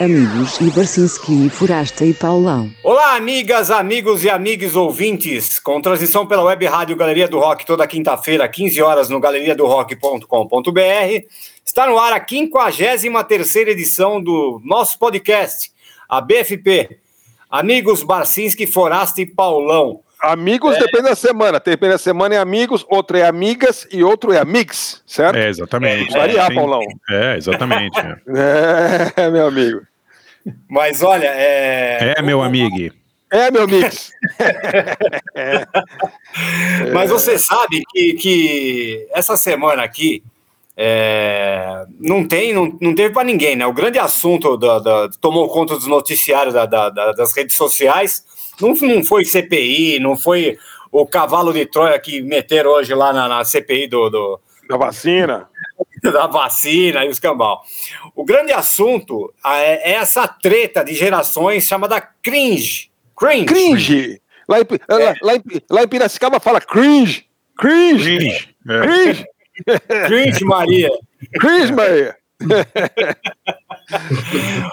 [0.00, 2.70] amigos e Barcinski, Forasta e Paulão.
[2.84, 7.86] Olá, amigas, amigos e amigos ouvintes, com transmissão pela web rádio Galeria do Rock toda
[7.86, 11.26] quinta-feira, 15 horas no galeriadorock.com.br.
[11.64, 12.24] Está no ar a
[12.98, 15.72] 53 edição do nosso podcast,
[16.08, 17.00] a BFP.
[17.50, 20.00] Amigos Barcinski, Forasta e Paulão.
[20.20, 20.80] Amigos é.
[20.80, 21.60] depende da semana.
[21.60, 25.36] Depende da semana é amigos, outro é amigas e outro é amigos, certo?
[25.36, 26.14] É, exatamente.
[26.14, 26.82] É, variar, Paulão.
[27.08, 27.98] É, exatamente.
[29.16, 29.80] é, meu amigo.
[30.68, 32.14] Mas olha, é.
[32.16, 32.94] É, meu amigo.
[33.30, 33.86] É, meu amigo.
[35.36, 35.66] é.
[36.92, 40.22] Mas você sabe que, que essa semana aqui
[40.76, 43.66] é, não tem, não, não teve para ninguém, né?
[43.66, 48.24] O grande assunto da, da, tomou conta dos noticiários da, das redes sociais
[48.60, 50.58] não, não foi CPI, não foi
[50.90, 55.48] o cavalo de Troia que meteram hoje lá na, na CPI do, do, Da vacina.
[56.02, 57.62] da vacina e os cambal.
[58.14, 62.90] O grande assunto é, é essa treta de gerações chamada cringe.
[63.16, 63.46] Cringe.
[63.46, 64.22] Cringe.
[64.48, 65.14] Lá em, é.
[65.20, 67.26] lá, em, lá em Piracicaba fala cringe.
[67.56, 68.16] Cringe.
[68.16, 68.80] Cringe, é.
[68.80, 69.26] cringe.
[70.06, 70.90] cringe Maria.
[71.40, 72.16] Cringe Maria.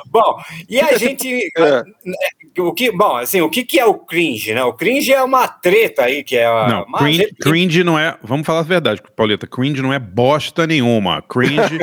[0.07, 0.37] bom,
[0.69, 1.25] e a gente.
[1.57, 2.61] É.
[2.61, 4.63] O que, bom, assim, o que, que é o cringe, né?
[4.63, 6.45] O cringe é uma treta aí, que é.
[6.69, 8.17] Não, cringe, cringe, não é.
[8.23, 9.45] Vamos falar a verdade, Pauleta.
[9.45, 11.21] Cringe não é bosta nenhuma.
[11.21, 11.79] Cringe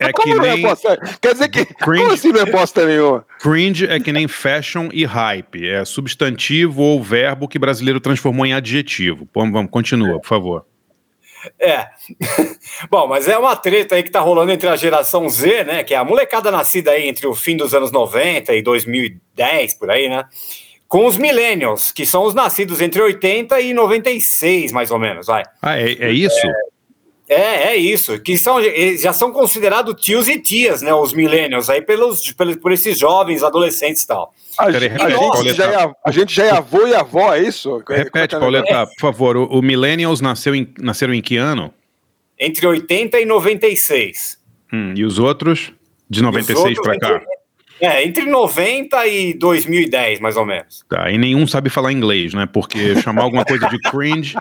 [0.00, 0.66] é que como nem.
[0.66, 0.76] É
[1.20, 1.64] Quer dizer que.
[1.64, 3.24] Cringe, como assim não é bosta nenhuma?
[3.40, 5.66] Cringe é que nem fashion e hype.
[5.66, 9.28] É substantivo ou verbo que brasileiro transformou em adjetivo.
[9.34, 10.66] Vamos, vamos continua, por favor.
[11.58, 11.86] É.
[12.90, 15.84] Bom, mas é uma treta aí que tá rolando entre a geração Z, né?
[15.84, 19.90] Que é a molecada nascida aí entre o fim dos anos 90 e 2010, por
[19.90, 20.24] aí, né?
[20.88, 25.42] Com os millennials, que são os nascidos entre 80 e 96, mais ou menos, vai.
[25.60, 26.46] Ah, é, é isso?
[26.46, 26.52] É,
[27.28, 28.58] é, é isso, que são,
[28.98, 33.42] já são considerados tios e tias, né, os millennials, aí pelos, pelos, por esses jovens,
[33.42, 34.34] adolescentes e tal.
[34.58, 37.82] A, a, gente já é, a gente já é avô e avó, é isso?
[37.88, 41.72] Repete, Pauleta, por favor, o, o millennials nasceu em, nasceram em que ano?
[42.38, 44.38] Entre 80 e 96.
[44.72, 45.72] Hum, e os outros?
[46.08, 47.22] De 96 para cá?
[47.80, 50.84] É, entre 90 e 2010, mais ou menos.
[50.88, 52.46] Tá, e nenhum sabe falar inglês, né?
[52.46, 54.36] Porque chamar alguma coisa de cringe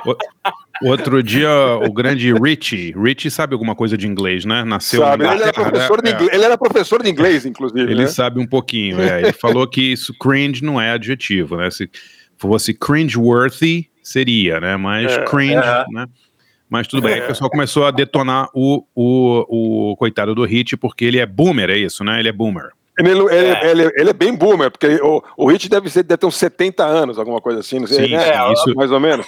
[0.84, 1.50] Outro dia,
[1.82, 4.64] o grande Richie, Richie sabe alguma coisa de inglês, né?
[4.64, 6.34] Nasceu sabe, ele, era professor de inglês, é.
[6.34, 7.90] ele era professor de inglês, inclusive.
[7.90, 8.06] Ele né?
[8.06, 9.22] sabe um pouquinho, é.
[9.22, 11.70] Ele falou que isso cringe não é adjetivo, né?
[11.70, 11.88] Se
[12.36, 14.76] fosse cringe-worthy, seria, né?
[14.76, 15.84] Mas é, cringe, é.
[15.90, 16.06] né?
[16.68, 17.14] Mas tudo bem.
[17.14, 21.26] Aí o pessoal começou a detonar o, o, o coitado do Hit, porque ele é
[21.26, 22.18] boomer, é isso, né?
[22.18, 22.70] Ele é boomer.
[22.98, 23.70] Ele, ele, é.
[23.70, 26.84] Ele, ele, é bem boomer, porque o, o Hit deve, ser, deve ter uns 70
[26.84, 28.52] anos, alguma coisa assim, não sei, Sim, né?
[28.52, 29.26] isso, mais ou menos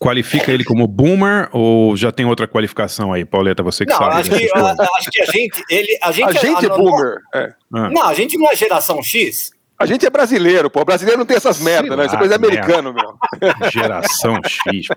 [0.00, 4.14] qualifica ele como boomer ou já tem outra qualificação aí, Pauleta, você que não, sabe?
[4.14, 7.18] Acho que, a, acho que a gente, ele, a gente, a gente é, é boomer.
[7.34, 7.52] É.
[7.70, 9.52] Não, a gente não é geração X.
[9.78, 10.82] A gente é brasileiro, pô.
[10.82, 12.04] O brasileiro não tem essas merdas, né?
[12.04, 13.14] Isso é coisa americano, meu.
[13.72, 14.88] Geração X.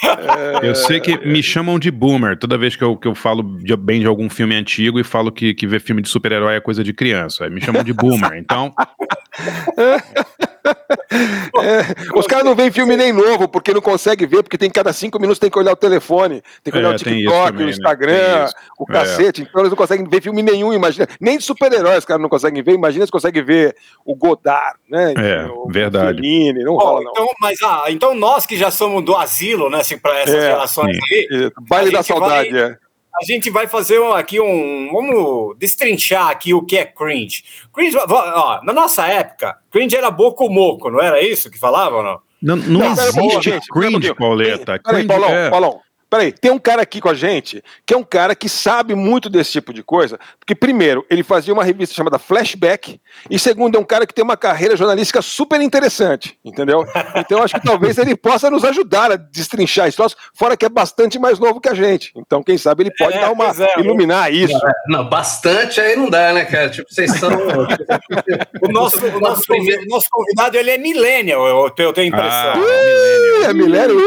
[0.00, 0.68] É...
[0.68, 3.76] Eu sei que me chamam de boomer toda vez que eu, que eu falo de,
[3.76, 6.84] bem de algum filme antigo e falo que, que ver filme de super-herói é coisa
[6.84, 7.44] de criança.
[7.44, 8.34] Aí me chamam de boomer.
[8.34, 8.72] Então.
[11.66, 14.92] É, os caras não veem filme nem novo, porque não conseguem ver, porque tem cada
[14.92, 17.66] cinco minutos tem que olhar o telefone, tem que olhar é, o TikTok, também, o
[17.66, 17.72] né?
[17.72, 18.48] Instagram, né?
[18.78, 18.92] o é.
[18.92, 19.42] cacete.
[19.42, 21.08] Então eles não conseguem ver filme nenhum, imagina.
[21.20, 23.74] Nem de super-heróis os caras não conseguem ver, imagina se conseguem ver
[24.04, 25.12] o Godard, né?
[25.16, 26.20] É, o, verdade.
[26.20, 27.10] Fellini, não rola, não.
[27.10, 30.40] Então, mas ah, então nós que já somos do asilo, né, assim, para essas é,
[30.42, 31.50] gerações aí.
[31.68, 32.60] Baile da saudade, vai...
[32.60, 32.85] é
[33.20, 34.90] a gente vai fazer aqui um.
[34.92, 37.42] Vamos destrinchar aqui o que é cringe.
[37.72, 42.20] Cringe, ó, na nossa época, cringe era boco moco, não era isso que falavam, não?
[42.42, 44.78] Não, não, não existe cringe, Pauleta.
[44.78, 45.50] Cringe, Paulão, é...
[45.50, 48.94] Paulão, Peraí, tem um cara aqui com a gente que é um cara que sabe
[48.94, 53.76] muito desse tipo de coisa, porque, primeiro, ele fazia uma revista chamada Flashback, e, segundo,
[53.76, 56.86] é um cara que tem uma carreira jornalística super interessante, entendeu?
[57.16, 60.68] Então, acho que talvez ele possa nos ajudar a destrinchar esse troço, fora que é
[60.68, 62.12] bastante mais novo que a gente.
[62.16, 63.46] Então, quem sabe ele pode é, dar uma.
[63.46, 64.58] É, iluminar isso.
[64.88, 66.70] Não, bastante aí não dá, né, cara?
[66.70, 67.30] Tipo, vocês são.
[68.62, 72.52] o, nosso, o, nosso, o nosso convidado, ele é millennial, eu, tenho a impressão.
[72.54, 73.98] Ah, é millennial.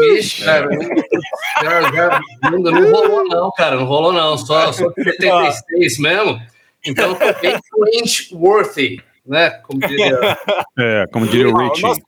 [0.00, 0.68] Vixe, cara.
[1.62, 3.76] Já, já, não, não, rolou, não, cara.
[3.76, 4.36] Não rolou, não.
[4.38, 6.40] Só, só 76 mesmo.
[6.84, 7.58] Então, tô bem
[7.92, 9.50] cringe-worthy, né?
[9.50, 10.38] Como diria,
[10.78, 11.84] é, como diria o Rich.
[11.84, 12.02] O nosso,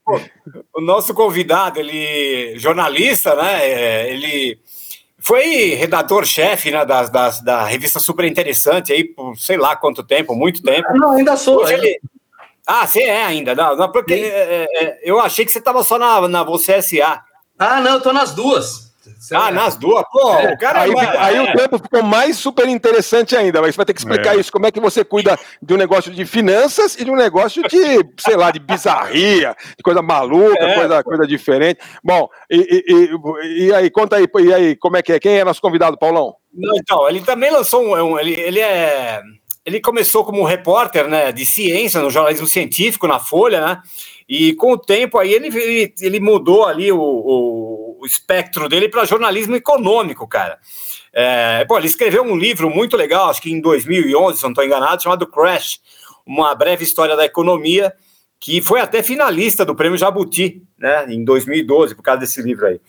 [0.76, 3.68] o nosso convidado, ele, jornalista, né?
[3.68, 4.58] É, ele
[5.18, 10.34] foi redator-chefe né, da, da, da, revista Super Interessante aí por sei lá quanto tempo,
[10.34, 10.92] muito tempo.
[10.94, 11.62] Não, ainda sou.
[11.62, 12.00] Hoje ele...
[12.64, 13.54] Ah, você é ainda.
[13.54, 17.24] Não, não porque é, é, eu achei que você estava só na, na Você SA.
[17.58, 18.87] Ah, não, eu tô nas duas.
[19.32, 20.04] Ah, nas duas?
[20.10, 20.52] Pô, é.
[20.52, 21.42] o cara aí, vai, aí é.
[21.42, 23.60] o tempo ficou mais super interessante ainda.
[23.60, 24.40] Mas você vai ter que explicar é.
[24.40, 24.52] isso.
[24.52, 28.06] Como é que você cuida de um negócio de finanças e de um negócio de,
[28.18, 30.74] sei lá, de bizarria, de coisa maluca, é.
[30.74, 31.80] coisa, coisa diferente.
[32.02, 35.20] Bom, e, e, e, aí, conta aí, e aí, como é que é?
[35.20, 36.34] Quem é nosso convidado, Paulão?
[36.52, 38.18] Não, então, ele também lançou um.
[38.18, 39.20] ele, ele é.
[39.68, 43.82] Ele começou como repórter né, de ciência no jornalismo científico na Folha, né?
[44.26, 48.88] E com o tempo aí ele, ele, ele mudou ali o, o, o espectro dele
[48.88, 50.58] para jornalismo econômico, cara.
[51.12, 54.64] É, bom, ele escreveu um livro muito legal, acho que em 2011, se não estou
[54.64, 55.80] enganado, chamado Crash,
[56.24, 57.92] uma breve história da economia,
[58.40, 62.80] que foi até finalista do Prêmio Jabuti, né, em 2012, por causa desse livro aí.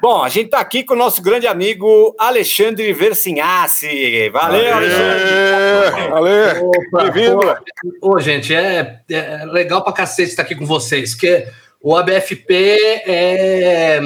[0.00, 4.28] Bom, a gente está aqui com o nosso grande amigo Alexandre Versinhassi.
[4.30, 6.08] Valeu, Aê, Alexandre!
[6.10, 6.70] Valeu!
[6.92, 7.56] Bem-vindo!
[8.02, 11.46] Ô, gente, é, é legal pra cacete estar aqui com vocês, porque
[11.80, 14.00] o ABFP é.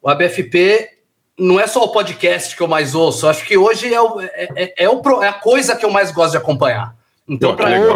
[0.00, 0.90] O ABFP
[1.38, 4.48] não é só o podcast que eu mais ouço, acho que hoje é, o, é,
[4.54, 6.94] é, é, o, é a coisa que eu mais gosto de acompanhar.
[7.26, 7.86] Então, para mim,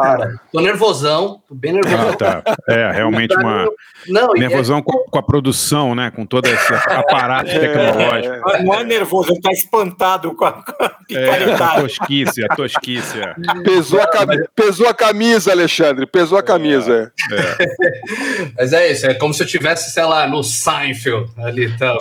[0.00, 2.08] cara, tô nervosão, tô bem nervosão.
[2.08, 2.42] Ah, tá.
[2.66, 3.68] É, realmente uma.
[4.06, 4.82] Não, nervosão é...
[4.82, 6.10] com, com, a produção, né?
[6.10, 8.50] Com todo esse aparato é, tecnológico.
[8.50, 12.48] É, não é nervoso, ele tá espantado com a, com a é, a tosquice, a
[12.48, 13.20] tosquice.
[13.20, 13.34] É.
[13.62, 17.12] Pesou, a camisa, pesou a camisa, Alexandre, pesou a camisa.
[17.30, 17.34] É.
[17.34, 18.52] é.
[18.56, 21.66] Mas é isso, é como se eu tivesse, sei lá, no Seinfeld ali.
[21.66, 21.98] Então,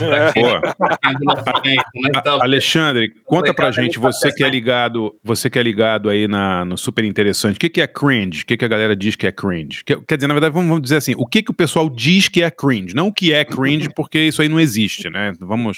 [1.96, 6.64] então, Alexandre, conta pra gente, você que é ligado, você que é ligado aí na,
[6.64, 7.58] no super interessante.
[7.58, 8.44] O que, que é cringe?
[8.44, 9.84] O que, que a galera diz que é cringe?
[9.84, 12.28] Que, quer dizer, na verdade, vamos, vamos, dizer assim, o que, que o pessoal diz
[12.28, 12.96] que é cringe?
[12.96, 15.34] Não o que é cringe, porque isso aí não existe, né?
[15.40, 15.78] Vamos.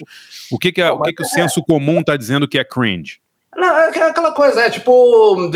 [0.52, 3.20] O que, que, é, o, que, que o senso comum está dizendo que é cringe?
[3.56, 5.52] Não, é aquela coisa, é tipo,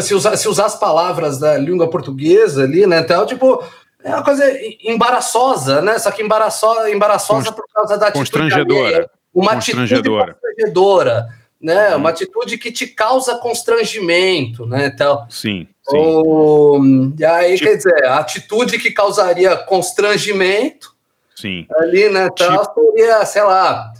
[0.00, 3.00] se usar, se usar as palavras da língua portuguesa ali, né?
[3.00, 3.62] Então, tipo,
[4.04, 4.44] é uma coisa
[4.84, 5.98] embaraçosa, né?
[5.98, 7.56] Só que embaraçosa, embaraçosa Const...
[7.56, 8.30] por causa da atitude.
[8.30, 9.10] Constrangedora.
[9.34, 10.22] Uma constrangedora.
[10.22, 11.90] atitude constrangedora né?
[11.90, 11.98] Uhum.
[11.98, 14.86] Uma atitude que te causa constrangimento, né?
[14.92, 15.68] Então, sim.
[15.88, 17.14] sim.
[17.18, 17.70] e aí, tipo...
[17.70, 20.94] quer dizer, a atitude que causaria constrangimento
[21.36, 21.66] sim.
[21.76, 22.28] ali, né?
[22.32, 22.92] Então, tipo...
[22.96, 23.92] seria, sei lá,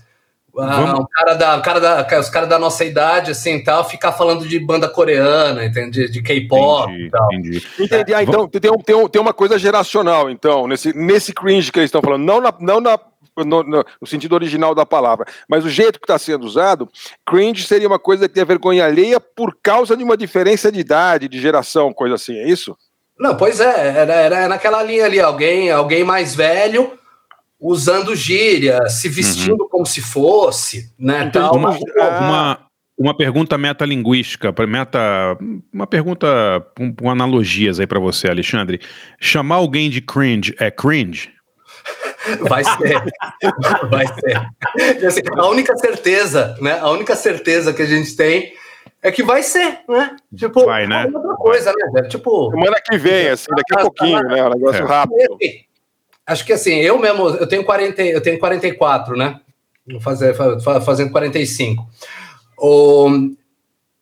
[0.58, 4.12] ah, um cara da, um cara da, os caras da nossa idade, assim, tal, ficar
[4.12, 6.10] falando de banda coreana, entende?
[6.10, 7.32] De K-pop e tal.
[7.32, 7.62] Entendi.
[7.80, 8.12] Entendi.
[8.14, 12.02] Ah, então, tem, tem, tem uma coisa geracional, então, nesse, nesse cringe que eles estão
[12.02, 12.98] falando, não na, não na
[13.38, 15.26] no, no, no, sentido original da palavra.
[15.48, 16.88] Mas o jeito que está sendo usado,
[17.26, 21.28] cringe seria uma coisa que tem vergonha alheia por causa de uma diferença de idade,
[21.28, 22.76] de geração, coisa assim, é isso?
[23.18, 26.98] Não, pois é, era, era naquela linha ali, alguém, alguém mais velho
[27.60, 29.68] usando gíria, se vestindo uhum.
[29.68, 31.24] como se fosse, né?
[31.28, 31.56] Então, tal.
[31.56, 31.78] Uma,
[32.18, 32.58] uma,
[32.98, 35.38] uma pergunta metalinguística, meta,
[35.72, 36.26] uma pergunta
[36.76, 38.80] com, com analogias aí para você, Alexandre.
[39.20, 41.30] Chamar alguém de cringe é cringe?
[42.40, 43.02] Vai ser.
[43.90, 45.06] Vai ser.
[45.06, 46.78] Assim, a única certeza, né?
[46.78, 48.52] A única certeza que a gente tem
[49.02, 50.16] é que vai ser, né?
[50.36, 51.10] Tipo, vai, né?
[51.12, 52.02] outra coisa, né?
[52.02, 52.50] Tipo.
[52.50, 54.44] Semana que vem, assim, daqui a pouquinho, né?
[54.44, 54.86] Um negócio é.
[54.86, 55.38] rápido.
[56.24, 59.40] Acho que assim, eu mesmo, eu tenho 40, eu tenho 44, né?
[59.86, 60.34] Vou fazer,
[60.84, 61.84] fazendo 45.
[62.56, 63.08] O,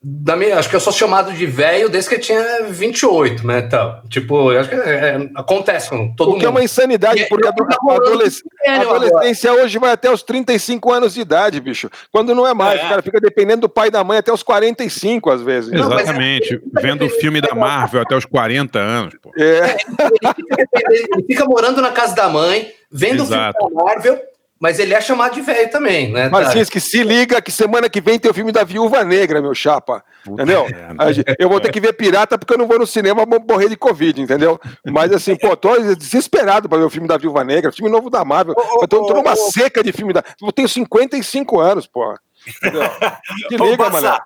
[0.02, 3.58] da minha, acho que eu sou chamado de velho desde que eu tinha 28, né?
[3.58, 6.41] Então, tipo, acho que é, é, acontece com todo o mundo.
[6.41, 11.12] que é uma insanidade, porque a, adolesc a adolescência hoje vai até os 35 anos
[11.12, 11.91] de idade, bicho.
[12.11, 12.87] Quando não é mais, é.
[12.87, 15.70] o cara fica dependendo do pai e da mãe até os 45, às vezes.
[15.70, 16.58] Exatamente.
[16.73, 19.14] Não, Vendo o filme da Marvel até os 40 anos.
[19.21, 19.30] Pô.
[19.37, 19.42] É.
[19.42, 23.59] é ele, fica, ele, fica, morando na casa da mãe, vendo Exato.
[23.59, 24.30] o filme da Marvel
[24.61, 26.29] mas ele é chamado de velho também, né?
[26.29, 29.55] Mas que se liga que semana que vem tem o filme da Viúva Negra, meu
[29.55, 30.05] chapa.
[30.23, 30.67] Puta entendeu?
[30.67, 33.76] É, eu vou ter que ver pirata porque eu não vou no cinema morrer de
[33.76, 34.61] Covid, entendeu?
[34.85, 38.23] Mas assim, pô, tô desesperado para ver o filme da Viúva Negra, filme novo da
[38.23, 38.55] Marvel.
[38.83, 40.23] eu tô, tô numa seca de filme da.
[40.43, 42.14] Eu tenho 55 anos, pô.
[42.47, 42.83] Entendeu?
[43.49, 44.21] Se liga, mano.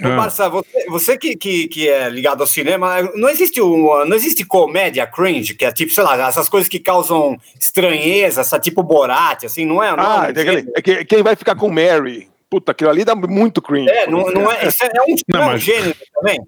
[0.00, 0.10] Ah.
[0.10, 4.44] Marça, você, você que, que, que, é ligado ao cinema, não existe, um, não existe
[4.44, 9.44] comédia cringe, que é tipo, sei lá, essas coisas que causam estranheza, essa tipo Borat,
[9.44, 9.96] assim, não é?
[9.96, 12.28] Não, ah, é, é, quem vai ficar com Mary?
[12.48, 13.90] Puta, aquilo ali dá muito cringe.
[13.90, 16.40] É, não, não é, isso é, é um, não, é um gênero também.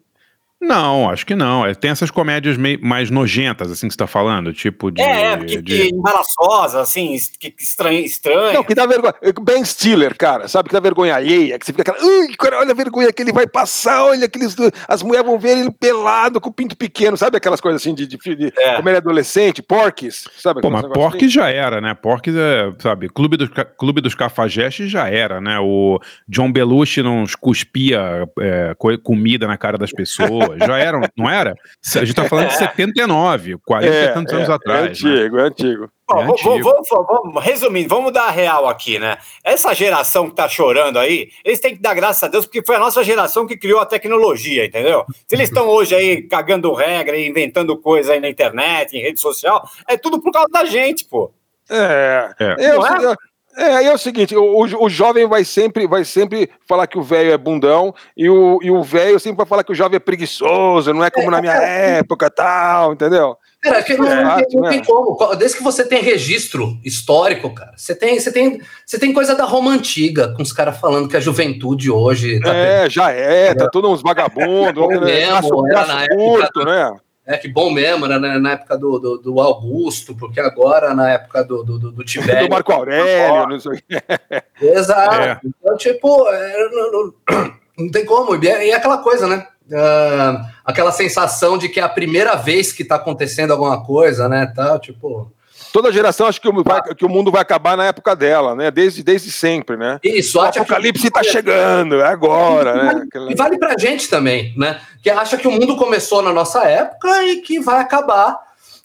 [0.60, 1.64] Não, acho que não.
[1.64, 5.00] É, tem essas comédias meio, mais nojentas, assim, que você tá falando, tipo de...
[5.00, 5.62] É, que, de...
[5.62, 8.52] que embaraçosa, assim, que, que estranho, estranho.
[8.52, 9.14] Não, que dá vergonha.
[9.42, 12.06] Ben Stiller, cara, sabe, que dá vergonha alheia, que você fica aquela...
[12.06, 14.54] Ui, cara, olha a vergonha que ele vai passar, olha aqueles...
[14.86, 18.06] As mulheres vão ver ele pelado, com o pinto pequeno, sabe aquelas coisas assim de,
[18.06, 18.74] de, de é.
[18.74, 20.60] como ele é adolescente, Porques, sabe?
[20.60, 21.28] Pô, mas Porques assim?
[21.30, 21.94] já era, né?
[21.94, 23.48] Porques é, sabe, Clube dos,
[23.78, 25.58] Clube dos Cafajestes já era, né?
[25.58, 25.98] O
[26.28, 30.49] John Belushi não cuspia é, comida na cara das pessoas.
[30.58, 31.54] Já eram, não era?
[31.96, 34.82] A gente tá falando de 79, 40 É, e tantos é, anos é atrás.
[34.82, 34.88] né?
[35.10, 35.90] antigo, é antigo.
[36.08, 36.62] Bom, É vamos, antigo.
[36.64, 39.18] vamos- vamos- resumindo, vamos dar a real aqui, né?
[39.44, 42.76] Essa geração que tá chorando aí, eles têm que dar graças a Deus, porque foi
[42.76, 45.04] a nossa geração que criou a tecnologia, entendeu?
[45.28, 49.20] Se eles estão hoje aí cagando regra e inventando coisa aí na internet, em rede
[49.20, 51.32] social, é tudo por causa da gente, pô.
[51.70, 52.30] É.
[52.40, 52.56] É.
[52.66, 53.14] É, o Não
[53.56, 53.62] é?
[53.62, 57.32] é, é o seguinte, o, o- jovem vai sempre, vai sempre falar que o velho
[57.32, 60.92] é bundão e o, e o velho sempre vai falar que o jovem é preguiçoso,
[60.92, 63.36] não é como na minha época tal, entendeu?
[63.62, 65.36] Cara, que não, É, não tem, não tem como.
[65.36, 69.44] Desde que você tem registro histórico, cara, você tem, você tem, você tem coisa da
[69.44, 73.68] Roma antiga, com os caras falando que a juventude hoje tá É, já é, tá
[73.68, 76.90] todo uns vagabundos, né, mesmo, braço, braço na época curto, né?
[77.30, 81.10] É que bom mesmo, era na, na época do, do, do Augusto, porque agora, na
[81.12, 82.48] época do, do, do, do Tibério.
[82.48, 83.80] Do Marco Aurélio, não sei.
[84.60, 85.14] Exato.
[85.14, 85.40] É.
[85.44, 87.14] Então, tipo, é, não, não-
[87.78, 88.34] não tem como.
[88.42, 89.46] E é, e é aquela coisa, né?
[89.72, 94.52] Ah, aquela sensação de que é a primeira vez que tá acontecendo alguma coisa, né?
[94.54, 95.30] Tal, tipo.
[95.72, 98.70] Toda geração acha que o, vai- que o mundo vai acabar na época dela, né?
[98.70, 99.98] Desde, desde sempre, né?
[100.02, 103.02] Isso, O apocalipse tá chegando, é agora, né?
[103.28, 104.80] E vale pra gente também, né?
[105.02, 108.36] Que acha que o mundo começou na nossa época e que vai acabar.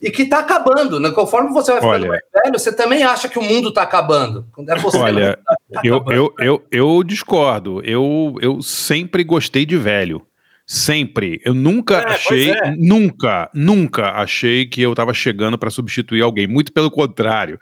[0.02, 1.10] E que tá acabando, né?
[1.12, 2.08] Conforme você vai ficando Olha.
[2.10, 4.46] mais velho, você também acha que o mundo tá acabando.
[4.54, 5.40] Quando é você Olha,
[5.72, 6.14] tá Eu, acabando.
[6.18, 7.82] eu, eu, eu discordo.
[7.84, 10.22] Eu, eu sempre gostei de velho.
[10.66, 11.40] Sempre.
[11.46, 12.76] Eu nunca É, achei, é.
[12.76, 16.48] nunca, nunca achei que eu estava chegando para substituir alguém.
[16.48, 17.60] Muito pelo contrário.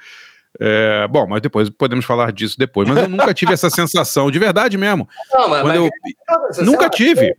[0.60, 2.88] É, bom, mas depois podemos falar disso depois.
[2.88, 5.08] Mas eu nunca tive essa sensação, de verdade mesmo.
[5.34, 5.90] Não, mas, mas- eu,
[6.50, 7.36] você nunca tive.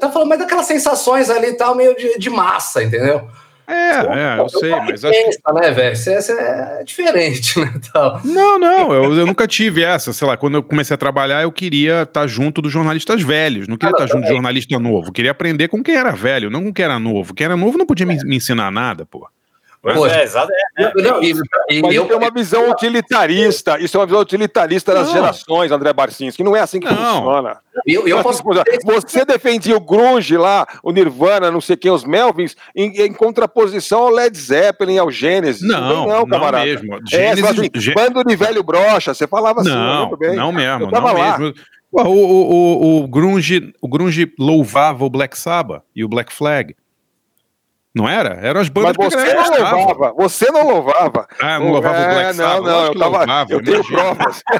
[0.00, 3.28] Tá, falando mais daquelas sensações ali tal, meio de, de massa, entendeu?
[3.68, 5.96] É, é, eu sei, mas acho que Pensa, né, velho?
[5.96, 7.72] Você, você é diferente, né?
[7.92, 8.20] Tal.
[8.24, 10.12] Não, não, eu, eu nunca tive essa.
[10.12, 13.66] Sei lá, quando eu comecei a trabalhar, eu queria estar junto dos jornalistas velhos.
[13.66, 15.12] Não queria Ah, estar junto de jornalista novo.
[15.12, 17.34] Queria aprender com quem era velho, não com quem era novo.
[17.34, 19.28] Quem era novo não podia me, me ensinar nada, pô.
[19.86, 20.16] Pois Poxa.
[20.16, 20.52] é, exato.
[20.76, 21.30] É, Não, e,
[21.70, 25.12] e Mas eu, isso é uma visão utilitarista, isso é uma visão utilitarista das Não.
[25.14, 26.96] gerações, André Barcins, que não é assim que Não.
[26.96, 27.58] funciona.
[27.86, 28.42] eu, eu posso.
[28.84, 34.00] Você defendia o grunge lá, o Nirvana, não sei quem, os Melvins, em, em contraposição
[34.00, 35.62] ao Led Zeppelin, ao Gênesis.
[35.62, 36.64] Não, Não, não, camarada.
[36.64, 36.94] mesmo.
[36.94, 40.34] É, você Gênesis, fala assim, Gê- bando de velho brocha, você falava assim, não, bem.
[40.34, 41.38] não mesmo, não lá.
[41.38, 41.54] mesmo.
[41.92, 46.74] O, o, o, o, grunge, o grunge louvava o Black Sabbath e o Black Flag.
[47.96, 48.38] Não era?
[48.42, 49.76] Eram as bandas Mas você não gostava.
[49.76, 51.26] louvava, você não louvava.
[51.40, 52.56] Ah, não louvava o É, Black Sabbath?
[52.56, 53.98] Não, não, eu, que tava, louvava, eu tenho imagina.
[54.14, 54.42] provas.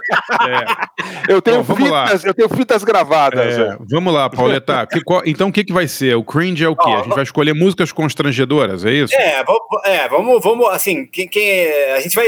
[1.29, 1.33] É.
[1.35, 2.07] Eu tenho Bom, vamos lá.
[2.07, 3.59] fitas, eu tenho fitas gravadas.
[3.59, 4.87] É, vamos lá, Pauleta.
[4.91, 6.17] Que- qual- então o que, que vai ser?
[6.17, 6.89] O cringe é o quê?
[6.89, 9.15] Ó, A gente vai escolher músicas constrangedoras, é isso?
[9.15, 12.27] É, vamos, é, vamos, vamos assim, quem, quem- a gente vai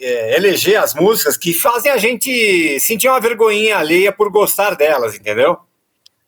[0.00, 5.14] é, eleger as músicas que fazem a gente sentir uma vergonhinha alheia por gostar delas,
[5.14, 5.56] entendeu?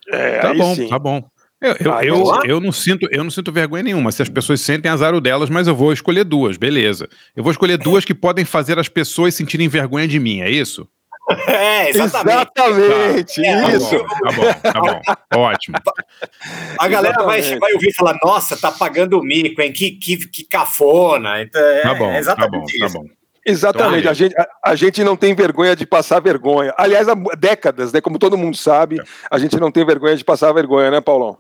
[0.09, 0.89] É, Tá aí bom, sim.
[0.89, 1.23] tá bom.
[1.61, 2.41] Eu, eu, Aí eu, lá?
[2.47, 4.11] eu não sinto, eu não sinto vergonha nenhuma.
[4.13, 7.07] Se as pessoas sentem azar o delas, mas eu vou escolher duas, beleza.
[7.37, 10.89] Eu vou escolher duas que podem fazer as pessoas sentirem vergonha de mim, é isso?
[11.47, 12.51] É, exatamente.
[12.59, 13.99] Exatamente, É, isso.
[13.99, 15.39] Tá bom, tá bom, tá bom.
[15.43, 15.77] Ótimo.
[16.77, 19.73] A galera vai, vai ouvir e falar, nossa, tá pagando o mico, hein?
[19.73, 21.41] Que, que, que cafona.
[21.43, 22.99] Então, é, Tá bom, tá bom, exatamente tá isso.
[22.99, 23.05] bom.
[23.47, 26.75] Exatamente, Então, a gente, a, a gente não tem vergonha de passar vergonha.
[26.77, 28.01] Aliás, há décadas, né?
[28.01, 29.01] Como todo mundo sabe,
[29.31, 31.39] a gente não tem vergonha de passar vergonha, né, Paulão?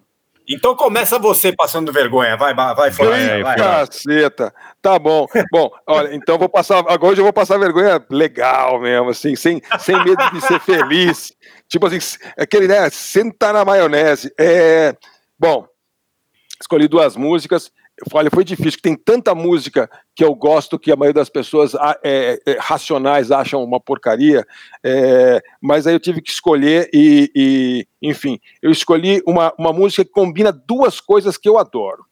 [0.50, 2.37] Então começa você passando vergonha.
[2.37, 3.57] Vai, vai, vai, Vai.
[3.57, 4.52] Caceta.
[4.83, 5.28] Tá bom.
[5.52, 6.78] Bom, olha, então vou passar.
[6.78, 11.33] Agora hoje eu vou passar vergonha legal mesmo, assim, sem, sem medo de ser feliz.
[11.69, 11.99] Tipo assim,
[12.37, 12.90] aquele, né?
[12.90, 14.35] Senta na maionese.
[14.37, 14.97] É,
[15.38, 15.69] bom,
[16.61, 17.71] escolhi duas músicas.
[18.12, 22.40] Olha, foi difícil, tem tanta música que eu gosto que a maioria das pessoas é,
[22.47, 24.47] é, racionais acham uma porcaria,
[24.83, 30.04] é, mas aí eu tive que escolher e, e, enfim, eu escolhi uma, uma música
[30.04, 32.04] que combina duas coisas que eu adoro.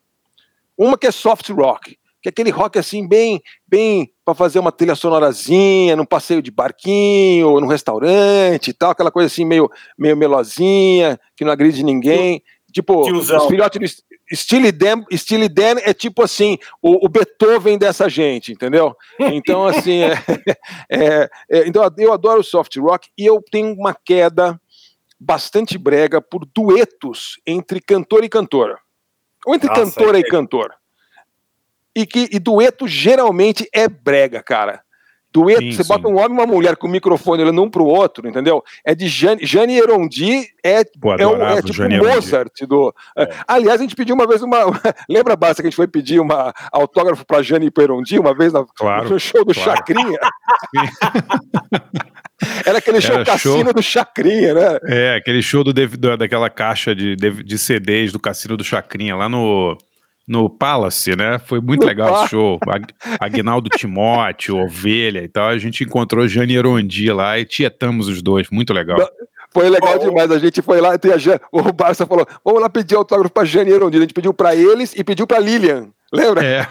[0.76, 4.70] Uma que é soft rock, que é aquele rock assim, bem, bem para fazer uma
[4.70, 10.16] trilha sonorazinha, num passeio de barquinho, num restaurante e tal, aquela coisa assim meio, meio
[10.16, 12.42] melosinha, que não agride ninguém.
[12.78, 13.38] Tipo, Tiozão.
[13.38, 18.52] os filhotes do Steely Dan, Steely Dan é tipo assim, o, o Beethoven dessa gente,
[18.52, 18.94] entendeu?
[19.18, 20.12] Então, assim, é,
[20.88, 24.60] é, é, então eu adoro soft rock e eu tenho uma queda
[25.18, 28.78] bastante brega por duetos entre cantor e cantora.
[29.44, 30.72] Ou entre Nossa, cantora é- e cantor.
[31.96, 34.84] E que e dueto geralmente é brega, cara.
[35.32, 35.88] Dueto, Sim, você sim.
[35.88, 38.62] bota um homem e uma mulher com o microfone olhando um pro outro, entendeu?
[38.84, 42.14] É de Jane, Jane Erondi, é, Pô, é, adorava é tipo Jane Erondi.
[42.14, 42.94] Mozart do.
[43.16, 43.28] é.
[43.46, 44.58] Aliás, a gente pediu uma vez uma.
[45.08, 48.64] Lembra, Basta, que a gente foi pedir uma autógrafo pra Jane Erondi uma vez na-
[48.74, 49.70] Claro, no show do claro.
[49.70, 50.18] Chacrinha?
[52.64, 53.72] Era aquele show Era Cassino show...
[53.74, 54.78] do Chacrinha, né?
[54.84, 59.28] É, aquele show do, do daquela caixa de, de CDs do Cassino do Chacrinha lá
[59.28, 59.76] no
[60.28, 61.38] no Palace, né?
[61.38, 62.60] Foi muito no legal esse show.
[63.18, 65.48] Agnaldo Timóteo, Ovelha e tal.
[65.48, 68.48] A gente encontrou Jane Erondi lá e tietamos os dois.
[68.50, 68.98] Muito legal.
[69.50, 70.04] Foi legal oh.
[70.04, 70.30] demais.
[70.30, 73.96] A gente foi lá, Jan, o Barça falou: vamos lá pedir autógrafo pra Jane Erondi.
[73.96, 75.88] A gente pediu pra eles e pediu pra Lilian.
[76.10, 76.42] Lembra?
[76.42, 76.66] É,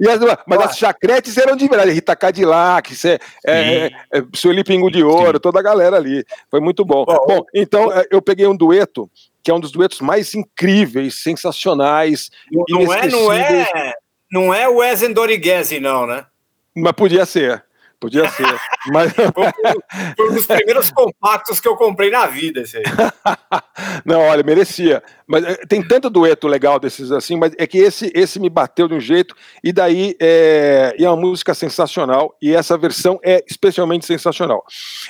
[0.00, 0.08] é.
[0.08, 5.02] as, mas as chacretes eram de verdade, Rita Cadillac, é, é, é, Sueli Pingo de
[5.02, 5.40] Ouro, Sim.
[5.40, 6.24] toda a galera ali.
[6.48, 7.04] Foi muito bom.
[7.08, 8.04] Oh, bom, então oh.
[8.08, 9.10] eu peguei um dueto,
[9.42, 12.30] que é um dos duetos mais incríveis, sensacionais.
[12.50, 13.94] Não, não é, não é,
[14.30, 15.02] não é o Wes
[15.80, 16.26] não, né?
[16.76, 17.64] Mas podia ser.
[18.00, 18.46] Podia ser.
[18.92, 19.12] Mas...
[19.12, 22.84] Foi um dos primeiros compactos que eu comprei na vida, esse aí.
[24.04, 25.02] Não, olha, merecia.
[25.26, 28.86] Mas eh, tem tanto dueto legal desses assim, mas é que esse, esse me bateu
[28.86, 34.06] de um jeito, e daí é, é uma música sensacional, e essa versão é especialmente
[34.06, 34.64] sensacional.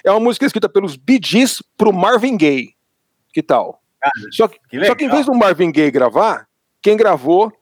[0.04, 2.75] É uma música escrita pelos Bee Gees pro Marvin Gaye.
[3.32, 3.82] Que tal?
[4.00, 6.47] Cara, só, que, que só que em vez do Marvin Gaye gravar,
[6.81, 7.52] quem gravou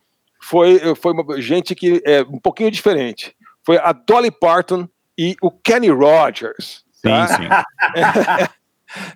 [0.43, 3.35] foi, foi uma gente que é um pouquinho diferente.
[3.65, 4.89] Foi a Dolly Parton
[5.19, 6.85] e o Kenny Rogers.
[6.93, 7.29] Sim, tá?
[7.29, 8.55] sim.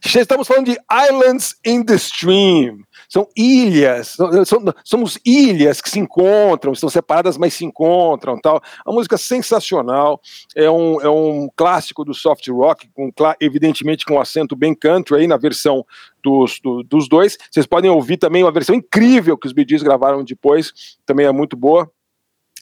[0.05, 2.81] Estamos falando de Islands in the Stream.
[3.09, 8.39] São ilhas, são, somos ilhas que se encontram, estão separadas, mas se encontram.
[8.41, 8.61] Tal.
[8.85, 10.21] A música sensacional,
[10.55, 13.11] é um, é um clássico do soft rock, com,
[13.41, 15.85] evidentemente com um acento bem country aí na versão
[16.23, 17.37] dos, do, dos dois.
[17.51, 21.57] Vocês podem ouvir também uma versão incrível que os Gees gravaram depois, também é muito
[21.57, 21.91] boa.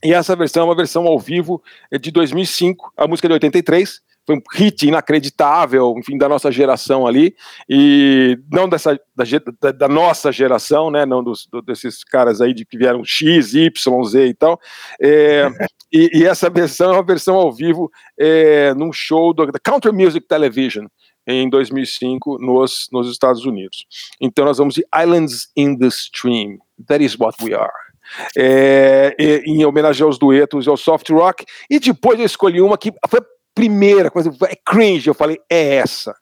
[0.05, 3.35] E essa versão é uma versão ao vivo é de 2005, a música é de
[3.35, 7.35] 83, foi um hit inacreditável, enfim, da nossa geração ali,
[7.67, 12.67] e não dessa, da, da nossa geração, né, não dos, do, desses caras aí de,
[12.67, 14.61] que vieram X, Y, Z e tal,
[15.01, 15.49] é,
[15.91, 19.93] e, e, essa versão é uma versão ao vivo é, num show do, da Country
[19.93, 20.89] Music Television,
[21.29, 23.87] em 2005 nos, nos Estados Unidos.
[24.21, 27.89] Então nós vamos de Islands in the Stream, that is what we are
[28.37, 31.45] é, em homenagem aos duetos e ao soft rock.
[31.69, 35.09] E depois eu escolhi uma que foi a primeira coisa, é cringe.
[35.09, 36.15] Eu falei, é essa.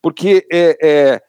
[0.00, 1.22] Porque é, é,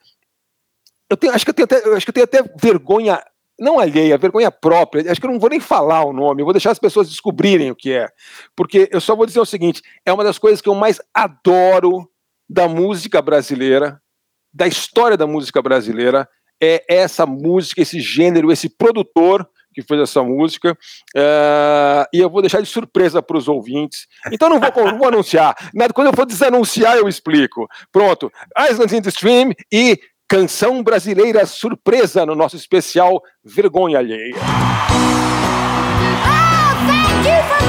[1.08, 3.22] eu tenho, acho, que eu tenho até, acho que eu tenho até vergonha,
[3.58, 5.10] não alheia, vergonha própria.
[5.10, 7.70] Acho que eu não vou nem falar o nome, eu vou deixar as pessoas descobrirem
[7.70, 8.08] o que é.
[8.54, 12.08] Porque eu só vou dizer o seguinte: é uma das coisas que eu mais adoro
[12.48, 14.00] da música brasileira,
[14.52, 16.28] da história da música brasileira,
[16.62, 22.40] é essa música, esse gênero, esse produtor que fez essa música, uh, e eu vou
[22.40, 24.06] deixar de surpresa para os ouvintes.
[24.32, 25.54] Então não vou, não vou anunciar.
[25.74, 27.68] Nada, quando eu for desanunciar, eu explico.
[27.92, 34.36] Pronto, Islands in the Stream e canção brasileira surpresa no nosso especial Vergonha Alheia.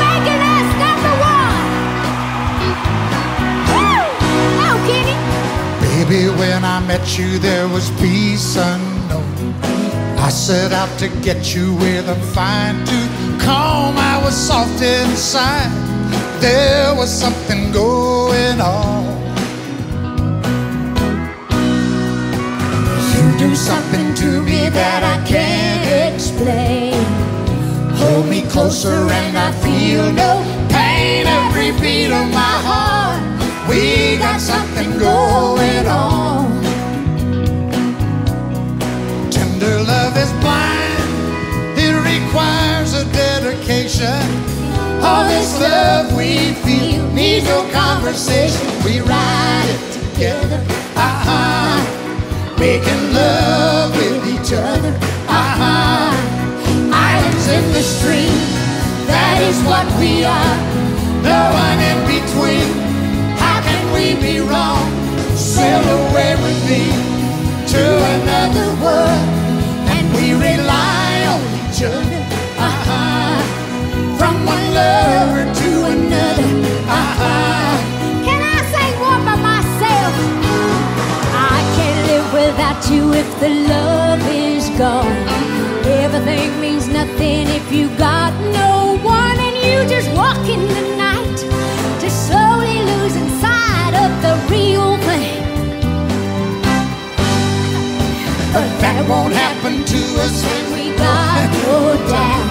[0.02, 0.07] Oh,
[6.08, 9.54] Baby, when I met you, there was peace unknown.
[10.18, 13.98] I set out to get you with a fine tooth comb.
[13.98, 15.70] I was soft inside.
[16.40, 19.04] There was something going on.
[23.12, 26.94] You do something to me that I can't explain.
[27.98, 31.28] Hold me closer and I feel no pain.
[31.28, 33.07] Every beat of my heart,
[33.68, 36.62] we got something going on.
[39.30, 44.24] Tender love is blind, it requires a dedication.
[45.02, 48.66] All this love we feel needs no conversation.
[48.84, 50.64] We ride it together,
[50.96, 51.84] uh-huh.
[52.60, 54.94] Making love with each other,
[55.28, 56.12] uh-huh.
[56.94, 58.40] Islands in the stream,
[59.08, 60.58] that is what we are.
[61.22, 62.87] No one in between.
[63.98, 64.86] We be wrong?
[65.36, 66.84] Sail away with me
[67.74, 67.84] to
[68.16, 69.28] another world
[69.90, 72.22] and we rely on each other.
[72.70, 73.42] Uh-huh.
[74.20, 76.50] From one lover to another.
[77.00, 77.74] Uh-huh.
[78.24, 80.14] Can I say one by myself?
[81.34, 85.18] I can't live without you if the love is gone.
[86.06, 88.32] Everything means nothing if you got
[88.62, 90.97] no one and you just walk in the
[98.98, 102.50] that won't happen to us when we got no doubt.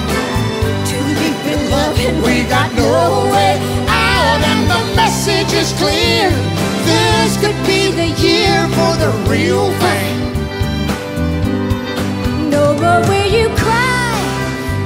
[0.87, 3.59] Too deep in love and we got no way
[3.91, 4.41] out.
[4.51, 6.31] And the message is clear.
[6.87, 10.15] This could be the year for the real thing.
[12.55, 14.15] No more will you cry,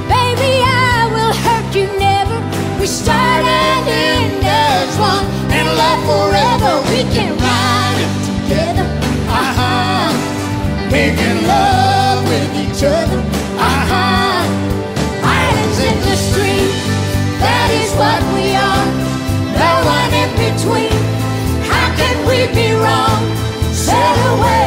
[0.09, 0.65] baby.
[0.65, 2.37] I will hurt you never.
[2.79, 6.01] We start and end as one, and love
[24.31, 24.60] away.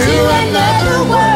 [0.00, 1.29] to another world.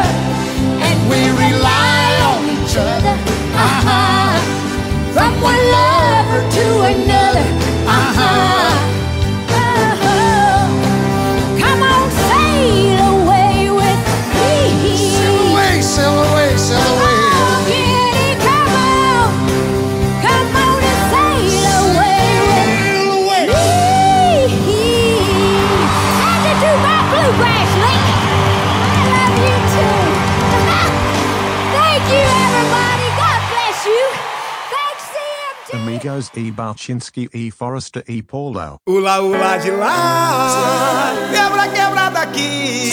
[36.15, 38.79] Meadows e Balchinski e Forrester e Paulo.
[38.87, 42.93] Ula, ula de lá, quebra, quebra daqui.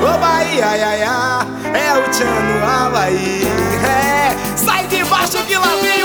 [0.00, 3.42] Ô Bahia, ia, ia, é o Tchano Havaí.
[3.84, 5.95] É, sai de baixo que lá vem.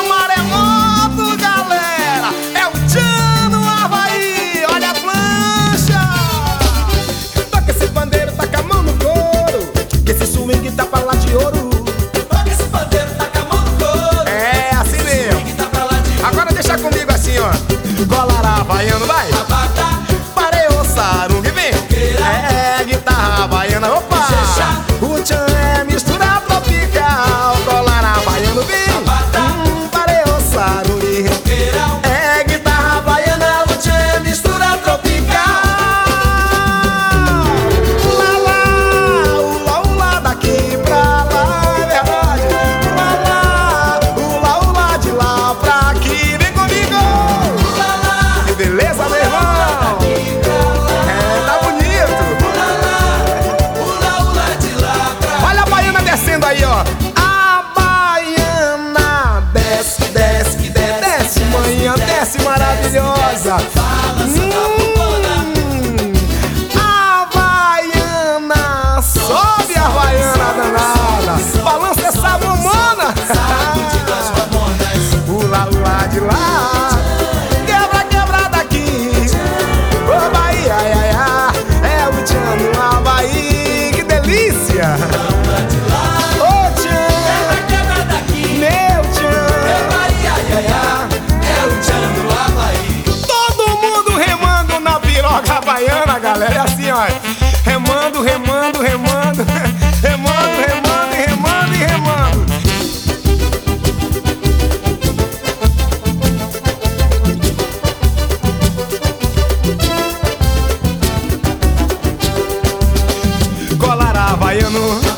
[114.52, 115.11] baiano.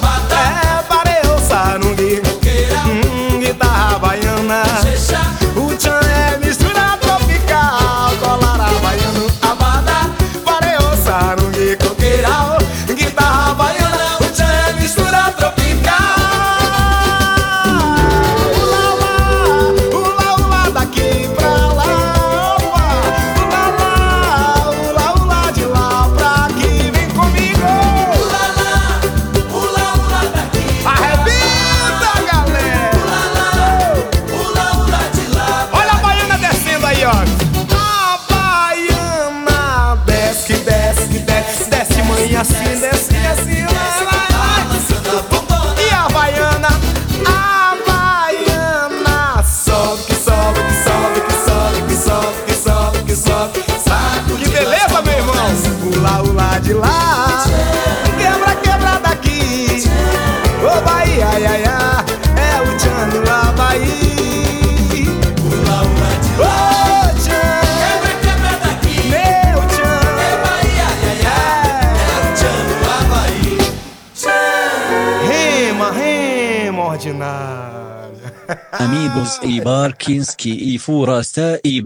[79.64, 81.82] Barkinski e Furasta e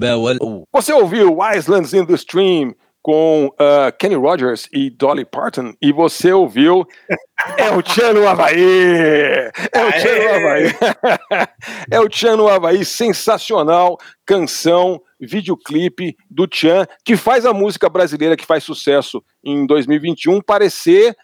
[0.73, 6.33] Você ouviu Islands in the Stream com uh, Kenny Rogers e Dolly Parton e você
[6.33, 6.85] ouviu
[7.57, 8.61] É o Tchan no Havaí!
[9.71, 10.75] É o Tchan no Havaí!
[11.89, 18.35] é o Tchan no Havaí, sensacional canção, videoclipe do Tchan, que faz a música brasileira
[18.35, 21.15] que faz sucesso em 2021 parecer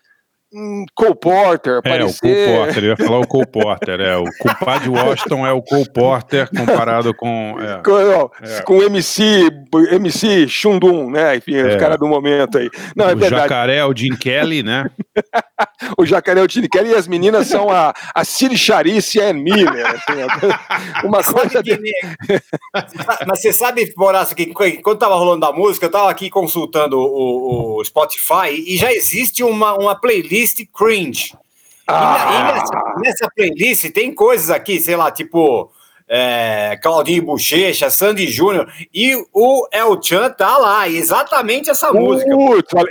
[0.53, 2.13] um Cole Porter, É, o.
[2.13, 5.61] Cole Porter, eu ia falar o Cole Porter, é, o culpado de Washington é o
[5.61, 7.55] Cole Porter comparado com...
[7.59, 7.81] é.
[7.83, 8.61] Com, ó, É.
[8.61, 9.49] com MC,
[9.91, 11.35] MC Xundum, né?
[11.37, 11.77] Enfim, os É.
[11.77, 12.69] caras do momento aí.
[12.95, 13.41] Não, é o verdade.
[13.43, 14.85] Jacaré, o Jim Kelly, né?
[15.97, 19.21] O jacaré é o Tini Kelly e as meninas são a, a Ciri Charice e
[19.21, 19.85] a Miller.
[19.85, 20.21] assim,
[21.05, 21.61] uma coisa.
[21.61, 21.79] de-
[23.27, 24.47] Mas você sabe, Moraço, que
[24.81, 29.43] quando tava rolando a música, eu tava aqui consultando o, o Spotify e já existe
[29.43, 31.33] uma, uma playlist cringe.
[31.87, 35.69] E na- e nessa, nessa playlist tem coisas aqui, sei lá, tipo
[36.15, 42.29] é, Claudinho Bochecha, Sandy Júnior, e o El Chan tá lá, exatamente essa música.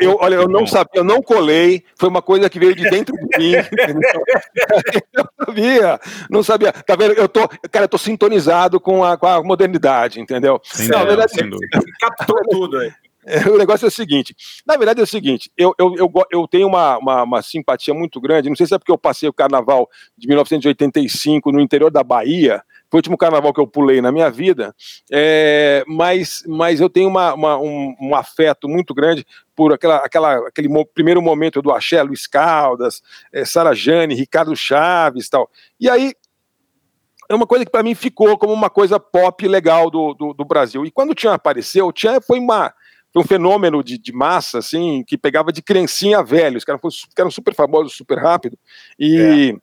[0.01, 3.15] Eu, olha, eu não sabia, eu não colei, foi uma coisa que veio de dentro
[3.15, 3.53] de mim.
[5.15, 6.73] eu não sabia, não sabia.
[6.73, 7.13] Tá vendo?
[7.13, 10.61] Eu tô, cara, eu tô sintonizado com a, com a modernidade, entendeu?
[10.65, 11.81] Sem Não, dúvida, verdade, sem dúvida.
[12.01, 12.91] Captou tudo aí.
[13.25, 14.35] É, O negócio é o seguinte:
[14.67, 18.21] na verdade é o seguinte, eu, eu, eu, eu tenho uma, uma, uma simpatia muito
[18.21, 22.03] grande, não sei se é porque eu passei o carnaval de 1985 no interior da
[22.03, 22.61] Bahia,
[22.93, 24.75] foi o último carnaval que eu pulei na minha vida,
[25.11, 29.25] é, mas, mas eu tenho uma, uma- um, um afeto muito grande
[29.57, 33.01] por aquela, aquela, aquele mo- primeiro momento do Axé, Luiz Caldas,
[33.33, 35.51] é, Sara Jane, Ricardo Chaves tal.
[35.81, 36.13] E aí
[37.31, 40.45] é uma coisa que para mim ficou como uma coisa pop legal do, do, do
[40.45, 40.85] Brasil.
[40.85, 42.75] E quando o Tchan apareceu, o Tchan foi uma
[43.11, 46.59] foi um fenômeno de, de massa, assim, que pegava de criancinha velho.
[46.59, 48.59] Os caras ficaram super famosos, super rápido.
[48.99, 49.55] E,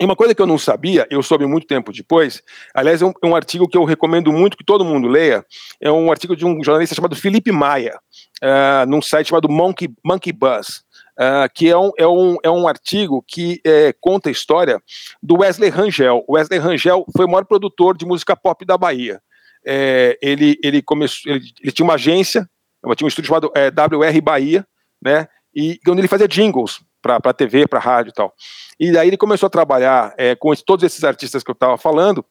[0.00, 2.42] e uma coisa que eu não sabia, eu soube muito tempo depois,
[2.74, 5.44] aliás, é um, é um artigo que eu recomendo muito que todo mundo leia,
[5.80, 7.96] é um artigo de um jornalista chamado Felipe Maia,
[8.42, 10.82] ah, num site chamado Monkey, Monkey Buzz,
[11.16, 14.82] ah, que é um, é, um, é um artigo que eh, conta a história
[15.22, 16.24] do Wesley Rangel.
[16.26, 19.20] O Wesley Rangel foi o maior produtor de música pop da Bahia.
[19.64, 22.50] É, ele, ele começou, ele, ele tinha uma agência,
[22.96, 24.66] tinha um estúdio chamado é, WR Bahia,
[25.00, 25.28] né?
[25.54, 26.80] E onde ele fazia jingles
[27.20, 28.32] para TV, para rádio e tal.
[28.80, 32.24] E daí ele começou a trabalhar é, com todos esses artistas que eu estava falando.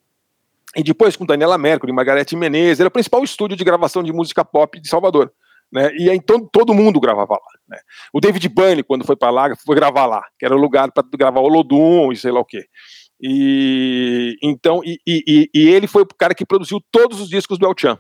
[0.76, 4.44] E depois com Daniela Mercury, Margarete Menezes, era o principal estúdio de gravação de música
[4.44, 5.32] pop de Salvador.
[5.72, 5.92] Né?
[5.96, 7.40] E então todo mundo gravava lá.
[7.68, 7.78] Né?
[8.12, 11.04] O David Byrne, quando foi para lá, foi gravar lá, que era o lugar para
[11.16, 12.66] gravar o Lodum e sei lá o quê.
[13.22, 17.66] E então, e- e- e ele foi o cara que produziu todos os discos do
[17.66, 17.98] El Chan,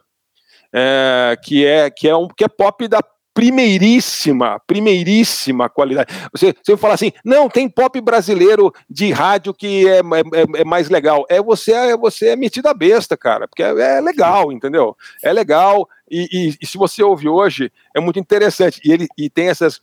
[0.74, 3.00] é, que é que é um que é pop da
[3.34, 6.14] primeiríssima, primeiríssima qualidade.
[6.32, 10.90] Você, você fala assim, não, tem pop brasileiro de rádio que é, é, é mais
[10.90, 11.26] legal.
[11.30, 14.96] É você, é você é a besta, cara, porque é, é legal, entendeu?
[15.24, 18.80] É legal e, e- e se você ouve hoje é muito interessante.
[18.86, 19.80] E ele e tem essas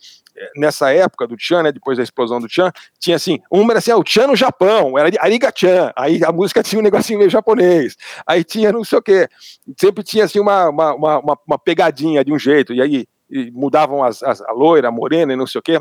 [0.56, 3.90] nessa época do Chan, né, depois da explosão do Chan, tinha assim, uma era assim,
[3.90, 7.96] ah, o Chan no Japão, era Ariga-chan, aí a música tinha um negocinho meio japonês,
[8.26, 9.28] aí tinha não sei o quê,
[9.78, 14.02] sempre tinha assim uma, uma, uma- uma pegadinha de um jeito, e aí e mudavam
[14.02, 15.80] as, as- a loira, a morena e não sei o quê.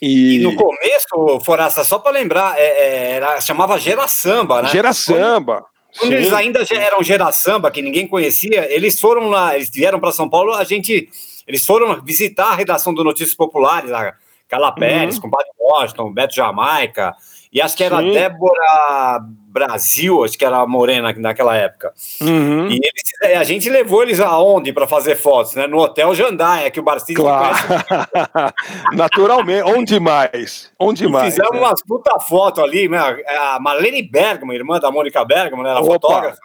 [0.00, 4.68] E, E no começo, Foraça, só para lembrar, é, é, era, chamava Gera Samba, né?
[4.70, 5.64] Gera Samba.
[5.98, 10.12] Quando eles ainda eram Gera Samba, que ninguém conhecia, eles foram lá, eles vieram para
[10.12, 11.08] São Paulo, a gente,
[11.46, 14.14] eles foram visitar a redação do Notícias Populares, a
[14.48, 17.14] Carla Pérez, com Padre Washington, Beto Jamaica,
[17.52, 18.12] e acho que era Sim.
[18.12, 19.20] Débora
[19.52, 21.92] Brasil, acho que era a morena naquela época.
[22.20, 22.68] Uhum.
[22.68, 25.66] E eles- é, a gente levou eles aonde para fazer fotos, né?
[25.66, 27.56] No Hotel Jandaia, que o Barcista Claro.
[28.94, 30.70] Naturalmente, onde mais?
[30.78, 31.34] Onde mais?
[31.34, 31.58] Fizemos né?
[31.60, 32.98] umas puta foto ali, né?
[33.28, 35.70] A Marlene Bergman, irmã da Mônica Bergman, né?
[35.70, 36.38] Ela Opa, fotógrafa.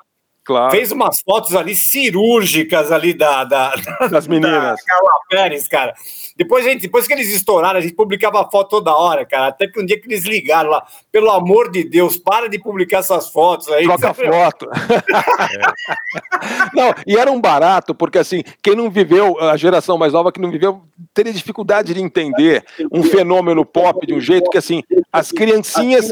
[0.43, 0.71] Claro.
[0.71, 3.73] Fez umas fotos ali cirúrgicas ali da, da,
[4.11, 4.77] Das meninas.
[4.77, 5.93] da Carla Pérez, cara.
[6.37, 9.47] Depois, gente, depois que eles estouraram, a gente publicava foto toda hora, cara.
[9.47, 12.99] Até que um dia que eles ligaram lá, pelo amor de Deus, para de publicar
[12.99, 13.85] essas fotos aí.
[13.85, 14.67] Troca foto.
[16.75, 20.41] não, e era um barato, porque assim, quem não viveu, a geração mais nova que
[20.41, 20.81] não viveu,
[21.13, 26.11] teria dificuldade de entender um fenômeno pop de um jeito que assim, as criancinhas.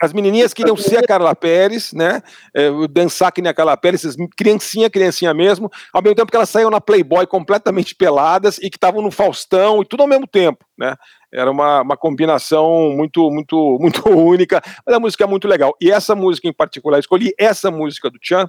[0.00, 2.22] As menininhas queriam ser a Carla Pérez, né?
[2.54, 6.48] é, dançar que nem a Carla Pérez, criancinha, criancinha mesmo, ao mesmo tempo que elas
[6.48, 10.64] saíam na Playboy completamente peladas e que estavam no Faustão e tudo ao mesmo tempo,
[10.76, 10.94] né?
[11.32, 15.74] Era uma, uma combinação muito, muito, muito única, mas a música é muito legal.
[15.80, 18.48] E essa música em particular, escolhi essa música do Tchan,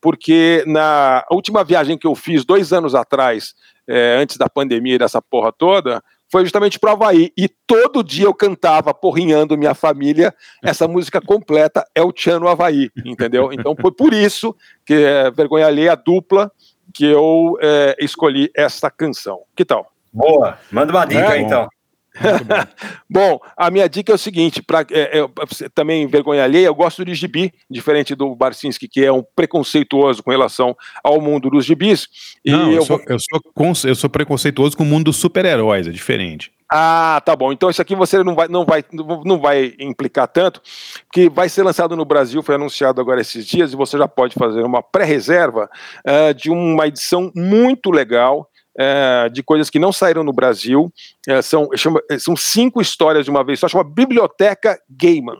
[0.00, 3.54] porque na última viagem que eu fiz dois anos atrás,
[3.88, 7.32] é, antes da pandemia e dessa porra toda, foi justamente pro Havaí.
[7.36, 12.48] E todo dia eu cantava, porrinhando minha família, essa música completa é o Tchan no
[12.48, 13.52] Havaí, entendeu?
[13.52, 16.50] Então foi por isso que é Vergonha Alheia dupla
[16.92, 19.42] que eu é, escolhi essa canção.
[19.54, 19.92] Que tal?
[20.12, 21.68] Boa, manda uma dica É, aí, então.
[23.08, 27.04] Bom, a minha dica é o seguinte: pra, é, é, também vergonha alheia, eu gosto
[27.04, 32.08] de gibi, diferente do Barcinski, que é um preconceituoso com relação ao mundo dos gibis.
[32.44, 33.18] E Não, eu, eu sou, vou- eu,
[33.74, 36.50] sou eu sou preconceituoso com o mundo dos super-heróis, é diferente.
[36.70, 37.52] Ah, tá bom.
[37.52, 38.84] Então isso aqui você não vai, não vai,
[39.24, 40.60] não vai implicar tanto,
[41.12, 44.34] que vai ser lançado no Brasil, foi anunciado agora esses dias, e você já pode
[44.34, 45.70] fazer uma pré-reserva
[46.04, 48.50] eh, de uma edição muito legal.
[48.78, 50.92] Eh, de coisas que não saíram no Brasil,
[51.28, 55.38] Eh, são, chama- eh, são cinco histórias de uma vez só, chama Biblioteca Gaiman.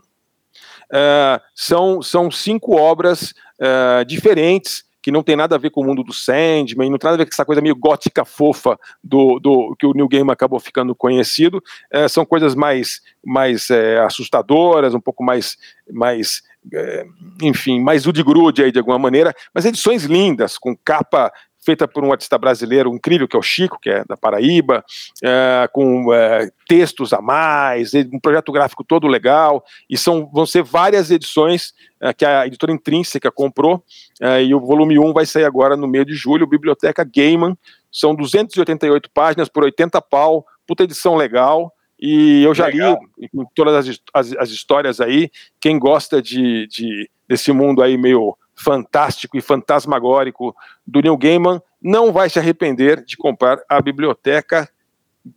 [0.91, 5.85] Eh, são, são cinco obras eh, diferentes que não tem nada a ver com o
[5.85, 9.39] mundo do Sandman, não tem nada a ver com essa coisa meio gótica fofa do,
[9.39, 11.63] do que o New Game acabou ficando conhecido.
[11.91, 15.57] Eh, são coisas mais, mais eh, assustadoras, um pouco mais,
[15.89, 16.41] mais
[16.73, 17.05] eh,
[17.41, 21.31] enfim, mais grude aí de alguma maneira, mas edições lindas, com capa
[21.67, 24.85] feita por um artista brasileiro incrível, que é o Chico, que é da Paraíba,
[25.21, 30.63] eh, com eh, textos a mais, um projeto gráfico todo legal, e são, vão ser
[30.63, 33.83] várias edições eh, que a editora Intrínseca comprou,
[34.21, 37.57] eh, e o volume 1 vai sair agora no meio de julho, Biblioteca Gaiman,
[37.91, 42.97] são 288 páginas por 80 pau, puta edição legal, e eu já Legal.
[43.17, 48.37] li todas as, as, as histórias aí, quem gosta de, de- desse mundo aí meio
[48.57, 54.67] fantástico e fantasmagórico do Neil Gaiman, não vai se arrepender de comprar a biblioteca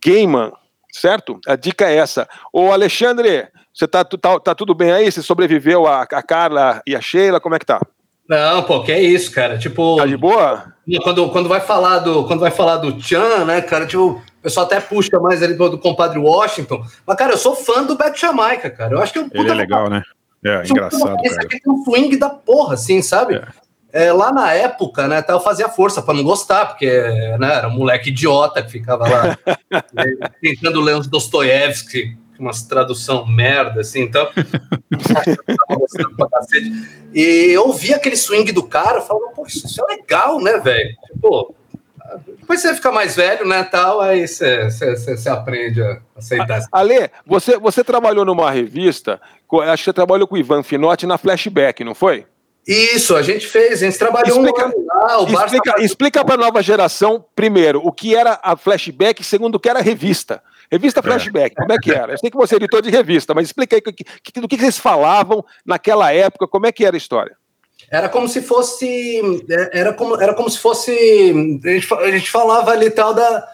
[0.03, 0.51] Gaiman,
[0.91, 1.39] certo?
[1.47, 2.27] A dica é essa.
[2.51, 5.11] Ô Alexandre, você tá, tá, tá tudo bem aí?
[5.11, 7.39] Você sobreviveu a, a Carla e a Sheila?
[7.39, 7.79] Como é que tá?
[8.27, 9.57] Não, pô, que é isso, cara.
[9.57, 9.97] Tipo.
[9.97, 10.73] Tá de boa?
[11.03, 14.65] Quando, quando vai falar do quando vai falar do Chan, né, cara, tipo, o pessoal
[14.65, 16.83] até puxa mais ali do, do compadre Washington.
[17.05, 18.95] Mas, cara, eu sou fã do Beto Jamaica, cara.
[18.95, 20.01] Eu acho que é um Ele é legal, né?
[20.43, 21.47] É, engraçado, Esse cara.
[21.47, 23.41] aqui tem um swing da porra, assim, sabe?
[23.93, 26.87] É, lá na época, né, até eu fazia força pra não gostar, porque
[27.39, 29.37] né, era um moleque idiota que ficava lá
[30.41, 34.27] tentando ler uns Dostoiévski, umas tradução merda, assim, então.
[37.13, 40.95] e eu vi aquele swing do cara, eu falava, pô, isso, é legal, né, velho?
[41.07, 41.55] Tipo,
[42.39, 46.61] depois você fica mais velho, né, tal, aí você, você, você- você aprende a aceitar.
[46.71, 49.21] Ale, você, você trabalhou numa revista,
[49.59, 52.25] acho que você trabalhou com o Ivan Finotti na Flashback, não foi?
[52.67, 56.35] Isso, a gente fez, a gente trabalhou Explica- um lá, o Barça Explica, explica para
[56.35, 60.43] a nova geração, primeiro, o que era a Flashback, segundo, o que era a revista.
[60.71, 62.13] Revista Flashback, como é que era?
[62.13, 64.55] Eu sei que você é editor de revista, mas explica aí que- que- do que
[64.57, 67.35] vocês falavam naquela época, como é que era a história?
[67.89, 69.19] Era como se fosse.
[69.49, 70.91] é, Era como, era como se fosse.
[71.65, 73.47] A gente, a gente falava ali tal da.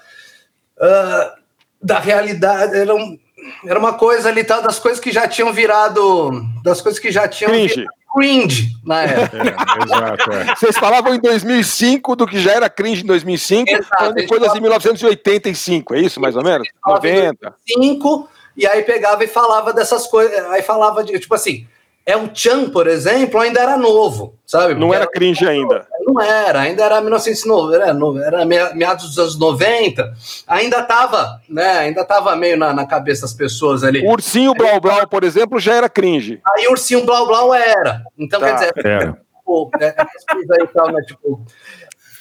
[0.79, 1.35] ah,
[1.81, 2.75] da realidade.
[2.75, 3.17] Era, um-
[3.65, 6.43] era uma coisa ali tal das coisas que já tinham virado.
[6.63, 7.75] Das coisas que já tinham Cringe.
[7.75, 9.37] virado cringe na época.
[9.37, 10.55] É, exato, é.
[10.55, 14.57] Vocês falavam em 2005 do que já era cringe em 2005, Exato, de coisas falava-
[14.57, 16.67] em 1985, é isso, mais ou menos?
[16.87, 17.53] 90.
[17.67, 20.33] Cinco, e aí pegava e falava dessas coisas.
[20.47, 21.19] Aí falava de.
[21.19, 21.67] Tipo assim.
[22.07, 24.73] É o Chan, por exemplo, ainda era novo, sabe?
[24.73, 25.85] Não Porque era cringe ainda.
[26.05, 27.87] Não era, ainda era 1990, era,
[28.25, 30.13] era meados dos anos 90,
[30.47, 31.79] ainda estava, né?
[31.79, 34.05] Ainda estava meio na, na cabeça das pessoas ali.
[34.07, 36.39] O Ursinho Blau Blau, por exemplo, já era cringe.
[36.55, 38.01] Aí Ursinho Blau Blau era.
[38.17, 38.45] Então, Tá.
[38.47, 39.11] quer dizer, Era.
[39.11, 41.01] tipo, é, essas coisas aí e tal, né?
[41.05, 41.41] Tipo,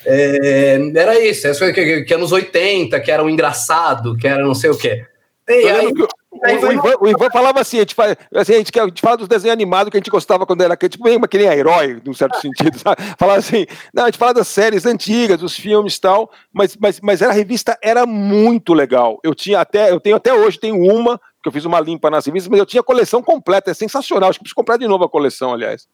[0.04, 4.42] é, era isso, essas coisas que, que anos 80, que era um engraçado, que era
[4.44, 5.04] não sei o quê.
[5.48, 6.08] E Eu aí, que o,
[6.42, 9.00] aí o Ivan, o Ivan falava assim, a gente, fala, assim, a gente, a gente
[9.00, 11.48] fala dos desenhos animados que a gente gostava quando era criança, tipo, meio que nem
[11.48, 13.00] a herói, num certo sentido, sabe?
[13.16, 17.00] Falava assim, não, a gente fala das séries antigas, dos filmes e tal, mas, mas,
[17.00, 19.20] mas era, a revista era muito legal.
[19.22, 22.26] Eu tinha até, eu tenho até hoje, tenho uma, que eu fiz uma limpa nas
[22.26, 25.04] revistas, mas eu tinha a coleção completa, é sensacional, acho que preciso comprar de novo
[25.04, 25.88] a coleção, aliás.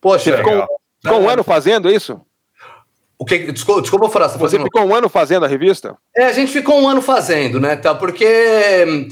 [0.00, 0.66] poxa, Você ficou,
[1.00, 2.20] ficou um ano fazendo isso?
[3.18, 5.96] O que, desculpa, desculpa Forasta, Você fazendo- ficou um ano fazendo a revista?
[6.16, 7.74] É, a gente ficou um ano fazendo, né?
[7.76, 9.08] Tá, porque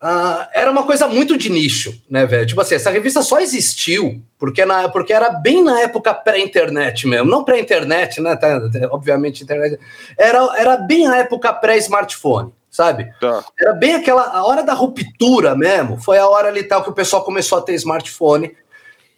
[0.00, 2.46] ah, era uma coisa muito de nicho, né, velho?
[2.46, 7.30] Tipo assim, essa revista só existiu porque, na, porque era bem na época pré-internet mesmo.
[7.30, 8.34] Não pré-internet, né?
[8.34, 8.58] tá,
[8.90, 9.78] obviamente, internet.
[10.16, 13.12] Era, era bem a época pré-smartphone, sabe?
[13.20, 13.44] Tá.
[13.60, 14.22] Era bem aquela.
[14.22, 16.00] A hora da ruptura mesmo.
[16.00, 18.56] Foi a hora ali tal que o pessoal começou a ter smartphone.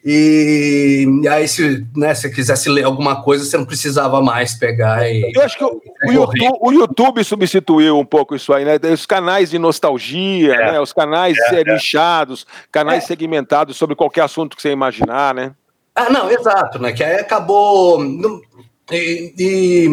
[0.04, 5.08] E, e aí, se né, se quisesse ler alguma coisa, você não precisava mais pegar
[5.08, 5.32] e.
[5.34, 8.78] Eu acho que o, o YouTube, o YouTube substituiu um pouco isso aí, né?
[8.92, 10.72] Os canais de nostalgia, É.
[10.72, 10.80] né?
[10.80, 15.52] Os canais É, eh, nichados, canais segmentados sobre qualquer assunto que você imaginar, né?
[15.94, 16.92] Ah, não, exato, né?
[16.92, 18.02] Que aí acabou.
[18.02, 18.40] não-
[18.90, 19.88] E, e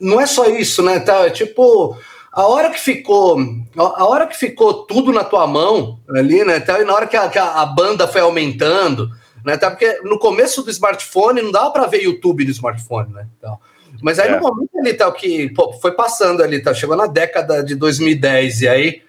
[0.00, 1.00] não é só isso, né?
[1.00, 1.96] Tá, tipo,
[2.32, 3.36] a hora que ficou,
[3.76, 6.58] a hora que ficou tudo na tua mão ali, né?
[6.58, 9.10] Então, e na hora que a, que a banda foi aumentando,
[9.44, 9.56] né?
[9.56, 13.26] Tá, porque no começo do smartphone não dava para ver YouTube no smartphone, né?
[13.38, 13.58] Então,
[14.02, 14.36] mas aí É.
[14.36, 16.72] no momento ali tal que pô, foi passando ali, tá?
[16.74, 19.02] Chegou na década de 2010 e aí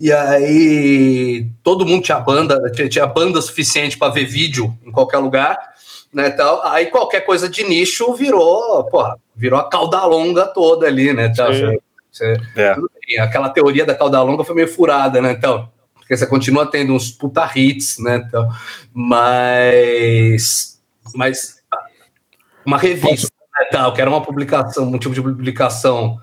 [0.00, 5.18] e aí todo mundo tinha banda, tinha, tinha banda suficiente para ver vídeo em qualquer
[5.18, 5.56] lugar,
[6.12, 6.30] né?
[6.30, 6.60] Tal.
[6.66, 11.32] Aí qualquer coisa de nicho virou, porra, virou a cauda longa toda ali, né?
[11.34, 11.52] Tal.
[12.10, 12.76] Você- É.
[13.20, 15.32] aquela teoria da cauda longa foi meio furada, né?
[15.32, 15.70] Então,
[16.12, 18.22] porque você continua tendo uns puta hits, né?
[18.26, 18.46] Então,
[18.92, 20.78] mas,
[21.14, 21.62] mas
[22.66, 26.18] uma revista, né, tal, que era uma publicação, um tipo de publicação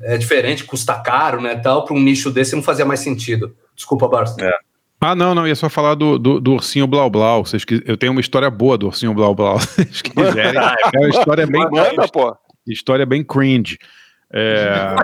[0.00, 1.56] é, diferente, custa caro, né?
[1.56, 3.56] Tal, para um nicho desse não fazia mais sentido.
[3.74, 4.36] Desculpa, Barça.
[5.00, 7.44] Ah, não, não, ia só falar do, do, do ursinho Blau Blau.
[7.44, 9.58] Vocês, que- eu tenho uma história boa do ursinho Blau Blau.
[9.60, 10.60] Se vocês quiserem.
[10.94, 12.34] É uma história bem, Manda, pô.
[12.68, 13.78] história bem cringe.
[14.32, 14.94] É,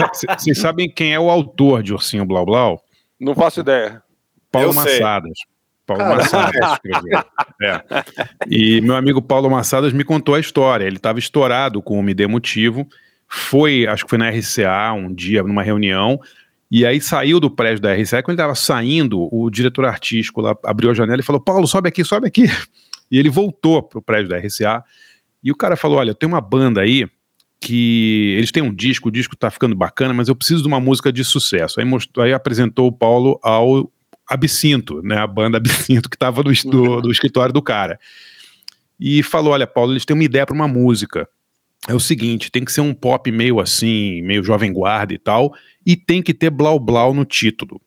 [0.38, 2.82] Vocês sabem quem é o autor de Ursinho Blau Blau?
[3.20, 4.02] Não faço ideia.
[4.50, 5.00] Paulo Eu sei.
[5.00, 5.32] Massadas.
[5.86, 6.22] Paulo Caralho.
[6.22, 7.24] Massadas escreveu.
[7.62, 7.82] É.
[8.48, 10.84] E meu amigo Paulo Massadas me contou a história.
[10.84, 12.86] Ele estava estourado com o Me Dê Motivo.
[13.28, 16.20] Foi, acho que foi na RCA um dia, numa reunião.
[16.70, 18.22] E aí saiu do prédio da RCA.
[18.22, 21.88] Quando ele estava saindo, o diretor artístico lá abriu a janela e falou: Paulo, sobe
[21.88, 22.44] aqui, sobe aqui.
[23.10, 24.82] E ele voltou pro prédio da RCA.
[25.42, 27.06] E o cara falou: Olha, tem uma banda aí
[27.64, 30.78] que eles têm um disco, o disco tá ficando bacana, mas eu preciso de uma
[30.78, 31.80] música de sucesso.
[31.80, 33.90] Aí, mostrou, aí apresentou o Paulo ao
[34.28, 37.98] Absinto, né, a banda Absinto que estava do, do, do escritório do cara.
[39.00, 41.26] E falou: Olha, Paulo, eles têm uma ideia para uma música.
[41.88, 45.54] É o seguinte: tem que ser um pop meio assim, meio jovem guarda e tal,
[45.86, 47.80] e tem que ter blau blau no título.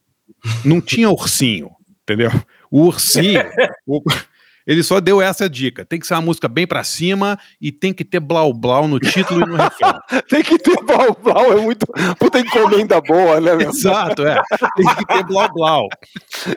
[0.65, 1.69] Não tinha ursinho,
[2.03, 2.31] entendeu?
[2.71, 3.41] O ursinho.
[3.85, 4.01] o-
[4.67, 5.85] ele só deu essa dica.
[5.85, 8.99] Tem que ser uma música bem pra cima e tem que ter blau blau no
[8.99, 9.97] título e no refrão.
[10.29, 11.85] Tem que ter blau blau, é muito.
[12.19, 13.69] Puta encomenda boa, né, meu?
[13.69, 14.41] Exato, é.
[14.75, 15.87] Tem que ter blau blau.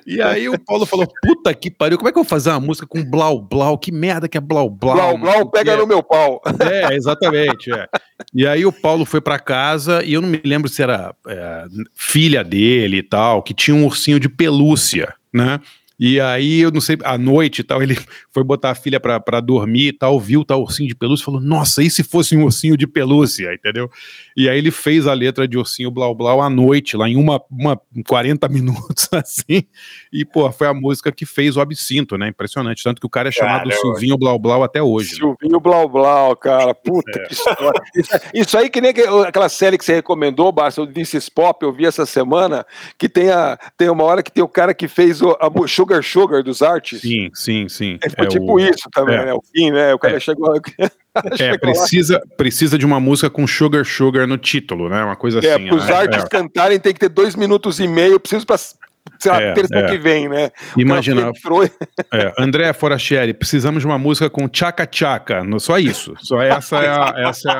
[0.04, 2.60] E aí o Paulo falou: puta que pariu, como é que eu vou fazer uma
[2.60, 3.78] música com blau blau?
[3.78, 4.96] Que merda que é blau blau?
[4.96, 6.40] Blau blau pega no meu pau.
[6.60, 7.72] É, exatamente.
[7.72, 7.86] é.
[8.34, 11.64] E aí o Paulo foi pra casa e eu não me lembro se era é,
[11.94, 15.60] filha dele e tal, que tinha um ursinho de pelúcia, né?
[16.02, 17.94] E aí, eu não sei, à noite e tal, ele
[18.32, 21.26] foi botar a filha pra, pra dormir e tal, viu tal ursinho de pelúcia e
[21.26, 23.90] falou: Nossa, e se fosse um ursinho de pelúcia, entendeu?
[24.34, 27.38] E aí ele fez a letra de ursinho blau blau à noite, lá em uma,
[27.50, 27.78] uma
[28.08, 29.64] 40 minutos, assim.
[30.10, 32.28] E, pô, foi a música que fez o absinto, né?
[32.28, 32.82] Impressionante.
[32.82, 33.76] Tanto que o cara é chamado Caramba.
[33.76, 35.12] Silvinho Blau Blau até hoje.
[35.12, 35.16] né?
[35.18, 36.74] Silvinho Blau Blau, cara.
[36.74, 37.24] Puta É.
[37.26, 37.80] que história.
[37.94, 41.28] Isso, isso aí que nem que- aquela série que você recomendou, Barça, o This is
[41.28, 42.64] Pop, eu vi essa semana,
[42.96, 45.68] que tem, a, tem uma hora que tem o cara que fez o, a mu-
[45.90, 47.00] Sugar Sugar dos artes.
[47.00, 47.98] Sim, sim, sim.
[48.16, 49.24] Foi É tipo o- isso também, é.
[49.26, 49.34] né?
[49.34, 49.92] O fim, né?
[49.94, 50.20] O cara É.
[50.20, 50.52] chegou.
[51.40, 55.02] É, precisa, precisa de uma música com Sugar Sugar no título, né?
[55.02, 55.66] Uma coisa É, assim.
[55.66, 55.92] para os né?
[55.92, 56.28] artes É.
[56.28, 59.86] cantarem tem que ter dois minutos e meio, preciso para sei lá, É, terça é.
[59.90, 60.52] que vem, né?
[60.76, 61.32] Imagina,
[62.14, 66.14] é, André Forastieri, precisamos de uma música com tchaca tchaca, no- só isso.
[66.20, 67.14] Só essa é a.
[67.28, 67.54] Essa é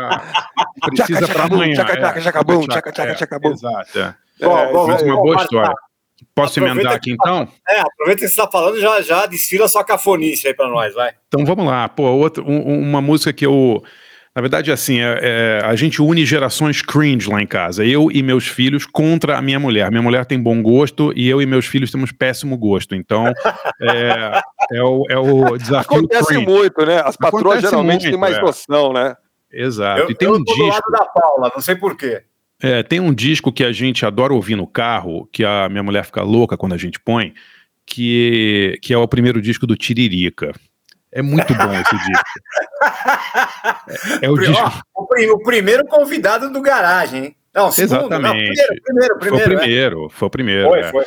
[0.84, 1.74] a precisa Tchaca, para tchaca, amanhã.
[1.74, 3.50] tchaca, é, tchaca, tchaca, tchaca, tchaca, é, tchaca, bum.
[3.52, 3.98] Exato.
[3.98, 4.14] É.
[4.40, 5.74] Bom, bom, bom, uma bom, boa história.
[6.34, 7.48] Posso Aproveita emendar aqui tá- então?
[7.68, 11.12] É, aproveita que você está falando, já, já desfila sua cafonice aí para nós, vai.
[11.28, 11.88] Então vamos lá.
[11.88, 13.82] Pô, outra, um- um- uma música que eu.
[14.34, 17.84] Na verdade, assim, é, é, a gente une gerações cringe lá em casa.
[17.84, 19.90] Eu e meus filhos contra a minha mulher.
[19.90, 22.94] Minha mulher tem bom gosto e eu e meus filhos temos péssimo gosto.
[22.94, 23.24] Então,
[23.82, 24.40] é,
[24.72, 26.46] é o, é o desafio Acontece cringe.
[26.46, 27.02] muito, né?
[27.04, 28.40] As patroas Acontece geralmente muito, têm mais é.
[28.40, 29.16] noção, né?
[29.52, 30.02] Exato.
[30.02, 30.90] Eu, e tem eu um tô do lado disco.
[30.92, 32.22] da Paula, não sei porquê.
[32.62, 36.04] É, tem um disco que a gente adora ouvir no carro, que a minha mulher
[36.04, 37.32] fica louca quando a gente põe,
[37.86, 40.52] que, que é o primeiro disco do Tiririca.
[41.12, 42.24] É muito bom esse disco.
[44.22, 44.82] É, é o disco.
[44.94, 47.36] o, pri- o primeiro convidado do garagem, hein?
[47.52, 48.80] Não, segundo, não, Exatamente.
[48.84, 49.50] primeiro, primeiro, Foi o primeiro.
[49.50, 49.58] né?
[49.60, 50.68] primeiro, foi o primeiro.
[50.68, 50.90] Foi, é.
[50.90, 51.04] foi.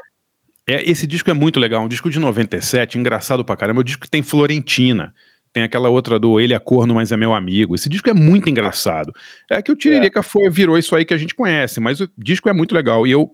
[0.68, 3.80] É, esse disco é muito legal, um disco de 97, engraçado pra caramba.
[3.80, 5.14] É um disco que tem Florentina.
[5.54, 7.76] Tem aquela outra do Ele é corno, mas é meu amigo.
[7.76, 9.14] Esse disco é muito engraçado.
[9.50, 12.50] É que o Tiririca foi, virou isso aí que a gente conhece, mas o disco
[12.50, 13.06] é muito legal.
[13.06, 13.32] E eu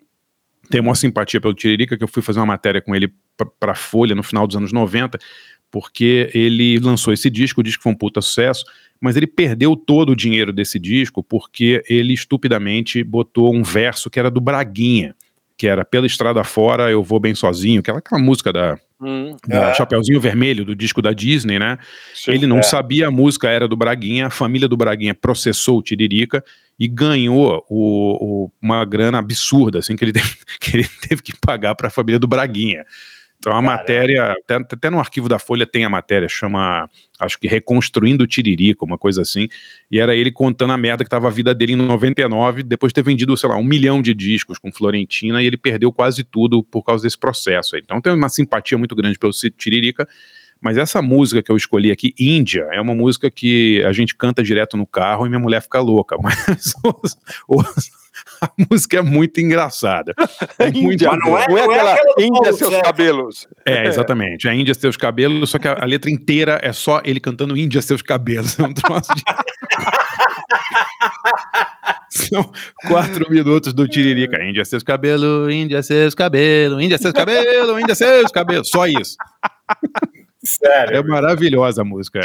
[0.70, 3.12] tenho uma simpatia pelo Tiririca, que eu fui fazer uma matéria com ele
[3.58, 5.18] pra Folha no final dos anos 90,
[5.72, 8.66] porque ele lançou esse disco, o disco foi um puta sucesso,
[9.00, 14.20] mas ele perdeu todo o dinheiro desse disco porque ele estupidamente botou um verso que
[14.20, 15.16] era do Braguinha,
[15.58, 19.70] que era Pela Estrada Fora, Eu Vou Bem Sozinho, aquela, aquela música da, Hum, da
[19.70, 19.74] É.
[19.74, 21.78] Chapeuzinho Vermelho, do disco da Disney, né?
[22.14, 22.32] sim.
[22.32, 22.64] Ele não É.
[22.64, 26.44] sabia a música era do Braguinha, a família do Braguinha processou o Tiririca
[26.78, 31.34] e ganhou o, o- uma grana absurda, assim, que ele teve que, ele teve que
[31.40, 32.86] pagar para a família do Braguinha.
[33.40, 37.48] Então a matéria, até, até no arquivo da Folha tem a matéria, chama, acho que
[37.48, 39.48] Reconstruindo o Tiririca, uma coisa assim,
[39.90, 42.96] e era ele contando a merda que tava a vida dele em 99, depois de
[42.96, 46.62] ter vendido, sei lá, um milhão de discos com Florentina, e ele perdeu quase tudo
[46.62, 47.82] por causa desse processo aí.
[47.84, 50.06] Então tem uma simpatia muito grande pelo Tiririca,
[50.60, 54.44] mas essa música que eu escolhi aqui, Índia, é uma música que a gente canta
[54.44, 57.18] direto no carro e minha mulher fica louca, mas os-
[57.48, 57.92] os-
[58.42, 60.14] a música é muito engraçada.
[60.58, 62.84] É muito Índia, não é, não é aquela Índia seus César.
[62.84, 63.48] cabelos.
[63.66, 64.48] É, exatamente.
[64.48, 67.82] A Índia seus cabelos, só que a, a letra inteira é só ele cantando Índia
[67.82, 68.58] seus cabelos.
[68.60, 69.24] É um troço de...
[72.10, 72.52] São
[72.88, 74.44] quatro minutos do Tiririca.
[74.44, 78.70] Índia seus cabelos, Índia seus cabelos, Índia seus cabelos, Índia seus cabelos.
[78.70, 79.16] Só isso.
[80.44, 80.96] Sério.
[80.98, 82.22] É maravilhosa a música.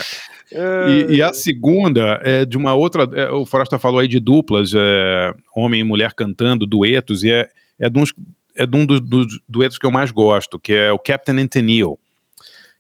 [0.53, 3.09] E, e a segunda é de uma outra.
[3.15, 7.49] é, o Frosta falou aí de duplas, é, homem e mulher cantando, duetos, e é,
[7.79, 8.15] é, de, uns,
[8.57, 11.49] é de um dos, dos duetos que eu mais gosto, que é o Captain and
[11.49, 11.97] Tennille,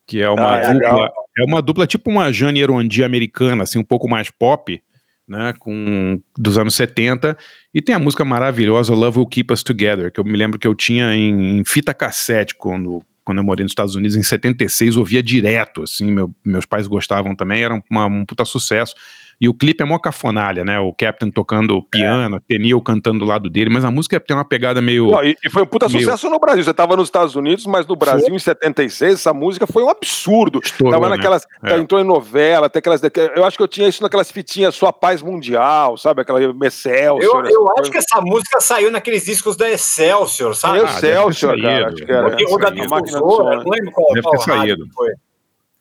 [0.07, 0.74] que é uma Ah, é dupla.
[0.74, 1.14] legal.
[1.37, 4.80] É uma dupla tipo uma Jane Erondi americana, assim, um pouco mais pop,
[5.26, 5.53] né?
[5.59, 7.37] Com dos anos 70.
[7.72, 10.66] E tem a música maravilhosa Love Will Keep Us Together, que eu me lembro que
[10.68, 14.97] eu tinha em, em fita cassete quando, quando eu morei nos Estados Unidos em 76,
[14.97, 18.95] ouvia direto, assim, meu- meus pais gostavam também, era uma- um puta sucesso.
[19.41, 20.78] E o clipe é mó cafonalha, né?
[20.78, 24.80] O Captain tocando piano, Tenil cantando do lado dele, mas a música tem uma pegada
[24.80, 25.11] meio.
[25.11, 26.01] Não, e, e foi um puta Meu.
[26.01, 26.64] sucesso no Brasil.
[26.64, 30.61] Você tava nos Estados Unidos, mas no Brasil, em 76, essa música foi um absurdo.
[30.62, 31.16] Estourou, tava né?
[31.16, 31.47] naquelas.
[31.62, 31.76] É.
[31.76, 33.01] Entrou em novela, até aquelas.
[33.35, 36.22] Eu acho que eu tinha isso naquelas fitinhas Sua Paz Mundial, sabe?
[36.22, 37.45] Aquela Excelsior.
[37.47, 37.80] Eu, eu coisa.
[37.80, 40.80] acho que essa música saiu naqueles discos da Excelsior, sabe?
[40.80, 41.72] Ah, Excelsior, cara.
[41.74, 41.87] saído.
[41.87, 42.28] Acho que era.
[42.28, 44.89] Porque o da difusora, não lembro qual, Deve qual ter saído.
[44.95, 45.12] foi.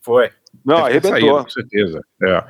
[0.02, 0.30] Foi.
[0.66, 1.12] Não, arrebentou.
[1.12, 2.02] saído, com certeza.
[2.22, 2.44] É.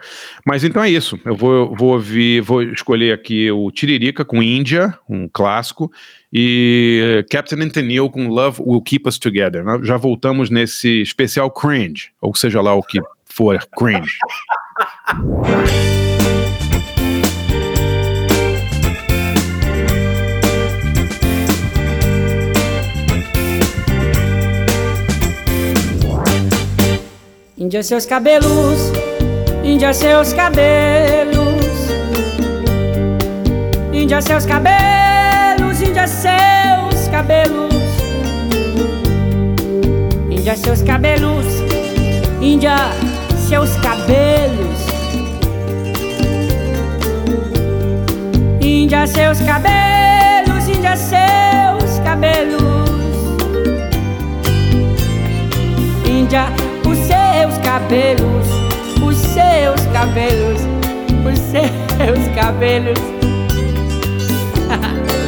[0.46, 1.20] Mas então é isso.
[1.26, 5.92] Eu vou, vou ouvir, vou escolher aqui o Tiririca com Índia, um clássico,
[6.32, 9.64] e Captain and Tennille com Love Will Keep Us Together.
[9.64, 14.18] Nós Já voltamos nesse especial cringe, ou seja lá o que for cringe.
[27.64, 28.92] Índia seus cabelos,
[29.64, 31.64] Índia seus cabelos,
[33.94, 37.74] Índia seus cabelos, Índia seus cabelos,
[40.30, 41.46] Índia seus cabelos,
[42.42, 42.76] Índia
[43.48, 44.80] seus cabelos,
[48.60, 52.84] Índia seus cabelos, Índia seus cabelos.
[56.06, 56.48] Índia,
[57.74, 58.48] cabelos,
[59.04, 60.62] os seus cabelos,
[61.26, 63.00] os seus cabelos.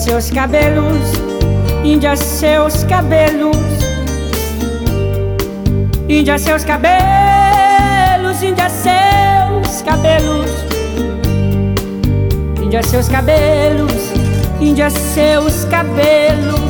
[0.00, 1.12] seus cabelos.
[1.84, 3.56] Índia, seus cabelos.
[6.08, 10.50] Índia, seus cabelos, Índia, seus cabelos.
[12.62, 13.92] Índia, seus cabelos,
[14.60, 16.60] Índia, seus cabelos.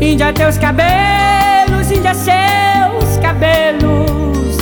[0.00, 4.56] Índia, teus cabelos, Índia, seus cabelos.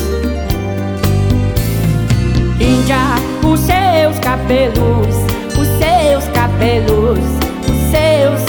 [2.59, 5.15] Índia, os seus cabelos,
[5.59, 7.19] os seus cabelos,
[7.69, 8.45] os seus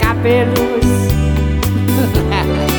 [0.00, 0.82] cabelos.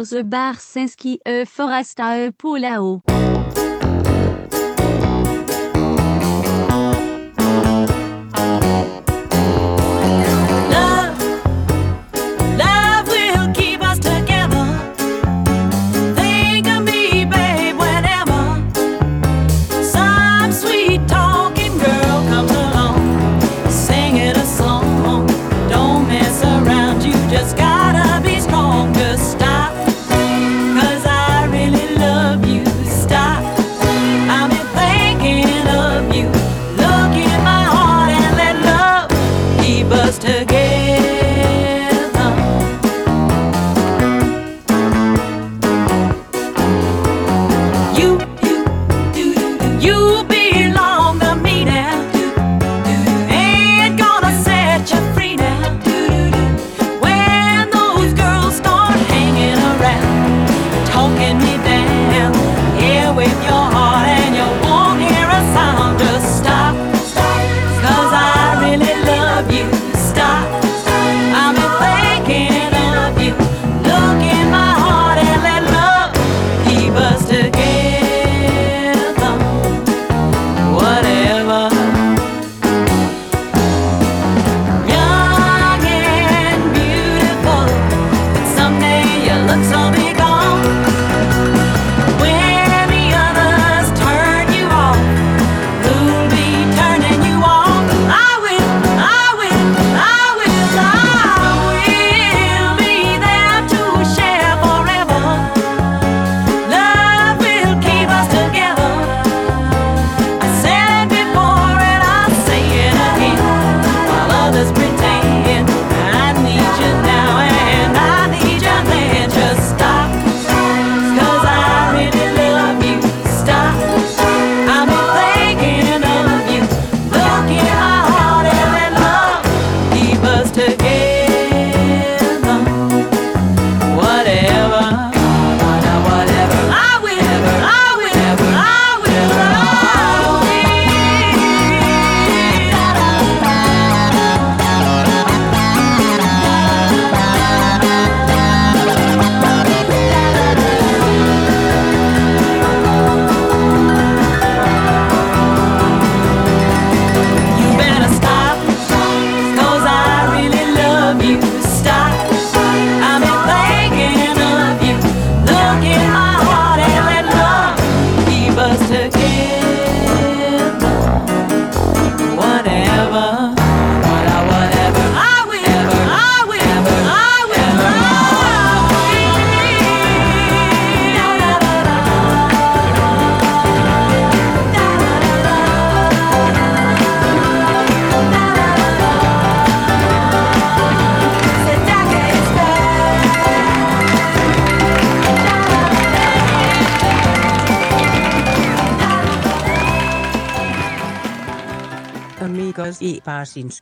[0.00, 3.02] Amigos Barsinski e Forasta e Pulao.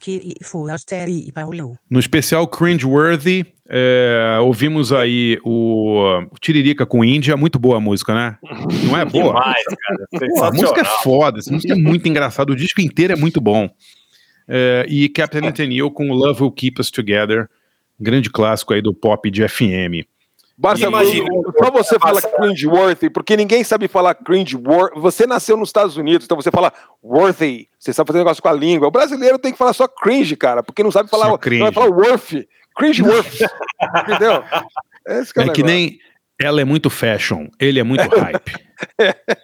[0.07, 1.79] E e e Paulo.
[1.91, 8.15] No especial Cringeworthy, é, ouvimos aí o, o Tiririca com Índia, muito boa a música,
[8.15, 8.39] né?
[8.85, 9.35] Não é boa?
[9.35, 10.29] Demais, cara.
[10.29, 13.41] Pô, a música é foda, essa música é muito engraçada, o disco inteiro é muito
[13.41, 13.69] bom.
[14.49, 17.49] É, e Captain Tenil com Love Will Keep Us Together,
[18.01, 20.07] grande clássico aí do pop de FM.
[20.61, 21.29] Barça, Imagina.
[21.57, 24.99] só você fala cringeworthy, porque ninguém sabe falar cringeworthy.
[25.01, 27.69] Você nasceu nos Estados Unidos, então você fala worthy.
[27.79, 28.89] Você sabe fazer negócio com a língua.
[28.89, 31.63] O brasileiro tem que falar só cringe, cara, porque não sabe falar, Só não cringe.
[31.63, 32.45] vai falar worth.
[32.77, 33.45] Cringeworthy.
[34.09, 34.43] Entendeu?
[35.07, 35.99] Esse que é, É que nem
[36.41, 38.53] ela é muito fashion, ele é muito hype.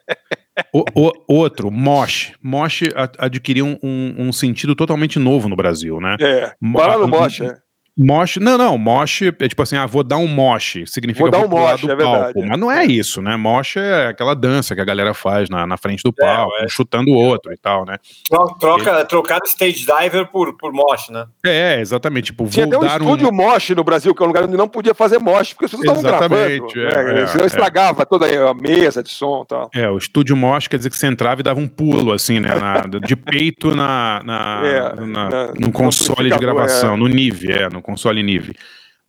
[0.73, 2.33] O- o- outro, mosh.
[2.41, 2.83] Mosh
[3.19, 6.17] adquiriu um, um- um sentido totalmente novo no Brasil, né?
[6.21, 7.57] É, Mo- no mosh, é.
[7.97, 11.39] Mosh, não, não, mosh é tipo assim, ah, vou dar um mosh, significa Vou dar
[11.47, 12.47] um mosh, do é verdade, palco, é.
[12.47, 13.37] mas não é isso, né?
[13.37, 16.69] Mosh é aquela dança que a galera faz na, na frente do É, palco, um
[16.69, 17.97] chutando o outro e tal, né?
[18.29, 21.27] Tro- Troca, trocar o stage diver por, por mosh, né?
[21.47, 23.33] É, exatamente, tipo, Tinha vou até um dar estúdio um...
[23.33, 25.99] mosh no Brasil, que é um lugar onde não podia fazer mosh, porque as pessoas
[25.99, 26.35] estavam gravando.
[26.51, 27.21] Exatamente, né?
[27.21, 27.47] é, é, Senão é.
[27.47, 29.71] estragava toda a mesa de som e tal.
[29.73, 32.57] É, o estúdio mosh quer dizer que você entrava e dava um pulo, assim, né?
[32.57, 36.97] na- de peito na, na, É, na- na- no console de gravação, é.
[36.97, 38.57] no Nive, é, no console Nive.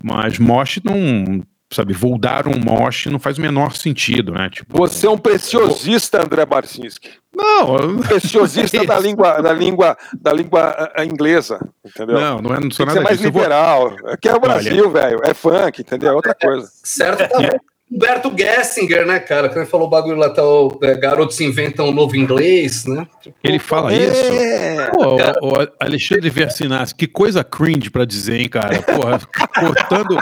[0.04, 4.50] Mas mosh não, sabe, vou dar um mosh não faz o menor sentido, né?
[4.50, 7.10] Tipo, Você é um preciosista, André Barcinski.
[7.34, 12.20] Não, preciosista da língua, da língua, da língua ah, inglesa, entendeu?
[12.20, 13.28] Não, não, é, não sou Tem que ser nada mais disso.
[13.28, 13.96] Eu vou- liberal.
[14.06, 15.20] Aqui é o Brasil, velho.
[15.24, 16.12] É funk, entendeu?
[16.12, 16.70] É outra coisa.
[16.84, 17.60] Certo, tá.
[17.96, 19.48] Humberto Gessinger, né, cara?
[19.48, 23.08] Quando ele falou o bagulho lá, tá, o é, garotos inventam um novo inglês, né?
[23.44, 23.98] Ele fala É.
[23.98, 24.92] isso.
[24.92, 25.16] Pô,
[25.48, 28.82] o, o Alexandre Versinassi, que coisa cringe pra dizer, hein, cara?
[28.82, 29.20] Porra,
[29.58, 30.18] cortando.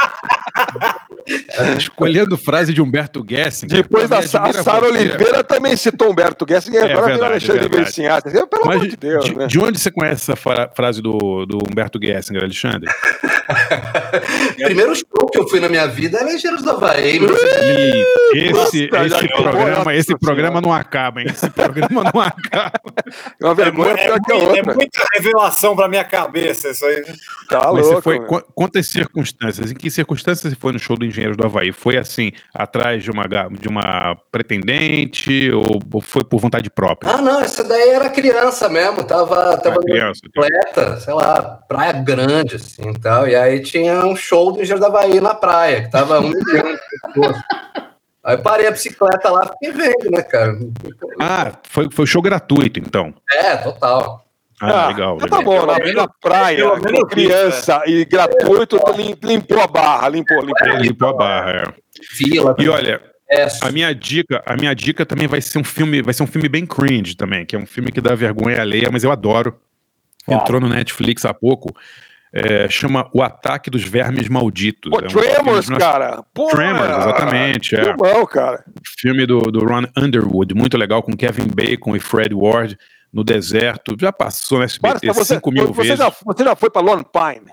[1.77, 3.77] escolhendo frase de Humberto Gessinger.
[3.81, 4.85] Depois da a Sara.
[4.87, 7.69] Oliveira também citou Humberto Gessinger, É agora virou verdade, Alexandre é.
[7.83, 8.29] Versiati.
[8.31, 9.47] Pelo Mas amor de Deus, de, né?
[9.47, 12.89] de onde você conhece essa fra- frase do, do Humberto Gessinger, Alexandre?
[14.63, 17.19] Primeiro show que eu fui na minha vida era Engenheiros do Havaí.
[17.19, 17.33] meu.
[18.33, 21.27] Esse, Nossa, esse programa, esse programa não acaba, hein?
[21.29, 22.71] Esse programa não acaba.
[23.41, 24.73] É uma vergonha É, pior que a mui- é outra.
[24.75, 27.03] muita revelação pra minha cabeça isso aí.
[27.49, 28.01] Tá Mas louco.
[28.01, 29.71] foi, qu- quantas circunstâncias?
[29.71, 31.71] Em que circunstâncias você foi no show do Engenheiros do Havaí?
[31.71, 37.13] Foi assim, atrás de uma, de uma pretendente ou, foi por vontade própria?
[37.13, 41.91] Ah, não, essa daí era criança mesmo, tava, tava Ah, criança, completa, sei lá, praia
[41.93, 45.83] grande, assim, e tal, e aí tinha um show do Engenheiro da Havaí na praia,
[45.83, 46.79] que tava um milhão de
[47.13, 47.37] pessoas.
[48.23, 50.57] Aí parei a bicicleta lá, fiquei vendo, né, cara?
[51.19, 53.13] Ah, foi, foi show gratuito, então.
[53.31, 54.25] É, total.
[54.61, 55.39] Ah, Ah, legal, então legal.
[55.39, 60.67] Tá bom, na, praia, menos com criança e gratuito, lim- limpou a barra, limpou, limpou.
[60.69, 61.63] Ele limpou a barra, é.
[62.01, 62.55] Fila.
[62.57, 66.13] E olha, É, a minha dica, a minha dica também vai ser um filme, vai
[66.13, 69.03] ser um filme bem cringe também, que é um filme que dá vergonha alheia, mas
[69.03, 69.59] eu adoro.
[70.25, 71.75] Entrou no Netflix há pouco.
[72.33, 74.89] É, chama O Ataque dos Vermes Malditos.
[74.91, 76.23] Pô, É um Tremors, nós- cara.
[76.33, 77.83] Pô, Tremors, exatamente, é.
[77.83, 78.65] Filmão, cara.
[78.99, 82.77] Filme do, do Ron Underwood, muito legal, com Kevin Bacon e Fred Ward
[83.13, 83.95] no deserto.
[83.99, 85.99] Já passou no SBT Marta, você, 5 mil você, vezes.
[85.99, 87.51] já, você já foi pra Lone Pine?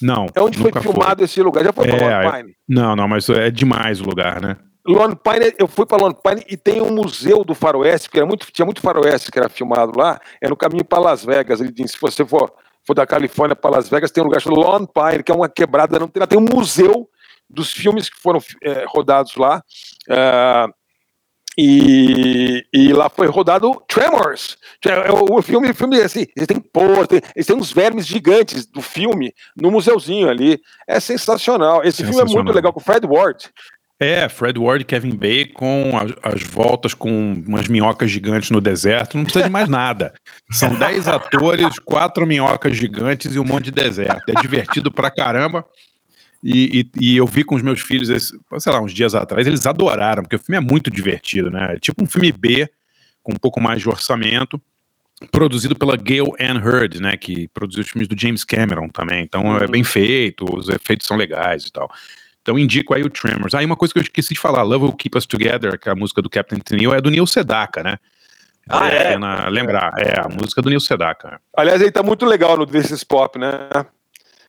[0.00, 1.64] Não, É onde foi filmado esse lugar.
[1.64, 2.56] Já foi pra É, Lone Pine?
[2.68, 4.56] Não, não, mas é demais o lugar, né?
[4.86, 8.26] Lone Pine, eu fui para Lone Pine e tem um museu do faroeste, porque era
[8.26, 11.60] muito, tinha muito faroeste que era filmado lá, é no caminho para Las Vegas.
[11.60, 12.50] Ele diz, se você for,
[12.88, 15.48] for da Califórnia para Las Vegas, tem um lugar chamado Lone Pine, que é uma
[15.48, 17.06] quebrada, não tem, lá tem um museu
[17.48, 19.62] dos filmes que foram eh, rodados lá.
[20.08, 20.68] ah,
[21.60, 24.56] e, e lá foi rodado Tremors.
[24.86, 28.64] É O filme, o filme assim, eles têm pô, tem, eles têm uns vermes gigantes
[28.64, 30.60] do filme no museuzinho ali.
[30.86, 31.82] É sensacional.
[31.82, 33.50] Esse filme é muito legal com o Fred Ward.
[34.00, 39.24] É, Fred Ward, Kevin Bacon, as, as voltas com umas minhocas gigantes no deserto, não
[39.24, 40.14] precisa de mais nada.
[40.50, 44.28] São 10 atores, quatro minhocas gigantes e um monte de deserto.
[44.28, 45.64] É divertido pra caramba.
[46.44, 49.44] E, e- e eu vi com os meus filhos, esse- sei lá, uns dias atrás,
[49.48, 51.74] eles adoraram, porque o filme é muito divertido, né?
[51.74, 52.68] É tipo um filme B,
[53.24, 54.62] com um pouco mais de orçamento,
[55.32, 57.16] produzido pela Gail Ann Hurd, né?
[57.16, 59.24] Que produziu os filmes do James Cameron também.
[59.24, 61.90] Então é bem feito, os efeitos são legais e tal.
[62.48, 63.52] Então indico aí o Tremors.
[63.54, 65.92] Aí uma coisa que eu esqueci de falar, Love Will Keep Us Together, que é
[65.92, 67.98] a música do Captain Tennille, é do Neil Sedaka, né?
[68.66, 69.12] Ah, Vale a é?
[69.12, 71.38] pena lembrar, é a música do Neil Sedaka.
[71.54, 73.68] Aliás, ele tá muito legal no This is Pop, né?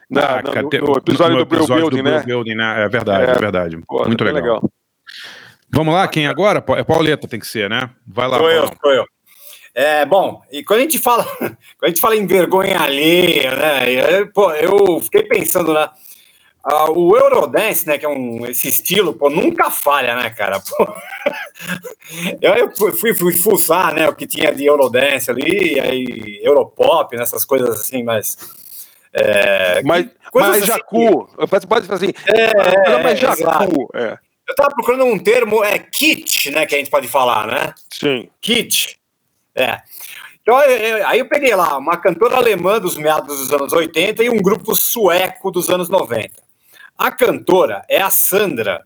[0.10, 2.24] Na, Ah, no, cadê- no episódio no do episódio Building, né?
[2.26, 2.84] Building, né?
[2.86, 3.38] É verdade, é, É.
[3.38, 3.78] verdade.
[3.86, 4.64] Pô, muito tá legal.
[5.70, 6.64] Vamos lá, quem agora?
[6.78, 7.90] É Pauleta, tem que ser, né?
[8.08, 9.04] Vai lá, Sou eu, sou eu.
[9.76, 14.26] É, bom, e quando a gente fala, quando a gente fala em vergonha alheia, né?
[14.34, 15.90] pô, eu fiquei pensando, né?
[16.64, 20.60] Ah, o Eurodance, né, que é um, esse estilo, pô, nunca falha, né, cara?
[20.60, 20.88] Pô.
[22.42, 27.46] Eu, eu fui, fui, fuçar, né, o que tinha de Eurodance ali, aí Europop, nessas
[27.46, 28.38] coisas assim, mas...
[29.14, 31.28] É, Mas, mas assim Jacu,
[31.68, 32.14] pode, assim.
[32.28, 33.40] É, mas exato.
[33.42, 34.18] Jacu, é.
[34.48, 37.74] Eu tava procurando um termo, é kit, né, que a gente pode falar, né?
[37.92, 38.30] Sim.
[38.42, 39.00] Kit.
[39.56, 39.82] É.
[40.42, 44.30] Então, eu- aí eu peguei lá uma cantora alemã dos meados dos anos 80 e
[44.30, 46.42] um grupo sueco dos anos 90.
[47.00, 48.86] A cantora é a Sandra.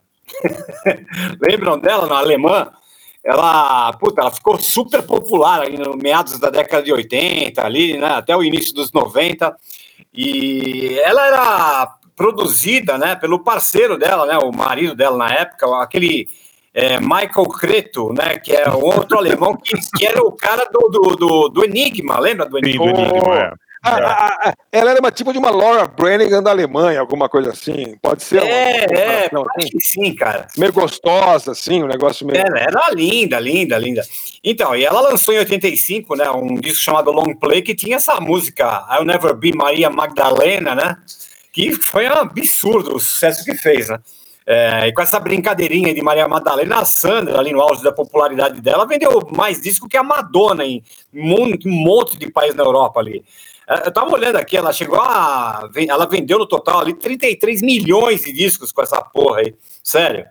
[1.42, 2.72] Lembram dela, na alemã?
[3.26, 8.08] Ela, puta, ela ficou super popular ali no meados da década de 80, ali, né,
[8.08, 9.56] até o início dos 90.
[10.14, 16.30] E ela era produzida, né, pelo parceiro dela, né, o marido dela na época, aquele
[16.72, 20.88] é, Michael Creto, né, que é um outro alemão que, que era o cara do,
[20.88, 22.94] do, do, do Enigma, lembra do Sim, Enigma?
[22.94, 23.54] do Enigma, é.
[23.86, 27.52] Ah, ah, ah, ela era uma tipo de uma Laura Branigan da Alemanha, alguma coisa
[27.52, 27.98] assim.
[28.02, 28.42] Pode ser?
[28.42, 29.78] É, uma é, acho assim?
[29.78, 30.48] que sim, cara.
[30.58, 32.40] Meio gostosa, assim, um negócio meio.
[32.40, 34.02] Ela era linda, linda, linda.
[34.42, 38.22] Então, e ela lançou em 85, né, um disco chamado Long Play, que tinha essa
[38.22, 40.98] música I'll Never Be Maria Magdalena, né,
[41.52, 44.00] que foi um absurdo o sucesso que fez, né.
[44.46, 48.60] É, e com essa brincadeirinha de Maria Madalena, a Sandra, ali no auge da popularidade
[48.60, 52.64] dela, vendeu mais disco que a Madonna em um monte, um monte de país na
[52.64, 53.24] Europa ali.
[53.68, 55.70] É, Eu tava olhando aqui, ela chegou a.
[55.88, 59.56] Ela vendeu no total ali 33 milhões de discos com essa porra aí.
[59.84, 60.26] Sério.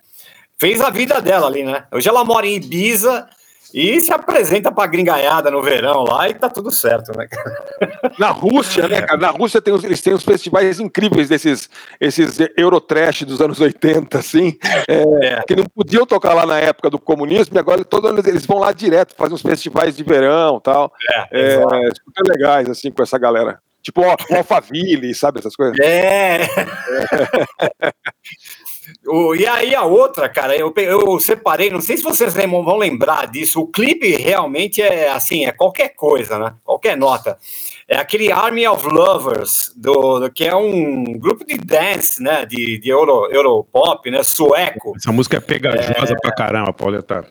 [0.59, 1.87] Fez a vida dela ali, né?
[1.93, 3.29] Hoje ela mora em Ibiza,
[3.75, 8.13] e se apresenta pra gringaiada no verão lá e tá tudo certo, né, cara?
[8.19, 9.21] Na Rússia, né, cara?
[9.21, 11.69] Na Rússia tem os- eles têm uns festivais incríveis desses
[12.01, 14.57] esses Eurotrash dos anos 80, assim,
[14.89, 18.45] é, que não podiam tocar lá na época do comunismo, e agora todo ano eles
[18.47, 20.93] vão lá direto, fazem uns festivais de verão tal.
[21.31, 21.61] É, É,
[21.95, 23.59] super legais, assim, com essa galera.
[23.83, 25.77] Tipo o o Alphaville, sabe essas coisas?
[25.81, 26.39] É.
[29.07, 33.27] O- e aí a outra, cara, eu, eu separei, não sei se vocês vão lembrar
[33.29, 36.55] disso, o clipe realmente é assim, é qualquer coisa, né?
[36.65, 37.39] Qualquer nota.
[37.89, 42.45] É aquele Army of Lovers, do, do- que é um grupo de dance, né?
[42.47, 44.23] De, de Euro, Europop, né?
[44.23, 44.95] Sueco.
[44.97, 47.25] Essa música é pegajosa pra caramba, Pauleta.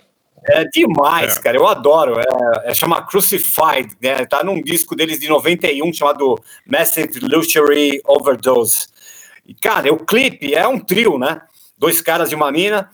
[0.43, 1.41] É demais, É.
[1.41, 1.55] cara.
[1.57, 2.19] Eu adoro.
[2.19, 4.25] É, é chama Crucified, né?
[4.25, 6.35] Tá num disco deles de 91 chamado
[6.65, 8.87] Massive Luxury Overdose.
[9.51, 11.41] E, cara, o clipe é um trio, né?
[11.77, 12.89] Dois caras e uma mina.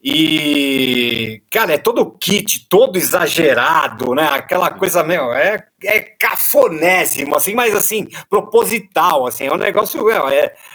[0.00, 4.28] E, cara, é todo kit, todo exagerado, né?
[4.28, 10.04] Aquela coisa, meu, é, é cafonésimo, assim, mas assim, proposital, assim, é um negócio,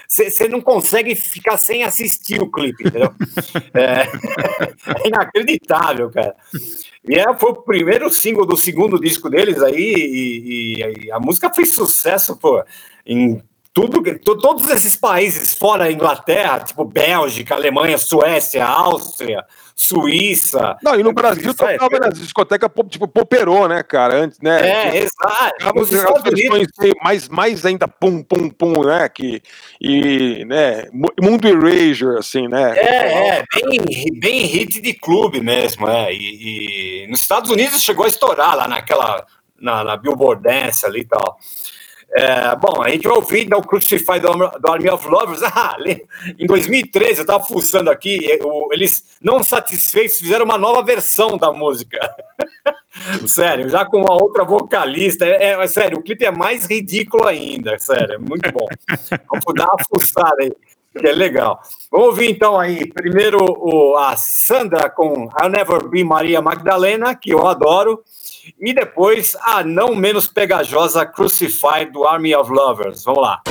[0.10, 3.14] você não consegue ficar sem assistir o clipe, entendeu?
[3.74, 4.02] É,
[5.04, 6.36] é inacreditável, cara.
[7.08, 11.20] E é, foi o primeiro single do segundo disco deles aí, e, e- e a
[11.22, 12.62] música fez sucesso, pô,
[13.06, 13.42] em
[13.74, 20.78] tudo, to- todos esses países fora a Inglaterra, tipo Bélgica, Alemanha, Suécia, Áustria, Suíça.
[20.84, 24.16] Não, e no Brasil Isso é- tocava nas discotecas tipo Poperô, né, cara?
[24.16, 24.70] Antes, né?
[24.70, 25.74] É, exato.
[25.74, 29.08] Nos Estados meio mais, mais ainda pum, pum, pum, né?
[29.10, 29.42] Que,
[29.80, 30.86] e, né?
[30.92, 32.78] mu- Mundo Erasure, assim, né?
[32.78, 33.80] É, é, bem,
[34.20, 36.14] bem hit de clube mesmo, é.
[36.14, 39.26] E, e nos Estados Unidos chegou a estourar lá naquela,
[39.60, 41.38] na, na Billboard Dance ali e tal.
[42.14, 45.42] É, bom, a gente vai ouvir então, o Crucify do, do Army of Lovers.
[45.54, 45.76] Ah,
[46.40, 48.20] em 2013, eu estava fuçando aqui,
[48.72, 52.00] eles, não satisfeitos, fizeram uma nova versão da música.
[53.28, 55.26] sério, já com uma outra vocalista.
[55.26, 58.66] É, é- sério, o clipe é mais ridículo ainda, sério, é muito bom.
[59.30, 60.52] Vamos dar uma fuçada aí,
[60.98, 61.62] que é legal.
[61.90, 67.32] Vamos ouvir então aí, primeiro o, a Sandra com I'll Never Be Maria Magdalena, que
[67.32, 68.04] eu adoro,
[68.60, 73.04] e depois a não menos pegajosa Crucified do Army of Lovers.
[73.04, 73.42] Vamos lá.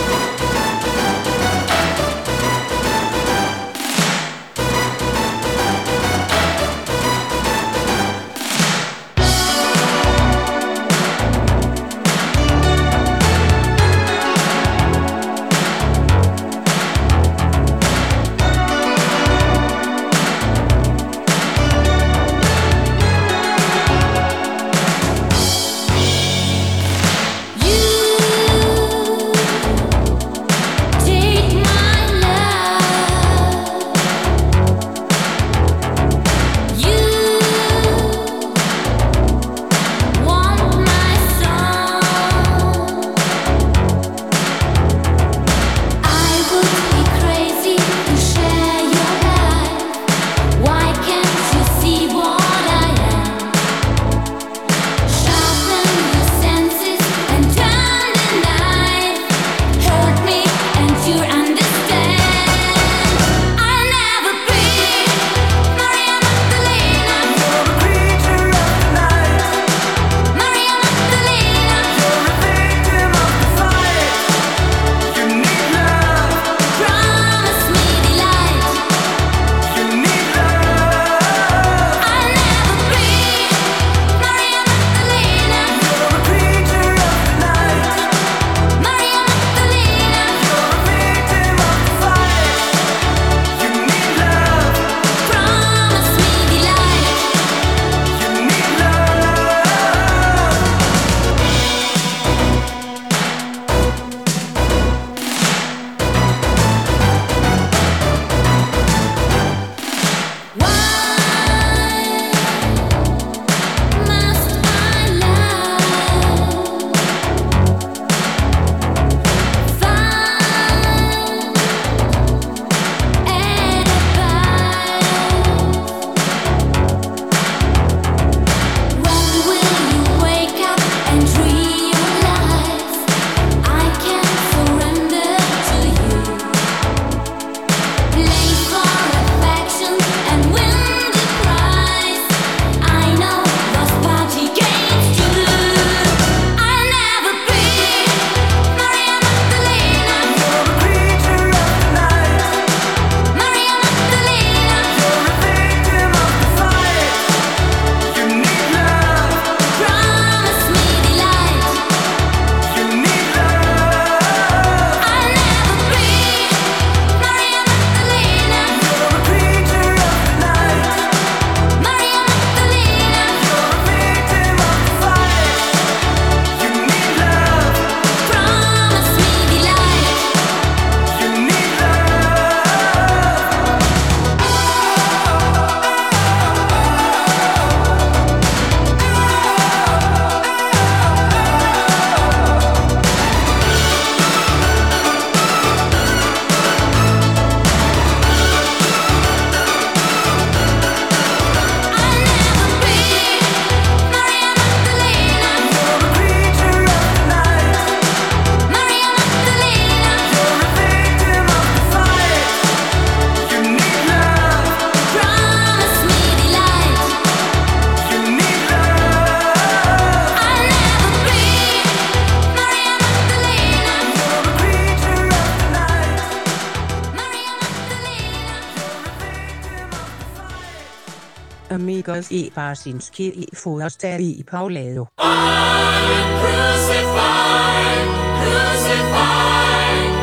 [232.30, 235.08] I Barsinski i Forster i Paulado.
[235.18, 238.08] I'm Crucified,
[238.40, 240.19] crucified,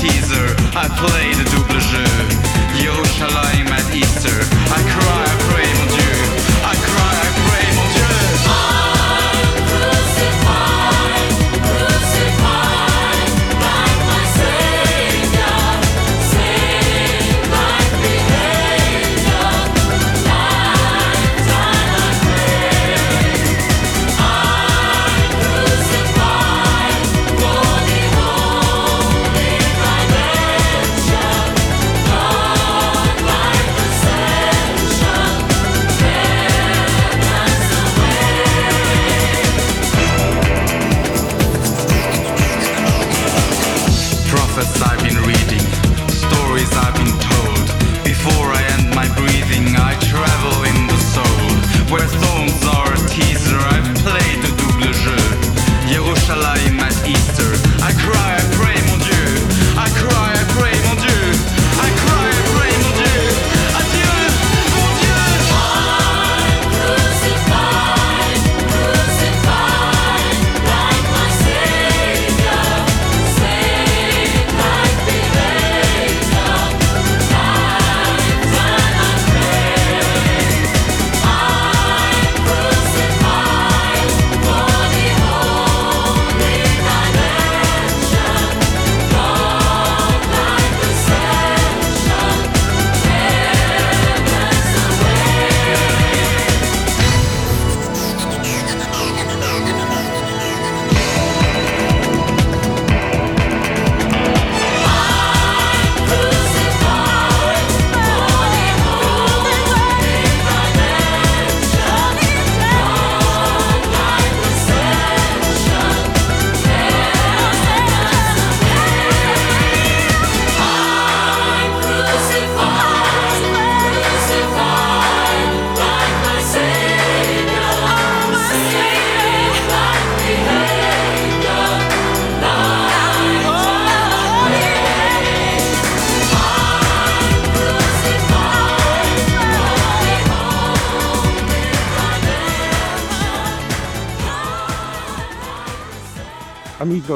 [0.00, 1.49] teaser, I play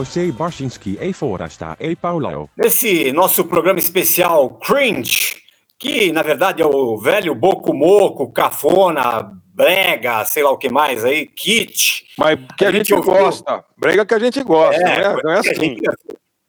[0.03, 0.33] C.
[0.33, 2.49] Barsinski e Forasta e Paulao.
[2.57, 5.43] Nesse nosso programa especial Cringe,
[5.79, 11.05] que na verdade é o velho boco moco, cafona, brega, sei lá o que mais
[11.05, 12.07] aí, kit.
[12.17, 13.63] Mas que a, gente, ouviu- gosta.
[13.77, 14.85] Brega que a gente gosta, É,
[15.15, 15.17] né?
[15.23, 15.61] Não é que a assim.
[15.61, 15.83] gente-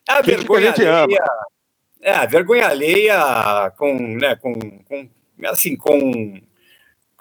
[0.08, 1.04] É a Kit que a vergonha gente ama.
[1.04, 1.24] alheia.
[2.02, 4.54] É, a vergonha alheia com, né, com,
[4.88, 5.10] com
[5.48, 6.40] assim, com.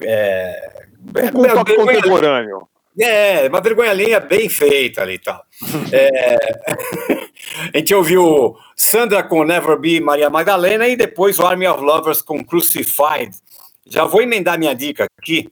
[0.02, 0.86] É,
[1.32, 2.68] Com um toque vergonha- contemporâneo.
[3.00, 5.44] É, uma vergonha bem feita ali e tal.
[5.92, 6.36] É,
[7.74, 12.22] a gente ouviu Sandra com Never Be Maria Magdalena e depois o Army of Lovers
[12.22, 13.34] com Crucified.
[13.86, 15.48] Já vou emendar minha dica aqui.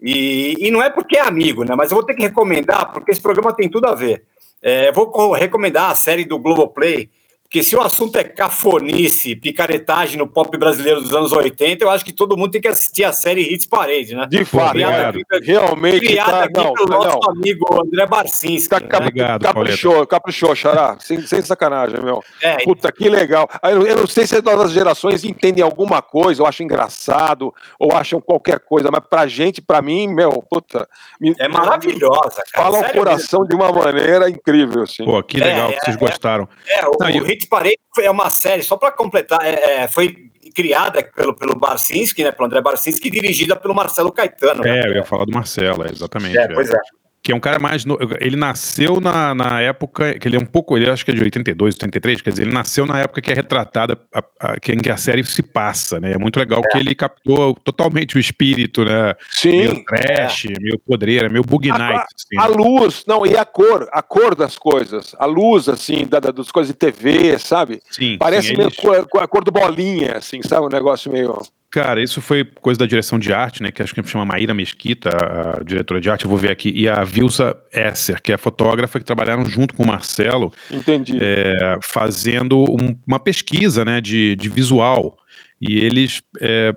[0.00, 1.74] E, e não é porque é amigo, né?
[1.76, 4.24] Mas eu vou ter que recomendar, porque esse programa tem tudo a ver.
[4.60, 7.08] É, vou co- recomendar a série do Globoplay,
[7.52, 12.02] porque se o assunto é cafonice, picaretagem no pop brasileiro dos anos 80, eu acho
[12.02, 14.26] que todo mundo tem que assistir a série Hits Parade, né?
[14.26, 17.04] De fato, Criada aqui- realmente criada tá- aqui não, pelo não.
[17.04, 18.70] nosso amigo André Barcinski.
[18.70, 18.86] Tá né?
[18.88, 20.96] cap- caprichou, caprichou, Xará.
[20.98, 22.24] Sem, sem sacanagem, meu.
[22.40, 23.46] É, Puta, que legal.
[23.64, 27.92] Eu, eu não sei se as novas gerações entendem alguma coisa, ou acham engraçado, ou
[27.92, 30.88] acham qualquer coisa, mas pra gente, pra mim, meu, puta.
[31.20, 32.70] me- É maravilhosa, cara.
[32.72, 35.04] Fala o coração de uma maneira incrível, assim.
[35.04, 36.48] Pô, que legal É, que vocês é, gostaram.
[36.66, 37.10] É, o, Não, o
[37.46, 42.22] Parade foi- é uma série, só para completar, é, é, foi criada pelo, pelo Barcinski,
[42.24, 44.62] né, pelo André Barcinski, e dirigida pelo Marcelo Caetano.
[44.62, 44.80] né?
[44.80, 46.36] É, eu ia falar do Marcelo, é, exatamente.
[46.36, 46.78] É, pois é.
[47.22, 47.84] Que é um cara mais.
[47.84, 47.96] No...
[48.20, 50.18] Ele nasceu na, na época.
[50.18, 50.76] que ele é um pouco.
[50.76, 53.34] Ele acho que é de 82, 83, quer dizer, ele nasceu na época que é
[53.34, 56.12] retratada, a, a, que, em que a série se passa, né?
[56.12, 56.68] É muito legal é.
[56.68, 59.14] que ele captou totalmente o espírito, né?
[59.30, 59.50] Sim.
[59.50, 60.60] Meio trash, é.
[60.60, 62.06] meio podreira, meio bug a, night.
[62.14, 62.56] Assim, a né?
[62.56, 66.72] luz, não, e a cor, a cor das coisas, a luz, assim, da, das coisas
[66.72, 67.80] de TV, sabe?
[67.88, 68.16] Sim.
[68.18, 68.72] Parece sim, meio
[69.08, 70.66] com a cor do bolinha, assim, sabe?
[70.66, 71.40] Um negócio meio.
[71.72, 73.72] Cara, isso foi coisa da direção de arte, né?
[73.72, 76.86] Que acho que chama Maíra Mesquita, a diretora de arte, eu vou ver aqui, e
[76.86, 80.52] a Vilsa Esser, que é a fotógrafa que trabalharam junto com o Marcelo.
[80.70, 81.16] Entendi.
[81.18, 85.16] É, fazendo um, uma pesquisa né, de, de visual.
[85.58, 86.76] E eles, é,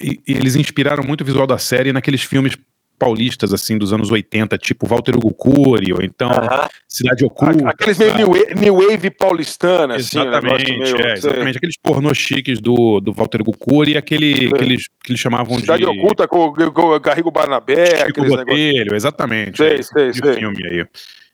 [0.00, 2.56] e, eles inspiraram muito o visual da série naqueles filmes
[2.98, 6.68] paulistas, assim, dos anos 80, tipo Walter Hugo Cury, ou então uh -huh.
[6.88, 7.68] Cidade Oculta.
[7.68, 11.58] Aqueles meio new, new Wave paulistana, exatamente, assim, meio, é, exatamente.
[11.58, 15.86] Aqueles pornô chiques do, do Walter Hugo Cury, aquele, aqueles que eles chamavam Cidade de...
[15.86, 18.06] Cidade Oculta com, com o Garrigo Barnabé.
[18.06, 19.56] Chico Botelho, exatamente.
[19.56, 20.34] Sei, sei, sei.
[20.34, 20.84] filme aí.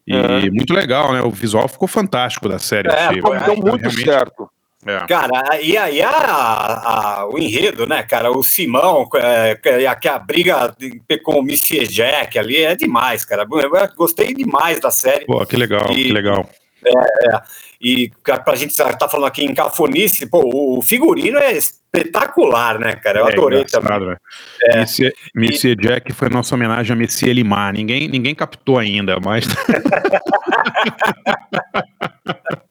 [0.07, 0.51] E é.
[0.51, 1.23] muito legal, né?
[1.23, 2.89] O visual ficou fantástico da série.
[2.89, 4.05] É, ficou muito realmente...
[4.05, 4.49] certo.
[4.87, 5.07] É.
[5.07, 8.30] Cara, e aí a, a, o enredo, né, cara?
[8.30, 10.76] O Simão, é, a, a briga
[11.22, 13.47] com o Missy Jack ali é demais, cara.
[13.51, 15.24] Eu gostei demais da série.
[15.24, 16.49] Pô, que legal, e, que legal.
[16.85, 17.43] É, é.
[17.80, 20.43] E pra gente estar tá falando aqui em cafonice, pô,
[20.78, 23.20] o figurino é espetacular, né, cara?
[23.20, 24.01] Eu é, adorei também.
[24.01, 24.16] Né?
[24.64, 24.80] É.
[24.80, 25.76] Missy, Missy e...
[25.76, 27.72] Jack foi nossa homenagem a Missy Elimar.
[27.72, 29.47] Ninguém, ninguém captou ainda, mas.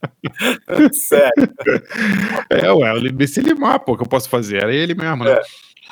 [0.93, 1.53] Sério.
[2.49, 4.63] É, ué, o Missy Elimar, pô, que eu posso fazer?
[4.63, 5.33] Era ele mesmo, né?
[5.33, 5.41] É.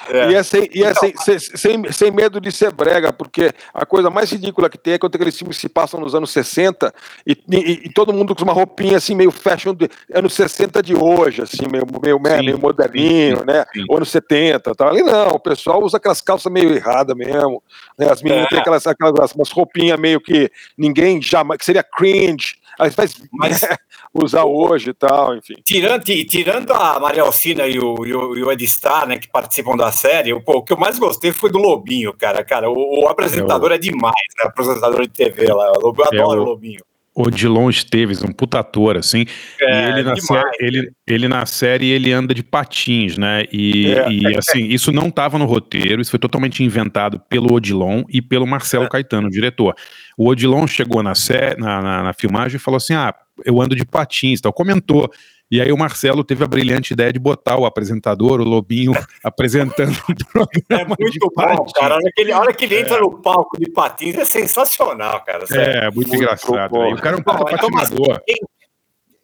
[0.09, 0.31] É.
[0.31, 3.85] E é, sem, e é então, sem, sem, sem, medo de ser brega, porque a
[3.85, 6.93] coisa mais ridícula que tem é quando aqueles filmes se passam nos anos 60
[7.25, 10.95] e, e, e todo mundo com uma roupinha assim, meio fashion de anos 60 de
[10.95, 13.65] hoje, assim, meio, meio, sim, meio moderninho, sim, né?
[13.73, 13.85] Sim.
[13.89, 14.89] Ou anos 70 tal.
[14.89, 17.61] Ali não, o pessoal usa aquelas calças meio erradas mesmo.
[17.97, 18.09] Né?
[18.09, 18.49] As meninas é.
[18.49, 22.55] têm aquelas, aquelas umas roupinhas meio que ninguém jamais, que seria cringe.
[22.79, 23.61] Aí faz Mas...
[24.13, 25.55] usar hoje e tal, enfim.
[25.63, 29.29] Tirando, tirando a Maria Alcina e o, e o, e o Ed Star, né, que
[29.29, 32.43] participam da série, o, o que eu mais gostei foi do Lobinho, cara.
[32.43, 33.75] Cara, o, o apresentador é, o...
[33.75, 34.45] é demais, né?
[34.45, 35.71] Apresentador de TV lá.
[35.81, 36.81] Eu adoro é o Lobinho.
[37.13, 39.25] Odilon Esteves, um puta ator, assim.
[39.59, 43.43] É, e ele na, série, ele, ele na série ele anda de patins, né?
[43.51, 44.11] E, é.
[44.11, 48.47] e assim, isso não estava no roteiro, isso foi totalmente inventado pelo Odilon e pelo
[48.47, 48.89] Marcelo é.
[48.89, 49.75] Caetano, o diretor.
[50.17, 53.13] O Odilon chegou na, sé, na, na, na filmagem e falou assim: ah,
[53.45, 54.53] eu ando de patins, tal.
[54.53, 55.09] Comentou.
[55.51, 59.91] E aí o Marcelo teve a brilhante ideia de botar o apresentador, o Lobinho, apresentando
[60.07, 60.95] o programa.
[60.95, 61.95] É muito bom, cara.
[61.95, 63.01] A hora que ele, que ele entra é.
[63.01, 65.45] no palco de patins é sensacional, cara.
[65.45, 65.81] Sério.
[65.81, 66.79] É, muito, muito engraçado.
[66.79, 66.93] Né?
[66.93, 68.21] O cara é um puta então, patinador.
[68.25, 68.37] Quem,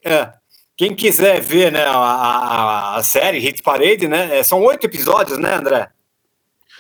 [0.04, 0.34] é,
[0.76, 4.40] quem quiser ver né, a, a, a série Hit Parade, né?
[4.40, 5.90] É, são oito episódios, né, André?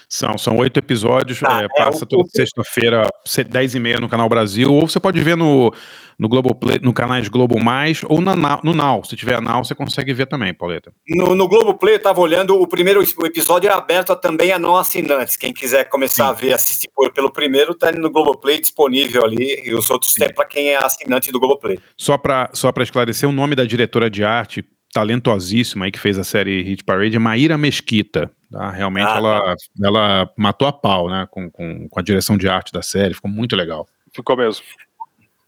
[0.09, 2.29] São, são oito episódios, ah, é, passa é, toda o...
[2.29, 3.09] sexta-feira,
[3.49, 5.73] dez e meia no Canal Brasil, ou você pode ver no,
[6.17, 9.03] no Globoplay, no canais Globo Mais, ou na, no Now.
[9.03, 10.93] Se tiver Now, você consegue ver também, Pauleta.
[11.09, 15.35] No, no Globoplay, eu estava olhando, o primeiro episódio é aberto também a não assinantes.
[15.35, 16.29] Quem quiser começar Sim.
[16.29, 20.45] a ver, assistir pelo primeiro, está no Globoplay disponível ali, e os outros tem para
[20.45, 21.79] quem é assinante do Globoplay.
[21.97, 24.63] Só para só esclarecer, o nome da diretora de arte
[24.93, 28.31] talentosíssima aí que fez a série Hit Parade é Maíra Mesquita.
[28.51, 28.71] Tá?
[28.71, 29.55] Realmente ah, ela, tá.
[29.83, 33.29] ela matou a pau né, com, com, com, a direção de arte da série, ficou
[33.29, 33.87] muito legal.
[34.13, 34.63] Ficou mesmo.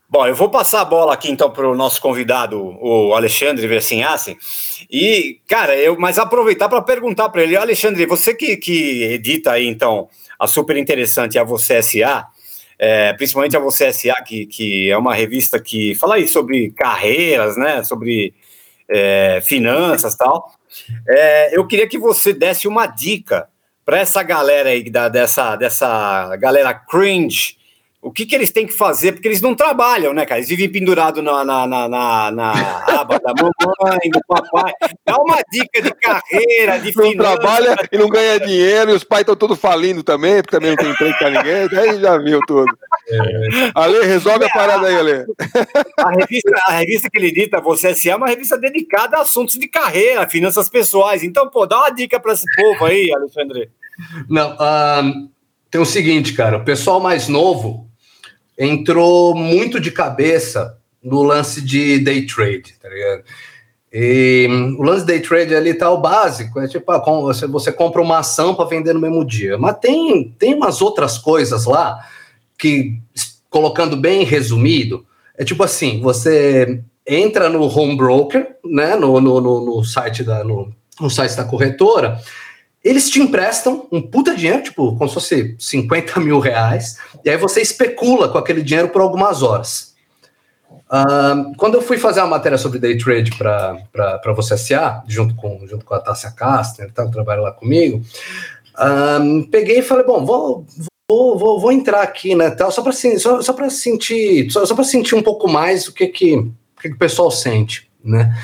[0.10, 4.36] Bom, eu vou passar a bola aqui então para o nosso convidado, o Alexandre Versinhassi.
[4.90, 9.68] E, cara, eu mas aproveitar para perguntar para ele, Alexandre, você que, que edita aí
[9.68, 10.10] então
[10.40, 12.28] a super interessante a Você SA,
[12.80, 17.56] é, principalmente a Você SA, que, que é uma revista que fala aí sobre carreiras,
[17.56, 17.84] né?
[17.84, 18.34] Sobre
[18.90, 20.59] é, finanças tal.
[21.08, 23.48] É, eu queria que você desse uma dica
[23.86, 27.58] para essa galera aí, da, dessa, dessa galera cringe,
[28.02, 30.40] o que, que eles têm que fazer, porque eles não trabalham, né, cara?
[30.40, 32.52] Eles vivem pendurados na, na, na, na, na
[33.02, 34.72] aba da mamãe, do papai.
[35.06, 39.22] Dá uma dica de carreira, de Não trabalha e não ganha dinheiro, e os pais
[39.22, 42.72] estão todos falindo também, porque também não tem emprego para ninguém, aí já viu tudo.
[43.12, 43.72] É.
[43.74, 45.26] Ale, resolve a parada aí, Ale.
[45.98, 49.56] A revista, a revista que ele edita, Você S.A., é uma revista dedicada a assuntos
[49.56, 51.24] de carreira, finanças pessoais.
[51.24, 53.70] Então, pô, dá uma dica para esse povo aí, Alexandre.
[54.30, 55.30] Não, um,
[55.72, 57.88] tem o seguinte, cara, o pessoal mais novo
[58.58, 63.24] entrou muito de cabeça no lance de day trade, tá ligado?
[63.92, 68.02] E o lance day trade ali tá o básico, é tipo, ah, você, você compra
[68.02, 69.58] uma ação para vender no mesmo dia.
[69.58, 72.06] Mas tem, tem umas outras coisas lá
[72.60, 73.02] que,
[73.50, 75.06] colocando bem resumido,
[75.38, 80.44] é tipo assim, você entra no home broker, né, no, no, no, no site da
[80.44, 82.20] no, no site da corretora,
[82.84, 87.38] eles te emprestam um puta dinheiro, tipo, como se fosse 50 mil reais, e aí
[87.38, 89.96] você especula com aquele dinheiro por algumas horas.
[90.90, 95.66] Uh, quando eu fui fazer uma matéria sobre day trade para você SA, junto com,
[95.68, 98.02] junto com a Tássia Castner, que tá, trabalha lá comigo,
[98.76, 100.66] uh, peguei e falei, bom, vou,
[101.10, 104.84] vou, vou, vou entrar aqui, né, tal, só para só, só sentir, só, só para
[104.84, 108.38] sentir um pouco mais o que que, o que que o pessoal sente, né?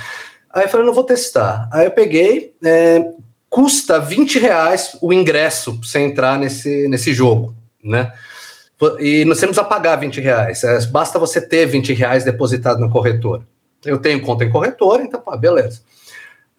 [0.52, 1.70] Aí eu falei, não vou testar.
[1.72, 3.12] Aí eu peguei, é,
[3.50, 8.12] custa 20 reais o ingresso para você entrar nesse, nesse jogo, né?
[9.00, 12.90] E você não precisa pagar 20 reais, é, basta você ter 20 reais depositado na
[12.90, 13.44] corretora.
[13.86, 15.82] Eu tenho conta em corretora, então, pá, beleza.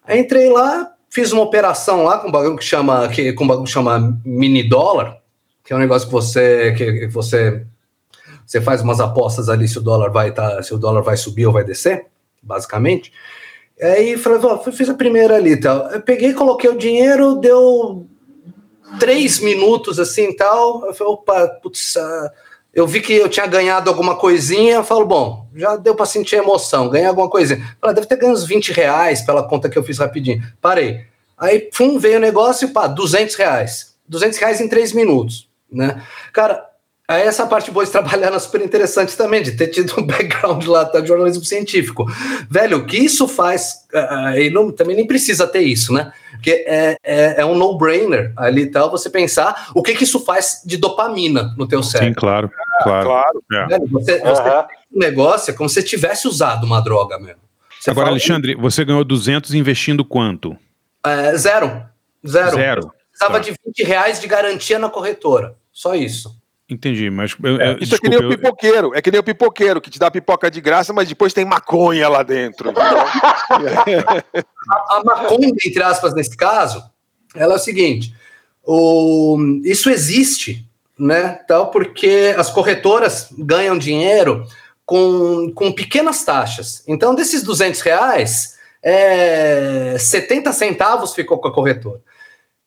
[0.05, 3.47] Aí entrei lá, fiz uma operação lá com um bagulho que chama, que, com um
[3.47, 5.16] bagulho que chama mini dólar,
[5.67, 7.65] que é um negócio que você, que você,
[8.45, 11.45] você faz umas apostas ali se o dólar vai tá, se o dólar vai subir
[11.45, 12.05] ou vai descer,
[12.41, 13.11] basicamente.
[13.81, 15.91] Aí falei, ó, fiz a primeira ali tal.
[15.91, 18.07] Eu peguei, coloquei o dinheiro, deu
[18.97, 20.85] três minutos assim tal.
[20.85, 22.31] Eu falei, opa, putz, ah,
[22.73, 24.75] eu vi que eu tinha ganhado alguma coisinha.
[24.75, 27.75] Eu falo, bom, já deu para sentir emoção, ganhei alguma coisinha.
[27.81, 30.41] Falei, deve ter ganho uns 20 reais pela conta que eu fiz rapidinho.
[30.61, 31.01] Parei.
[31.37, 33.97] Aí, pum, veio o negócio pá, 200 reais.
[34.07, 36.01] 200 reais em três minutos, né?
[36.33, 36.63] Cara,
[37.09, 40.65] Aí essa parte boa de trabalhar é super interessante também, de ter tido um background
[40.65, 42.05] lá tá, de jornalismo científico.
[42.49, 46.11] Velho, o que isso faz, uh, e não, também nem precisa ter isso, né?
[46.31, 50.19] Porque é, é, é um no-brainer ali e tal, você pensar o que, que isso
[50.25, 52.13] faz de dopamina no teu cérebro.
[52.13, 52.51] Sim, claro,
[52.83, 53.05] claro.
[53.05, 53.43] claro.
[53.53, 53.67] É.
[53.67, 54.63] Velho, você, você uhum.
[54.95, 57.39] um negócio é como se você tivesse usado uma droga mesmo.
[57.79, 58.61] Você Agora, Alexandre, que...
[58.61, 60.57] você ganhou 200 investindo quanto?
[61.05, 61.85] É, zero.
[62.27, 62.51] Zero.
[62.57, 62.96] Zero.
[63.17, 63.39] Precisava tá.
[63.39, 65.55] de 20 reais de garantia na corretora.
[65.73, 66.37] Só isso.
[66.69, 67.35] Entendi, mas.
[67.41, 69.89] Eu, é, isso desculpa, é que nem o pipoqueiro, é que nem o pipoqueiro, que
[69.89, 72.73] te dá pipoca de graça, mas depois tem maconha lá dentro.
[72.77, 74.23] a,
[74.97, 76.83] a, maconha, entre aspas, nesse caso,
[77.33, 78.13] ela é o seguinte:
[78.63, 80.67] o, isso existe,
[80.99, 81.39] né?
[81.47, 84.45] Tal, porque as corretoras ganham dinheiro
[84.85, 86.83] com, com pequenas taxas.
[86.85, 92.01] Então, desses 200 reais, é, 70 centavos ficou com a corretora.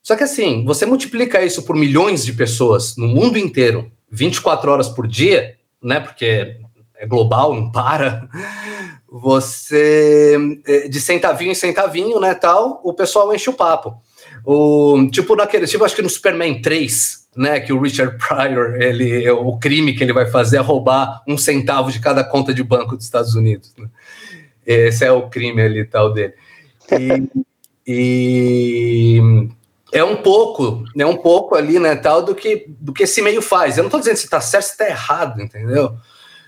[0.03, 4.89] Só que assim, você multiplica isso por milhões de pessoas no mundo inteiro, 24 horas
[4.89, 6.01] por dia, né?
[6.01, 6.57] Porque
[6.97, 8.29] é global, não para.
[9.13, 10.37] Você
[10.69, 14.01] é, de centavinho em centavinho, né, tal, o pessoal enche o papo.
[14.45, 19.29] O tipo naquele, tipo acho que no Superman 3, né, que o Richard Pryor, ele
[19.31, 22.97] o crime que ele vai fazer é roubar um centavo de cada conta de banco
[22.97, 23.75] dos Estados Unidos.
[23.77, 23.89] Né?
[24.65, 26.35] Esse é o crime ali tal dele.
[26.93, 27.29] E,
[27.85, 29.49] e
[29.93, 33.43] é um pouco, é um pouco ali, né, tal, do que, do que esse meio
[33.43, 33.77] faz.
[33.77, 35.97] Eu não estou dizendo se está certo, se está errado, entendeu?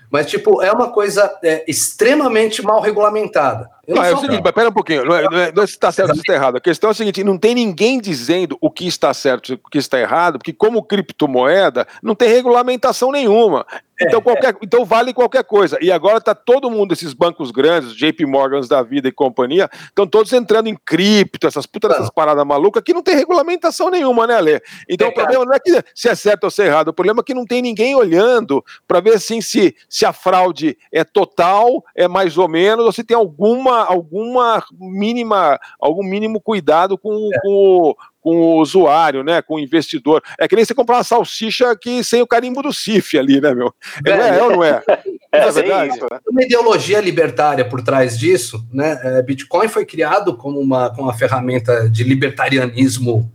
[0.09, 3.69] Mas, tipo, é uma coisa é, extremamente mal regulamentada.
[3.85, 5.67] Eu não, é o seguinte, mas pera um pouquinho, não é, não é, não é
[5.67, 6.55] se está certo ou se está errado.
[6.55, 9.69] A questão é a seguinte: não tem ninguém dizendo o que está certo e o
[9.69, 13.65] que está errado, porque, como criptomoeda, não tem regulamentação nenhuma.
[14.01, 15.77] Então, qualquer, então vale qualquer coisa.
[15.81, 20.07] E agora está todo mundo, esses bancos grandes, JP Morgans da vida e companhia, estão
[20.07, 24.61] todos entrando em cripto, essas putas, paradas malucas, que não tem regulamentação nenhuma, né, Alê?
[24.89, 26.93] Então é, o problema não é que se é certo ou se é errado, o
[26.93, 31.03] problema é que não tem ninguém olhando para ver assim, se, se a fraude é
[31.03, 37.29] total, é mais ou menos, ou se tem alguma, alguma mínima, algum mínimo cuidado com,
[37.33, 37.39] é.
[37.41, 40.23] com o com o usuário, né, com o investidor.
[40.39, 43.53] É que nem você comprar uma salsicha que sem o carimbo do CIF ali, né,
[43.53, 43.73] meu?
[44.05, 44.81] É, é, é ou não é?
[45.33, 45.95] É, é verdade.
[45.95, 46.19] Isso, né?
[46.29, 48.99] Uma ideologia libertária por trás disso, né?
[49.03, 53.33] É, Bitcoin foi criado como uma, como uma ferramenta de libertarianismo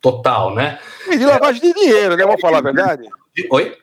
[0.00, 0.80] total, né?
[1.08, 2.24] E de lavagem de dinheiro, né?
[2.24, 3.08] Vamos falar a verdade?
[3.48, 3.76] Oi?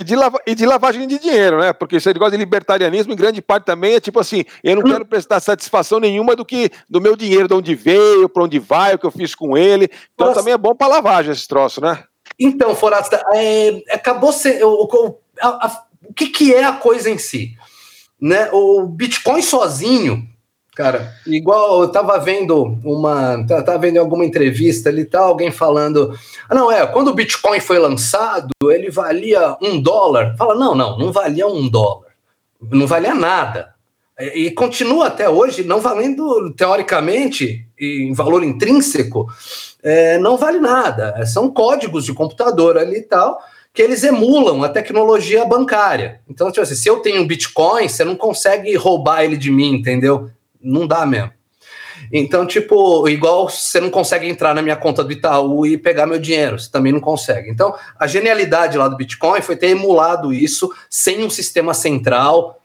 [0.00, 1.72] E de, lava, e de lavagem de dinheiro, né?
[1.72, 5.04] Porque esse negócio de libertarianismo, em grande parte também, é tipo assim: eu não quero
[5.04, 8.98] prestar satisfação nenhuma do que do meu dinheiro, de onde veio, para onde vai, o
[8.98, 9.90] que eu fiz com ele.
[10.14, 10.38] Então Nossa.
[10.38, 12.04] também é bom para lavagem esse troço, né?
[12.38, 14.64] Então, Forasta, é, acabou ser.
[14.64, 17.56] O, o, a, a, o que, que é a coisa em si?
[18.20, 18.48] Né?
[18.52, 20.28] O Bitcoin sozinho,
[20.78, 23.44] Cara, igual eu tava vendo uma.
[23.48, 26.16] Tava vendo alguma entrevista ali tal, alguém falando.
[26.48, 30.36] Ah, não, é, quando o Bitcoin foi lançado, ele valia um dólar.
[30.38, 32.12] Fala, não, não, não valia um dólar.
[32.70, 33.74] Não valia nada.
[34.20, 39.26] E, e continua até hoje não valendo, teoricamente, em valor intrínseco,
[39.82, 41.12] é, não vale nada.
[41.16, 43.40] É, são códigos de computador ali e tal
[43.74, 46.20] que eles emulam a tecnologia bancária.
[46.28, 49.74] Então, tipo assim, se eu tenho um Bitcoin, você não consegue roubar ele de mim,
[49.74, 50.30] entendeu?
[50.60, 51.32] Não dá mesmo.
[52.12, 56.18] Então, tipo, igual você não consegue entrar na minha conta do Itaú e pegar meu
[56.18, 57.50] dinheiro, você também não consegue.
[57.50, 62.62] Então, a genialidade lá do Bitcoin foi ter emulado isso sem um sistema central,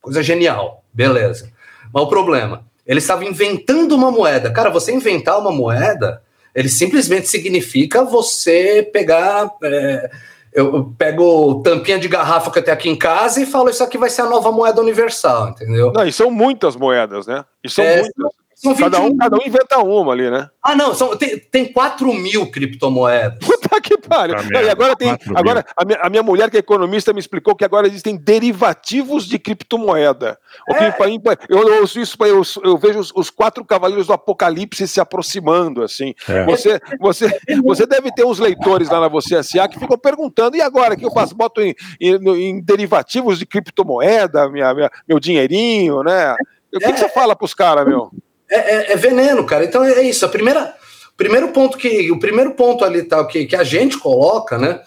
[0.00, 1.50] coisa genial, beleza.
[1.92, 4.50] Mas o problema, eles estavam inventando uma moeda.
[4.50, 6.22] Cara, você inventar uma moeda
[6.54, 9.50] Ele simplesmente significa você pegar.
[9.62, 10.10] é,
[10.52, 13.82] eu eu pego tampinha de garrafa que eu tenho aqui em casa e falo: Isso
[13.82, 15.92] aqui vai ser a nova moeda universal, entendeu?
[15.92, 17.44] Não, e são muitas moedas, né?
[17.64, 18.41] E são É, muitas.
[18.62, 19.16] São cada, um, 21.
[19.18, 20.48] cada um inventa uma ali, né?
[20.62, 23.38] Ah, não, são, tem, tem 4 mil criptomoedas.
[23.44, 24.36] Puta que pariu.
[24.36, 25.16] Puta Não, e agora tem.
[25.34, 29.26] Agora, a minha, a minha mulher, que é economista, me explicou que agora existem derivativos
[29.26, 30.38] de criptomoeda.
[30.68, 34.06] O que, pra mim, eu, eu ouço isso, eu, eu vejo os, os quatro cavaleiros
[34.06, 36.14] do apocalipse se aproximando, assim.
[36.28, 36.44] É.
[36.44, 40.60] Você, você, você deve ter uns leitores lá na Você SA que ficam perguntando: e
[40.62, 40.96] agora?
[40.96, 41.34] Que eu faço?
[41.34, 46.36] Boto em, em- em derivativos de criptomoeda, minha, minha- meu dinheirinho, né?
[46.74, 48.10] O que, que você fala pros caras, meu?
[48.52, 49.64] É, é- é veneno, cara.
[49.64, 50.24] Então é isso.
[50.26, 50.74] A primeira,
[51.12, 54.80] o primeiro ponto que o primeiro ponto ali tal que, que a gente coloca, né?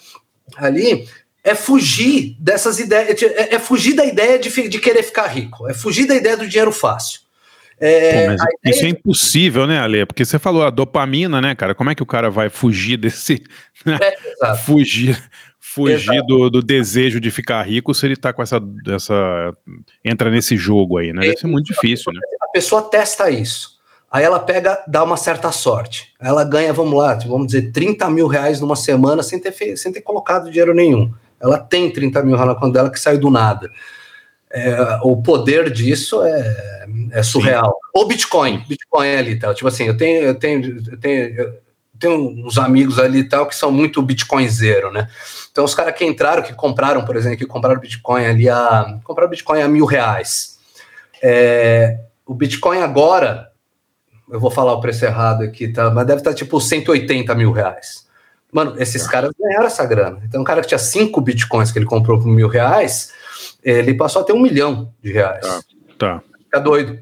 [0.58, 1.08] Ali
[1.44, 5.74] é fugir dessas ideias, é, é fugir da ideia de, de querer ficar rico, é
[5.74, 7.22] fugir da ideia do dinheiro fácil.
[7.80, 10.06] É, Pô, mas a isso ideia é impossível, né, Ale?
[10.06, 11.76] Porque você falou a dopamina, né, cara?
[11.76, 13.44] Como é que o cara vai fugir desse.
[13.86, 14.00] né?
[14.02, 15.22] É, fugir
[15.76, 16.26] fugir Exato.
[16.28, 19.54] do, do desejo de ficar rico se ele tá com essa, essa.
[20.04, 21.22] entra nesse jogo aí, né?
[21.22, 22.22] Deve ser muito difícil, né?
[22.42, 23.76] a pessoa testa isso.
[24.10, 26.14] Aí ela pega, dá uma certa sorte.
[26.22, 29.92] Ela ganha, vamos lá, vamos dizer, 30 mil reais numa semana sem ter, fe- sem
[29.92, 31.12] ter colocado dinheiro nenhum.
[31.42, 33.70] Ela tem 30 mil reais na conta dela que saiu do nada.
[34.50, 37.78] É, o poder disso é, é surreal.
[37.94, 39.54] Ou Bitcoin, Bitcoin ali e tal.
[39.54, 41.54] Tipo assim, eu tenho, eu tenho, eu tenho, eu
[42.00, 45.10] tenho uns amigos ali e tal que são muito Bitcoin zero, né?
[45.56, 49.00] Então os caras que entraram, que compraram, por exemplo, que compraram Bitcoin ali a.
[49.06, 50.60] compraram Bitcoin a mil reais.
[51.24, 53.50] É, o Bitcoin agora,
[54.30, 55.90] eu vou falar o preço errado aqui, tá?
[55.92, 58.06] Mas deve estar tipo 180 mil reais.
[58.52, 60.20] Mano, esses caras ganharam essa grana.
[60.26, 63.14] Então, um cara que tinha cinco bitcoins que ele comprou por mil reais,
[63.64, 65.48] ele passou a ter um milhão de reais.
[65.48, 65.62] Tá.
[66.44, 67.00] Fica doido.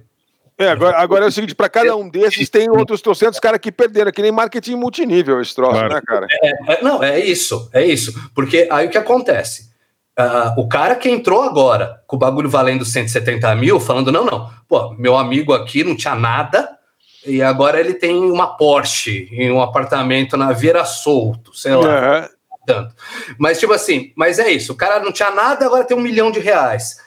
[0.58, 3.72] É, agora, agora é o seguinte, para cada um desses tem outros trocentos caras que
[3.72, 5.94] perderam, que nem marketing multinível esse troço, Claro.
[5.94, 6.28] né, cara?
[6.44, 8.14] É, é, não, é isso, é isso.
[8.36, 9.72] Porque aí o que acontece?
[10.16, 14.50] Ah, o cara que entrou agora com o bagulho valendo 170 mil, falando, não, não,
[14.68, 16.70] pô, meu amigo aqui não tinha nada,
[17.26, 21.88] e agora ele tem uma Porsche em um apartamento na Vieira Solto, sei lá.
[21.88, 22.30] Aham.
[22.66, 22.96] tanto.
[23.40, 24.72] Mas, tipo assim, mas é isso.
[24.74, 26.98] O cara não tinha nada, agora tem um milhão de reais.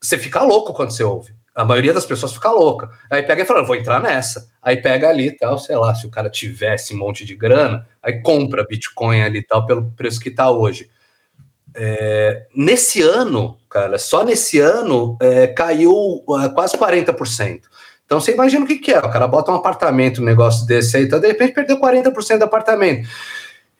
[0.00, 1.35] Você fica louco quando você ouve.
[1.56, 2.90] A maioria das pessoas fica louca.
[3.10, 4.50] Aí pega e fala, vou entrar nessa.
[4.62, 8.20] Aí pega ali tal, sei lá, se o cara tivesse um monte de grana, aí
[8.20, 10.90] compra Bitcoin ali tal, pelo preço que tá hoje.
[11.74, 17.62] É, nesse ano, cara, só nesse ano é, caiu é, quase 40%.
[18.04, 18.98] Então você imagina o que, que é.
[18.98, 22.44] O cara bota um apartamento, um negócio desse aí, então de repente perdeu 40% do
[22.44, 23.08] apartamento.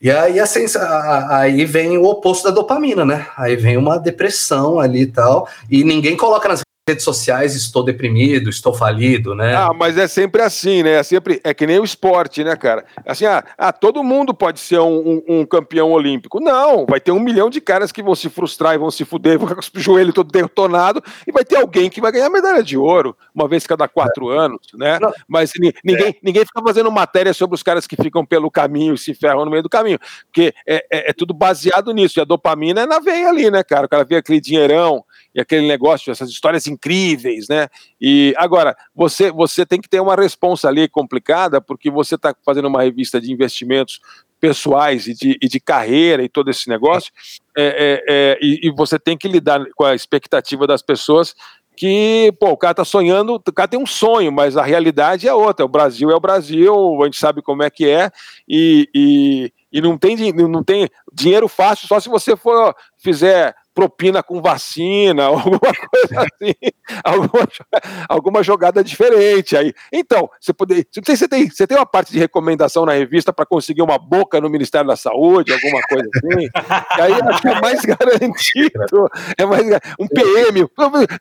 [0.01, 3.27] E aí, a sens- aí vem o oposto da dopamina, né?
[3.37, 5.49] Aí vem uma depressão ali e tal.
[5.71, 9.57] E ninguém coloca nas redes sociais, estou deprimido, estou falido, né?
[9.57, 10.93] Ah, mas é sempre assim, né?
[10.93, 12.85] É sempre é que nem o esporte, né, cara?
[13.05, 14.97] Assim, ah, ah, todo mundo pode ser um,
[15.27, 16.39] um- um campeão olímpico.
[16.39, 19.35] Não, vai ter um milhão de caras que vão se frustrar e vão se fuder,
[19.37, 22.63] vão ficar com o joelho todo detonado, e vai ter alguém que vai ganhar medalha
[22.63, 25.01] de ouro, uma vez cada quatro anos, né?
[25.27, 28.99] Mas ni- ninguém, ninguém fica fazendo matéria sobre os caras que ficam pelo caminho e
[28.99, 32.21] se ferram no meio do caminho, porque é, é- é tudo baseado nisso.
[32.21, 33.87] E a dopamina é na veia ali, né, cara?
[33.87, 35.05] O cara vê aquele dinheirão
[35.37, 37.69] e aquele negócio, essas histórias incríveis, né?
[38.01, 42.69] E agora, você, você tem que ter uma responsa ali complicada, porque você está fazendo
[42.69, 44.01] uma revista de investimentos
[44.41, 47.13] pessoais e de, e de carreira e todo esse negócio,
[47.55, 51.35] é, é, é, e, e você tem que lidar com a expectativa das pessoas
[51.77, 55.35] que, pô, o cara tá sonhando, o cara tem um sonho, mas a realidade é
[55.35, 55.67] outra.
[55.67, 58.11] O Brasil é o Brasil, a gente sabe como é que é,
[58.49, 64.23] e, e, e não, tem, não tem dinheiro fácil só se você for fizer propina
[64.23, 66.55] com vacina, alguma coisa assim,
[67.05, 67.49] alguma,
[68.09, 69.75] alguma jogada diferente aí.
[69.93, 73.83] Então, você poder, você tem, você tem uma parte de recomendação na revista para conseguir
[73.83, 76.49] uma boca no Ministério da Saúde, alguma coisa assim.
[76.97, 79.67] E aí acho que é mais garantido, é mais
[80.01, 80.67] um PM,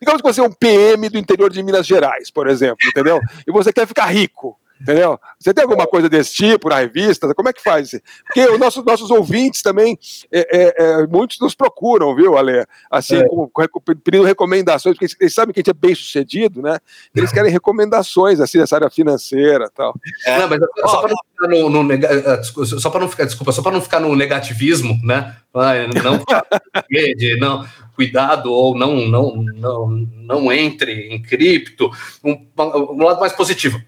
[0.00, 3.20] digamos que você é um PM do interior de Minas Gerais, por exemplo, entendeu?
[3.46, 4.58] E você quer ficar rico.
[4.80, 5.18] Entendeu?
[5.38, 7.34] Você tem alguma coisa desse tipo na revista?
[7.34, 7.98] Como é que faz?
[8.24, 9.98] Porque os nossos, nossos ouvintes também,
[10.30, 12.66] é, é, é, muitos nos procuram, viu, Ale?
[12.90, 13.28] Assim, É.
[13.28, 16.78] com, com, pedindo recomendações, porque eles, eles sabem que a gente é bem sucedido, né?
[17.14, 19.94] Eles querem recomendações, assim, nessa área financeira e tal.
[20.26, 23.52] Não, mas só para não ficar no, no nega- desculpa, só para não ficar, desculpa,
[23.52, 25.36] só para não ficar no negativismo, né?
[25.54, 25.72] Ah,
[26.04, 26.22] Não
[26.90, 31.90] rede, não cuidado ou não não não não entre em cripto,
[32.22, 33.80] um, um lado mais positivo.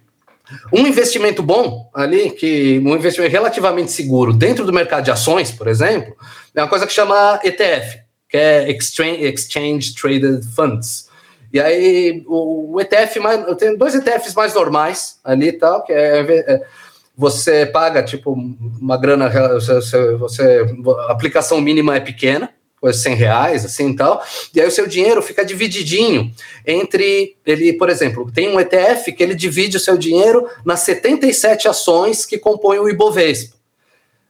[0.73, 5.69] Um investimento bom ali, que um investimento relativamente seguro dentro do mercado de ações, por
[5.69, 6.17] exemplo,
[6.55, 11.09] é uma coisa que chama ETF, que é Exchange, Exchange Traded Funds.
[11.53, 13.47] E aí, o, ETF mais.
[13.47, 16.21] Eu tenho dois ETFs mais normais ali e tal, que é.
[16.21, 16.63] é-
[17.21, 20.65] você paga, tipo, uma grana, você, você-
[21.09, 22.49] a aplicação mínima é pequena,
[22.93, 24.23] 100 reais, assim e tal,
[24.55, 26.33] e aí o seu dinheiro fica divididinho
[26.67, 31.69] entre, ele, por exemplo, tem um ETF que ele divide o seu dinheiro nas 77
[31.69, 33.57] ações que compõem o Ibovespa.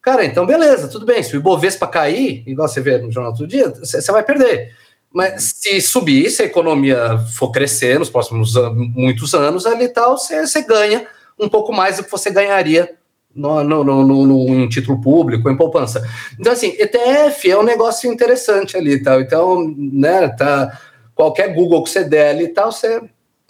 [0.01, 3.47] Cara, então beleza, tudo bem, se o Ibovespa cair, igual você vê no jornal todo
[3.47, 4.75] dia, você vai perder.
[5.13, 10.17] Mas se subir, se a economia for crescer nos próximos an- muitos anos ali tal,
[10.19, 11.07] você ganha
[11.39, 12.95] um pouco mais do que você ganharia
[13.39, 16.03] no, no, no, no- em título público, em poupança.
[16.39, 19.21] Então, assim, ETF é um negócio interessante ali tal.
[19.21, 20.79] Então, né, tá,
[21.15, 23.01] qualquer Google que você der ali tal, você,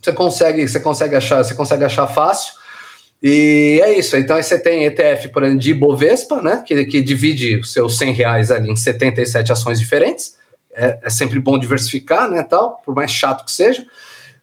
[0.02, 2.52] você consegue, você consegue achar, você consegue achar fácil.
[3.22, 4.16] E é isso.
[4.16, 6.62] Então, você tem ETF, por exemplo, de Ibovespa, né?
[6.64, 10.36] Que, que divide os seus 100 reais ali em 77 ações diferentes.
[10.72, 12.44] É, é sempre bom diversificar, né?
[12.44, 13.84] Tal, por mais chato que seja.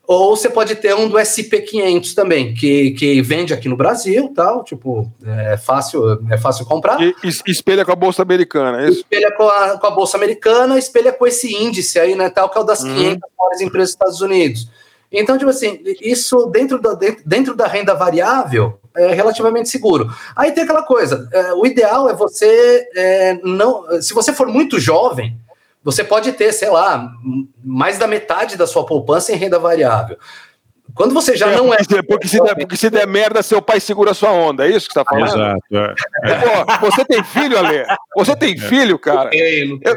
[0.07, 4.64] Ou você pode ter um do SP500 também, que, que vende aqui no Brasil, tal,
[4.64, 7.02] tipo, é fácil, é fácil comprar.
[7.02, 8.99] E es- espelha com a Bolsa Americana, é isso?
[8.99, 12.57] Espelha com a, com a Bolsa Americana, espelha com esse índice aí, né, tal, que
[12.57, 12.94] é o das Uhum.
[12.95, 14.69] 500 maiores empresas dos Estados Unidos.
[15.11, 16.94] Então, tipo assim, isso dentro da,
[17.26, 20.10] dentro da renda variável é relativamente seguro.
[20.36, 24.02] Aí tem aquela coisa, é, o ideal é você é, não.
[24.02, 25.38] Se você for muito jovem,
[25.86, 27.12] você pode ter, sei lá,
[27.64, 30.18] mais da metade da sua poupança em renda variável.
[30.95, 31.78] Quando você já não é.
[31.78, 34.88] Porque, porque, se der, porque se der merda, seu pai segura sua onda, é isso
[34.88, 35.30] que você tá falando?
[35.30, 35.62] Exato.
[36.24, 36.78] é.
[36.80, 37.86] Pô, você tem filho, Ale?
[38.16, 39.30] Você tem filho, cara?
[39.30, 39.95] Tenho, Eu,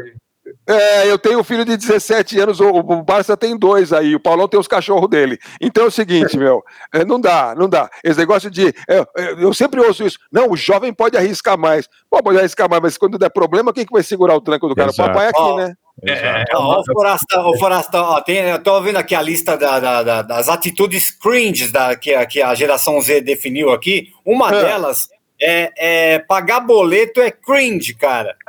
[0.68, 4.20] é, eu tenho um filho de 17 anos, o, o Barça tem dois aí, o
[4.20, 5.38] Paulão tem os cachorros dele.
[5.60, 6.62] Então é o seguinte, meu,
[6.92, 7.88] é, não dá, não dá.
[8.04, 8.68] Esse negócio de.
[8.88, 10.18] é, é, eu sempre ouço isso.
[10.30, 11.88] Não, o jovem pode arriscar mais.
[12.10, 14.74] Pô, pode arriscar mais, mas quando der problema, quem que vai segurar o tranco do
[14.74, 14.90] cara?
[14.90, 15.08] Exato.
[15.10, 15.74] O papai aqui, Ó, né?
[16.06, 19.80] É, ó, o Forastão, o Forastão, ó, tem, eu tô ouvindo aqui a lista da-
[19.80, 24.06] da- da- das atitudes cringes da, que, a- que a geração Z definiu aqui.
[24.24, 25.08] Uma delas
[25.40, 28.36] é, é pagar boleto é cringe, cara.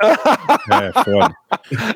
[0.72, 1.34] É, foda.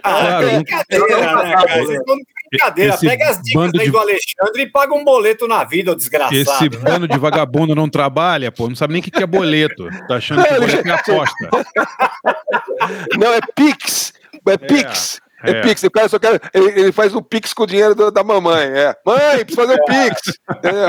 [0.03, 1.83] Ah, Claro, não- brincadeira, né, cara?
[1.85, 2.95] Vocês estão de brincadeira.
[2.95, 5.95] Esse Pega as dicas aí de- do Alexandre e paga um boleto na vida, ô
[5.95, 6.35] desgraçado.
[6.37, 9.89] Esse bando de vagabundo não trabalha, pô, não sabe nem o que que é boleto.
[10.09, 11.49] Tá achando que boleto é aposta.
[13.19, 14.12] Não, é Pix.
[14.47, 15.21] É Pix.
[15.43, 15.61] É, é.
[15.62, 15.83] Pix.
[15.83, 16.41] O cara só quer.
[16.53, 18.66] Ele, ele faz o Pix com o dinheiro do- da mamãe.
[18.66, 18.95] É.
[19.07, 20.39] Mãe, precisa fazer o Pix.
[20.51, 20.89] Entendeu?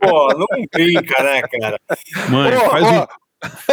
[0.00, 1.80] Pô, não brinca, né, cara?
[2.28, 2.90] Mãe, Ó, faz ó.
[3.02, 3.06] um,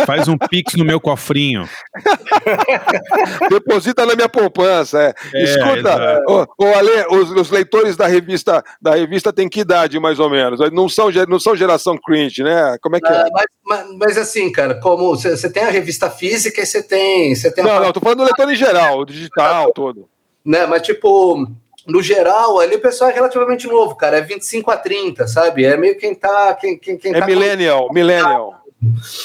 [0.06, 1.68] faz um pix no meu cofrinho.
[3.50, 5.02] Deposita na minha poupança.
[5.02, 5.14] É.
[5.34, 10.00] É, Escuta, ô, ô, Ale, os, os leitores da revista da revista têm que idade,
[10.00, 10.60] mais ou menos?
[10.72, 12.78] Não são, não são geração cringe, né?
[12.82, 13.16] Como é que é?
[13.16, 17.34] Ah, mas, mas- mas assim, cara, como você tem a revista física e você tem.
[17.36, 20.08] Você tem a Não, parte- não, tô falando do leitor em geral, o digital, todo.
[20.46, 20.66] né?
[20.66, 21.48] Mas, tipo,
[21.88, 24.18] no geral, ali o pessoal é relativamente novo, cara.
[24.18, 25.66] É 25 a 30, sabe?
[25.66, 26.54] É meio quem tá.
[26.56, 28.63] Quem, quem, quem É tá millennial, millennial.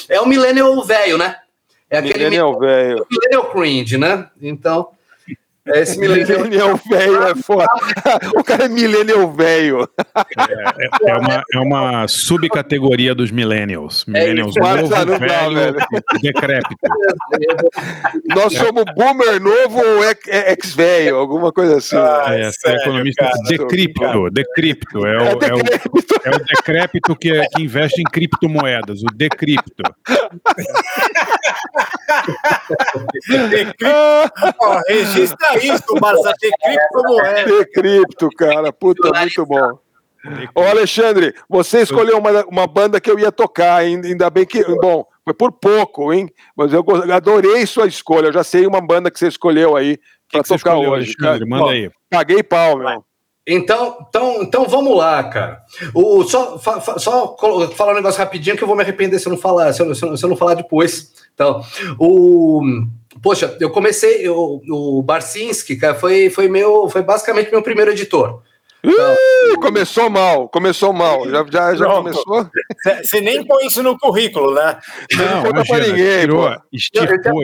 [0.07, 1.35] É o millennial velho, né?
[1.89, 3.05] É aquele Millennial velho.
[3.09, 4.29] millennial cringe, né?
[4.41, 4.89] Então.
[5.73, 6.39] É esse millennial.
[6.49, 7.67] Millennial velho é foda.
[8.35, 9.87] O cara é millennial velho.
[10.37, 14.05] É, é uma, é uma subcategoria dos millennials.
[14.05, 15.75] Millennials isso, novo, não velho, velho.
[16.21, 16.75] decrépito.
[18.35, 21.95] Nós somos boomer novo ou ex- é ex-velho, alguma coisa assim.
[21.97, 25.05] É, esse é economista decripto, decripto.
[25.05, 25.59] É o, é o,
[26.25, 29.83] é o decrépito que, que investe em criptomoedas, o decripto.
[34.59, 37.45] Ó, registra isso, Barça, ter criptomoeda.
[37.45, 38.71] Decripto, cara.
[38.73, 39.79] Puta, muito bom.
[40.53, 44.63] Ô, Alexandre, você escolheu uma, uma banda que eu ia tocar, ainda, bem que.
[44.75, 46.29] Bom, foi por pouco, hein?
[46.55, 46.83] Mas eu
[47.13, 48.27] adorei sua escolha.
[48.27, 49.97] Eu já sei uma banda que você escolheu aí
[50.29, 51.15] pra que você tocar escolheu, hoje.
[51.19, 51.49] Alexandre?
[51.49, 51.91] Manda aí.
[52.09, 53.03] Paguei pau, meu.
[53.51, 55.61] Então, então, então vamos lá, cara.
[55.93, 57.35] O, só fa- fa- só
[57.75, 59.95] falar um negócio rapidinho que eu vou me arrepender se eu não falar, se eu,
[59.95, 61.11] se eu- se eu não falar depois.
[61.33, 61.61] Então,
[61.99, 62.61] o.
[63.23, 68.41] Poxa, eu comecei, eu- o Barcinski, cara, foi, foi meu, foi basicamente meu primeiro editor.
[68.81, 71.27] Ih, começou mal, começou mal.
[71.29, 72.23] Já, já, já Pronto.
[72.23, 72.49] começou?
[73.03, 74.77] Você nem põe isso no currículo, né?
[75.17, 76.47] Não Não, conta pra imagina, ninguém, tirou, pô.
[76.53, 77.43] Eu, eu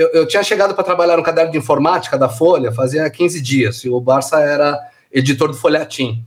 [0.00, 3.84] eu, eu tinha chegado para trabalhar no caderno de informática da Folha fazia 15 dias,
[3.84, 4.78] e o Barça era
[5.12, 6.24] editor do Folhatim.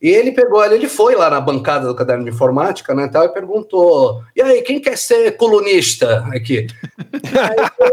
[0.00, 3.28] E ele pegou, ele foi lá na bancada do caderno de informática, né, tal, e
[3.30, 6.68] perguntou: "E aí, quem quer ser colunista aqui?"
[7.38, 7.90] Aí foi,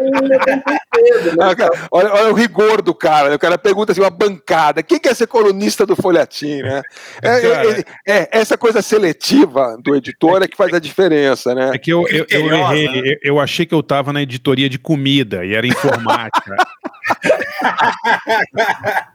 [1.36, 3.30] né, cara, olha, olha o rigor do cara.
[3.30, 3.36] né?
[3.36, 4.84] O cara pergunta assim: uma bancada.
[4.84, 6.82] Quem quer ser colunista do Folhetim, né?
[7.22, 7.70] É, Cara.
[7.70, 11.72] é- é- é essa coisa seletiva do editor é que faz a diferença, né?
[11.74, 13.02] É que eu, eu, eu errei, né?
[13.24, 16.56] eu, eu achei que eu tava na editoria de comida e era informática.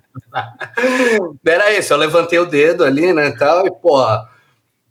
[1.45, 3.99] Era isso, eu levantei o dedo ali, né, tal, e, pô,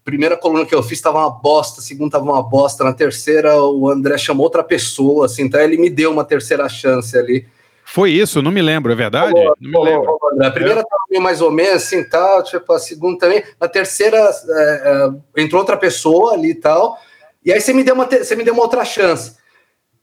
[0.04, 3.90] primeira coluna que eu fiz tava uma bosta, segunda tava uma bosta, na terceira o
[3.90, 7.48] André chamou outra pessoa, assim, então ele me deu uma terceira chance ali.
[7.86, 9.32] Foi isso, não me lembro, é verdade?
[9.32, 10.18] Falou, não me falou, lembro.
[10.20, 10.44] falou.
[10.46, 13.44] A primeira tava meio mais ou menos assim, tal, tipo, a segunda também.
[13.60, 16.98] Na terceira é, é, entrou outra pessoa ali e tal,
[17.44, 19.38] e aí você me deu uma, você me deu uma outra chance.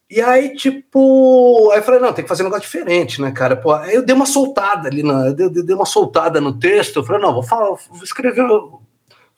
[0.09, 3.57] E aí, tipo, aí eu falei, não, tem que fazer um negócio diferente, né, cara?
[3.57, 7.05] Pô, aí eu dei uma soltada ali, na, eu dei, uma soltada no texto, eu
[7.05, 8.47] falei, não, vou falar, vou escrever,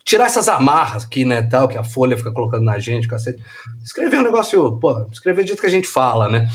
[0.04, 3.42] tirar essas amarras aqui, né, tal, que a Folha fica colocando na gente, cacete.
[3.82, 6.48] Escrever um negócio, pô, escrever do jeito que a gente fala, né?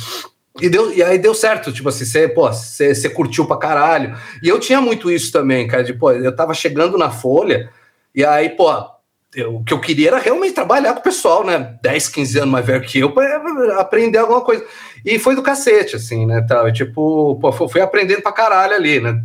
[0.62, 4.16] E, deu, e aí deu certo, tipo assim, você, pô, você, você curtiu pra caralho.
[4.44, 7.72] E eu tinha muito isso também, cara, de, pô, eu tava chegando na Folha,
[8.14, 8.72] e aí, pô,
[9.36, 11.78] eu- o que eu queria era realmente trabalhar com o pessoal, né?
[11.82, 14.66] 10, 15 anos mais velho que eu, pra aprender alguma coisa.
[15.06, 16.46] E foi do cacete, assim, né?
[16.48, 16.68] Tal.
[16.68, 19.22] E, tipo, pô, fui aprendendo pra caralho ali, né?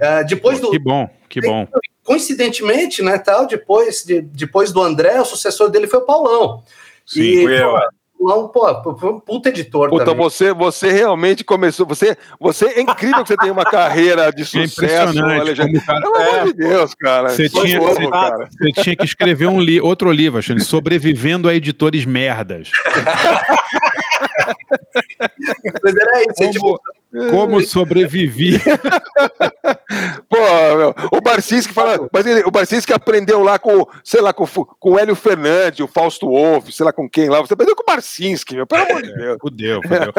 [0.00, 0.70] Ah, depois do.
[0.70, 1.66] Que bom, que bom.
[2.02, 6.64] Coincidentemente, né, tal, depois, de, depois do André, o sucessor dele foi o Paulão.
[7.06, 7.70] Sim, e, fui eu.
[7.70, 7.78] pô,
[8.20, 10.22] Paulão, pô, foi um puta editor Puta, também.
[10.22, 11.86] você, você realmente começou.
[11.86, 15.80] Você, você é incrível que você tem uma carreira de sucesso, impressionante Alexandre.
[15.80, 16.44] como o cara- Pelo amor É.
[16.44, 17.28] de Deus, cara.
[17.30, 18.48] Você tinha, louco, você- cara.
[18.52, 22.70] você tinha que escrever um li outro livro, Alexandre, sobrevivendo a editores merdas.
[25.82, 26.80] Mas era isso, é tipo,
[27.30, 28.60] Como sobrevivi.
[30.28, 30.36] Pô,
[30.76, 34.92] meu, o Barcinski fala, mas ele, o Barcinski aprendeu lá com, sei lá, com, com
[34.92, 37.40] o Hélio Fernandes, o Fausto Wolff, sei lá com quem lá.
[37.40, 39.36] Você aprendeu com o Barcinski, meu, pelo amor de Deus.
[39.40, 40.12] Fudeu, fudeu.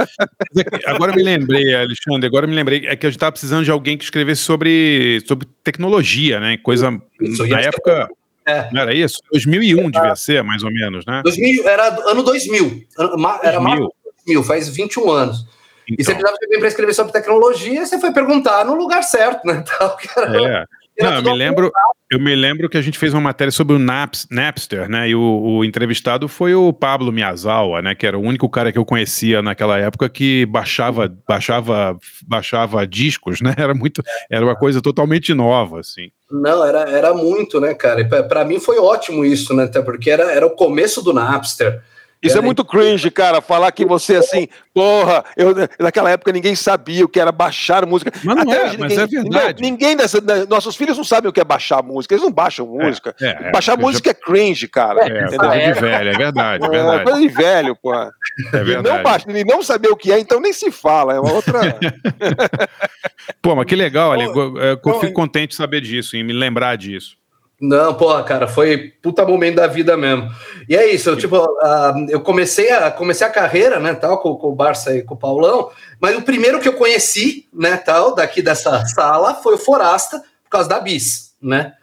[0.86, 3.72] É Agora me lembrei, Alexandre, agora me lembrei é que a gente tava precisando de
[3.72, 6.58] alguém que escrevesse sobre, sobre tecnologia, né?
[6.58, 8.10] Coisa Isso, na época.
[8.46, 8.70] É.
[8.74, 9.20] Não era isso?
[9.32, 11.22] 2001 devia ser, mais ou menos, né?
[11.24, 12.84] 2000, era ano 2000.
[12.98, 13.62] Ano- ma- Era 2000.
[13.62, 15.46] março de 2000, faz 21 anos.
[15.88, 16.06] E Então.
[16.06, 19.64] você precisava de alguém para escrever sobre tecnologia, você foi perguntar no lugar certo, né?
[20.00, 20.66] Que era- É.
[21.00, 21.72] Não, eu me lembro,
[22.12, 25.10] eu me lembro que a gente fez uma matéria sobre o Naps, Napster, né?
[25.10, 27.96] E o, o entrevistado foi o Pablo Miyazawa, né?
[27.96, 31.98] Que era o único cara que eu conhecia naquela época que baixava, baixava,
[32.28, 33.56] baixava discos, né?
[33.58, 36.12] Era muito, era uma coisa totalmente nova, assim.
[36.30, 38.02] Não, era, era muito, né, cara?
[38.02, 39.64] E Pra mim foi ótimo isso, né?
[39.64, 41.82] Até porque era, era o começo do Napster.
[42.24, 47.04] Isso é muito cringe, cara, falar que você assim, porra, eu, naquela época ninguém sabia
[47.04, 48.12] o que era baixar música.
[48.24, 49.62] Mas não é, hoje mas ninguém, é verdade.
[49.62, 52.68] Ninguém, ninguém dessa, nossos filhos não sabem o que é baixar música, eles não baixam
[52.68, 53.16] música.
[53.20, 55.02] é, é, baixar eu já- música é cringe, cara.
[55.06, 57.04] É, coisa de velho, é verdade, é É, verdade.
[57.04, 57.94] coisa de velho, pô.
[57.94, 58.10] É
[58.52, 59.04] E não, verdade.
[59.04, 61.16] baixa, e não saber o que é, então nem se fala.
[61.16, 61.60] É uma outra.
[63.42, 64.26] Pô, mas que legal, Ale.
[64.26, 67.18] Eu, eu fico contente de saber disso, em me lembrar disso.
[67.62, 70.28] Não, porra, cara, foi puta momento da vida mesmo.
[70.68, 74.36] E é isso, eu, tipo, ah, eu comecei a, comecei a carreira, né, tal, com,
[74.36, 75.70] com o Barça e com o Paulão,
[76.00, 80.50] mas o primeiro que eu conheci, né, tal, daqui dessa sala, foi o Forasta, por
[80.50, 81.74] causa da Bis, né?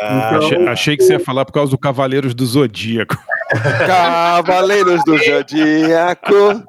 [0.00, 3.14] Ah, achei, achei que você ia falar por causa do Cavaleiros do Zodíaco.
[3.86, 6.64] Cavaleiros do Zodíaco,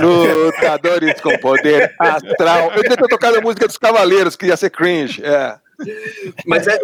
[0.00, 2.72] lutadores com poder astral.
[2.74, 5.22] Eu devia ter tocado a música dos Cavaleiros, que ia ser cringe.
[5.22, 5.56] É.
[6.46, 6.78] Mas é,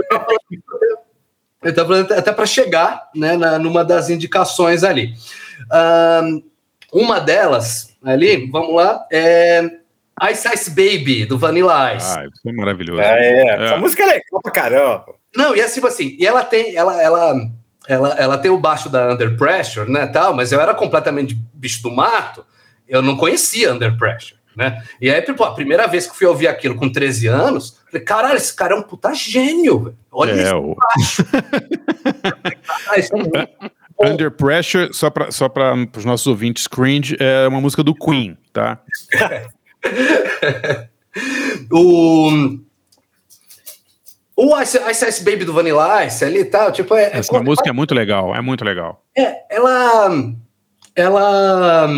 [1.63, 5.15] eu tava falando, eu tava falando até para chegar, né, na, numa das indicações ali.
[6.93, 9.63] Uma delas, ali, vamos lá, é
[10.31, 12.19] Ice Ice Baby, do Vanilla Ice.
[12.19, 13.01] Ah, isso é maravilhoso.
[13.01, 13.65] É, é.
[13.65, 15.15] Essa música é legal pra caramba.
[15.35, 17.51] Não, e é tipo assim, e ela tem, ela, ela,
[17.89, 21.83] ela, ela tem o baixo da Under Pressure, né, tal, mas eu era completamente bicho
[21.83, 22.45] do mato,
[22.87, 24.83] eu não conhecia Under Pressure, né?
[25.01, 28.37] E aí, pô, a primeira vez que fui ouvir aquilo com 13 anos, falei, caralho,
[28.37, 29.97] esse cara é um puta gênio, velho.
[30.11, 30.57] Olha É, isso.
[30.57, 30.77] o-
[32.97, 33.49] é
[34.11, 35.49] Under Pressure, só para só
[35.97, 38.81] os nossos ouvintes, Cringe é uma música do Queen, tá?
[41.71, 42.59] o
[44.35, 47.41] o Ice, Ice Ice Baby do Vanilla Ice ali e tal, tipo, é, é Essa
[47.41, 49.05] música é muito legal, é muito legal.
[49.17, 50.11] É, ela.
[50.97, 51.89] Ela.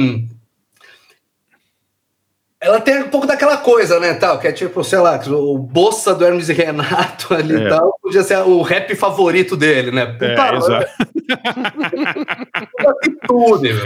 [2.65, 6.15] Ela tem um pouco daquela coisa, né, tal, que é tipo, sei lá, o Bossa
[6.15, 7.69] do Hermes e Renato ali e É.
[7.69, 10.07] tal, podia ser o rap favorito dele, né?
[10.07, 10.87] Puta, É, exato.
[13.61, 13.77] meu.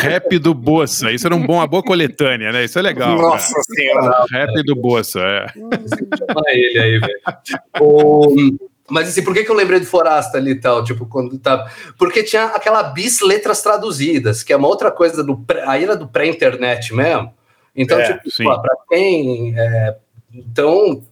[0.00, 2.64] Rap do Bossa, isso era um bom, uma boa coletânea, né?
[2.64, 3.16] Isso é legal.
[3.16, 3.64] Nossa cara.
[3.64, 4.24] Senhora.
[4.30, 5.46] Rap do Bossa, é.
[5.52, 7.20] Chama ele aí, velho.
[8.88, 10.84] Mas assim, por que, que eu lembrei do Forasta ali e tal?
[10.84, 11.70] Tipo, quando tá.
[11.98, 15.36] Porque tinha aquela bis letras traduzidas, que é uma outra coisa do.
[15.38, 17.32] pré- Aí era do pré-internet mesmo.
[17.74, 19.54] Então, É, tipo, pô, pra quem.
[19.58, 19.96] é,
[20.32, 21.02] Então.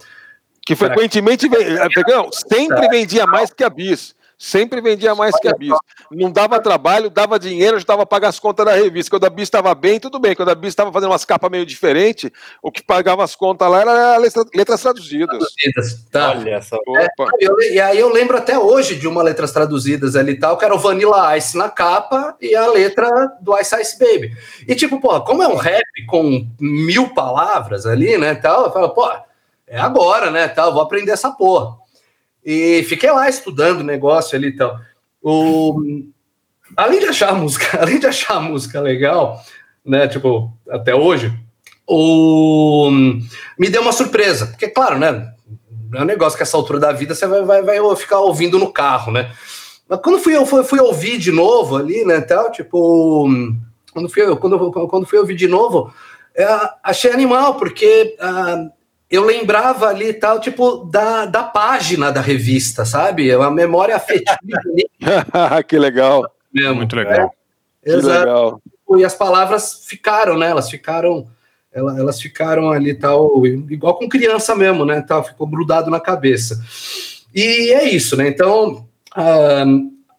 [0.66, 1.78] Que frequentemente vem-
[2.08, 4.14] não, sempre vendia mais que a bis.
[4.44, 5.74] Sempre vendia mais que a Bis.
[6.10, 9.10] Não dava trabalho, dava dinheiro, ajudava a pagar as contas da revista.
[9.10, 10.34] Quando a Bis estava bem, tudo bem.
[10.36, 12.30] Quando a Bis estava fazendo umas capas meio diferentes,
[12.62, 15.38] o que pagava as contas lá era letra- letras traduzidas.
[15.38, 16.32] Traduzidas, tá.
[16.36, 16.76] Olha só.
[16.98, 17.08] É,
[17.40, 20.64] eu- e aí eu lembro até hoje de uma letras traduzidas ali e tal, que
[20.66, 23.08] era o Vanilla Ice na capa e a letra
[23.40, 24.36] do Ice Ice Baby.
[24.68, 28.90] E tipo, pô, como é um rap com mil palavras ali, né, tal, eu falo,
[28.90, 29.10] pô,
[29.66, 31.82] é agora, né, tal, vou aprender essa porra.
[32.44, 34.78] E fiquei lá estudando o negócio ali e tal.
[35.22, 35.80] O...
[36.76, 39.40] Além de achar a música, além de achar música legal,
[39.84, 41.32] né, tipo, até hoje,
[41.86, 42.90] o...
[43.58, 45.32] me deu uma surpresa, porque claro, né,
[45.94, 48.72] é um negócio que essa altura da vida você vai, vai, vai ficar ouvindo no
[48.72, 49.32] carro, né?
[49.88, 53.28] Mas quando fui, eu fui, fui ouvir de novo ali, né, tal, tipo,
[53.92, 55.92] quando fui, quando, quando fui ouvir de novo,
[56.34, 56.46] é,
[56.82, 58.66] achei animal, porque ah,
[59.10, 63.30] eu lembrava ali tal, tipo, da, da página da revista, sabe?
[63.30, 64.36] É uma memória afetiva
[64.66, 64.88] ali
[65.68, 66.24] que legal.
[66.52, 66.74] mesmo.
[66.76, 67.32] Muito legal.
[67.82, 68.18] Que Exato.
[68.20, 68.62] legal.
[68.98, 70.48] E as palavras ficaram, né?
[70.50, 71.26] Elas ficaram,
[71.72, 75.00] ela- elas ficaram ali tal, igual com criança mesmo, né?
[75.06, 76.60] Tal, ficou grudado na cabeça.
[77.34, 78.28] E é isso, né?
[78.28, 78.86] Então,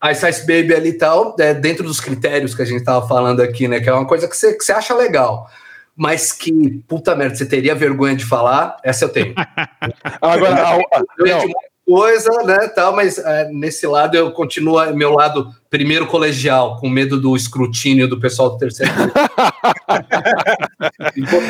[0.02, 3.08] a Ice Ice Baby ali e tal, é, dentro dos critérios que a gente tava
[3.08, 3.80] falando aqui, né?
[3.80, 5.50] Que é uma coisa que você, que você acha legal,
[5.96, 6.52] mas que,
[6.88, 9.34] puta merda, você teria vergonha de falar, essa eu tenho.
[10.22, 11.42] Agora, a- a- Eu não.
[11.88, 16.90] coisa, né, tal, mas é, nesse lado eu continuo é, meu lado primeiro colegial, com
[16.90, 18.92] medo do escrutínio do pessoal do terceiro.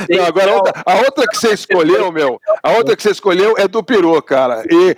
[0.09, 3.55] Não, agora, a outra, a outra que você escolheu, meu, a outra que você escolheu
[3.57, 4.63] é do Peru, cara.
[4.69, 4.95] E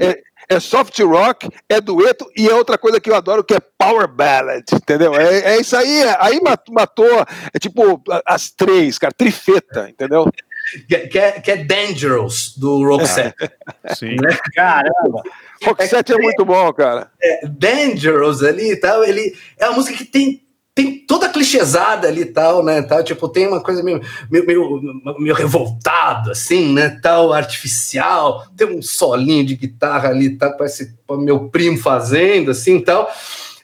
[0.00, 0.22] é, é-
[0.54, 4.08] é soft rock, é dueto e é outra coisa que eu adoro que é power
[4.08, 5.14] ballad, entendeu?
[5.14, 10.30] É, é isso aí, é- aí mat- matou, é tipo as três, cara, trifeta, entendeu?
[10.88, 13.34] que, que é, que é Dangerous, do Roxette.
[13.96, 14.16] Sim.
[14.16, 14.36] Né?
[14.54, 15.22] Caramba!
[15.64, 17.10] Roxette é muito bom, cara.
[17.22, 20.43] É, Dangerous ali e tal, ele é uma música que tem,
[20.74, 24.44] tem toda a clichêsada ali e tal, né, tal, tipo, tem uma coisa meio, meio,
[24.44, 30.96] meio, meio revoltado, assim, né, tal, artificial, tem um solinho de guitarra ali, tá, parece
[31.10, 33.08] meu primo fazendo, assim, tal,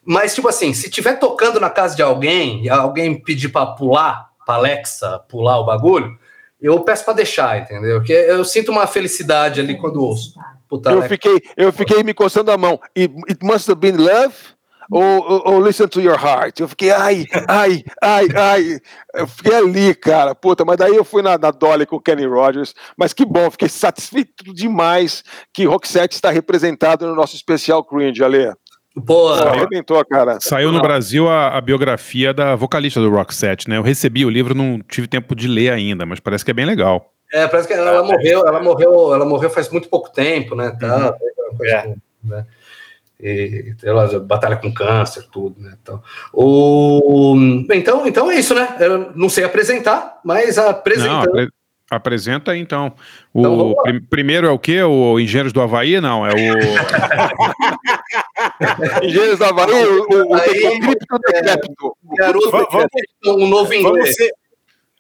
[0.04, 4.30] mas, tipo assim, se tiver tocando na casa de alguém, e alguém pedir pra pular,
[4.46, 6.16] pra Alexa pular o bagulho,
[6.60, 7.98] eu peço pra deixar, entendeu?
[7.98, 10.34] Porque eu sinto uma felicidade ali quando ouço.
[10.68, 11.08] Puta, Eu Alexa.
[11.08, 12.78] fiquei, eu fiquei me coçando a mão.
[12.96, 14.34] It, it must have been love.
[14.90, 16.58] Ou, ou- ou listen to your heart.
[16.60, 18.78] Eu fiquei, ai, ai, ai, ai.
[19.14, 20.34] Eu fiquei ali, cara.
[20.34, 22.74] Puta, mas daí eu fui na, na Dolly com o Kenny Rogers.
[22.96, 25.22] Mas que bom, fiquei satisfeito demais
[25.54, 28.52] que Roxette está representado no nosso especial cringe, Ale.
[29.06, 30.38] Pô, arrebentou, cara.
[30.40, 33.76] Saiu no Brasil a, a biografia da vocalista do Roxette, né?
[33.76, 36.66] Eu recebi o livro, não tive tempo de ler ainda, mas parece que é bem
[36.66, 37.12] legal.
[37.32, 40.76] É, parece que ela, ela morreu, ela morreu, ela morreu faz muito pouco tempo, né?
[40.80, 41.14] Tá,
[41.52, 41.56] Uhum.
[41.56, 41.94] Coisa assim,
[42.24, 42.44] né?
[43.22, 45.74] E ela batalha com câncer, tudo, né?
[45.82, 46.02] Então,
[46.32, 47.34] o...
[47.72, 48.76] então, então é isso, né?
[48.80, 51.28] Eu não sei apresentar, mas Não, apresentando.
[51.28, 51.48] apre-
[51.90, 52.94] apresenta então.
[53.34, 54.82] O Então, vamos prim- primeiro é o quê?
[54.82, 56.00] O Engenheiros do Havaí?
[56.00, 56.32] Não, é o.
[59.04, 60.80] Engenheiros da Havaí, o, o, o Aí.
[62.16, 62.88] Garoto, Vamos- vamos-
[63.26, 64.16] um novo Vamos inglês.
[64.16, 64.30] ser,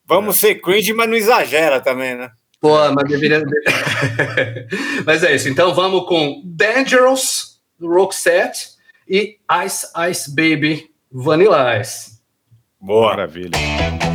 [0.06, 2.30] vamos ser cringe, mas não exagera também, né?
[2.60, 3.42] Pô, mas deveria.
[5.06, 5.48] mas é isso.
[5.48, 7.49] Então vamos com Dangerous,
[7.80, 8.78] do Roxette,
[9.08, 12.20] e Ice Ice Baby, Vanilla Ice.
[12.80, 13.10] Boa.
[13.10, 14.09] Maravilha.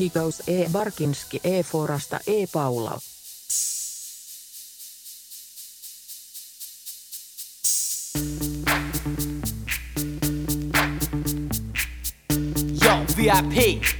[0.00, 0.66] Amigos E.
[0.70, 1.62] Barkinski E.
[1.62, 2.46] Forasta E.
[2.46, 2.98] Paula.
[12.80, 13.99] Yo, VIP.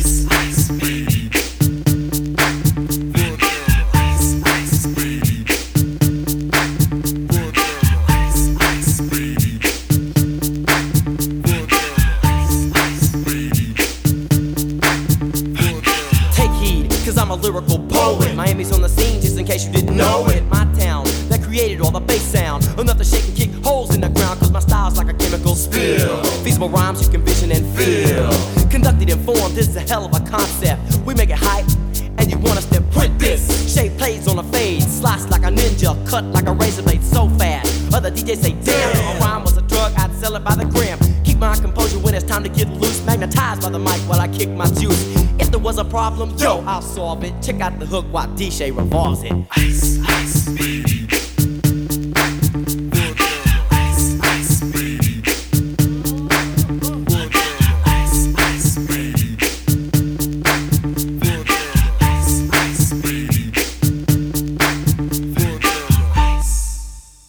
[45.91, 47.33] Problem, yo, I'll solve it.
[47.41, 49.33] Check out the hook while DJ revolves it.
[49.57, 51.05] Ice, ice, baby.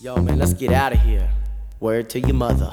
[0.00, 1.28] Yo, man, let's get out of here.
[1.80, 2.72] Word to your mother.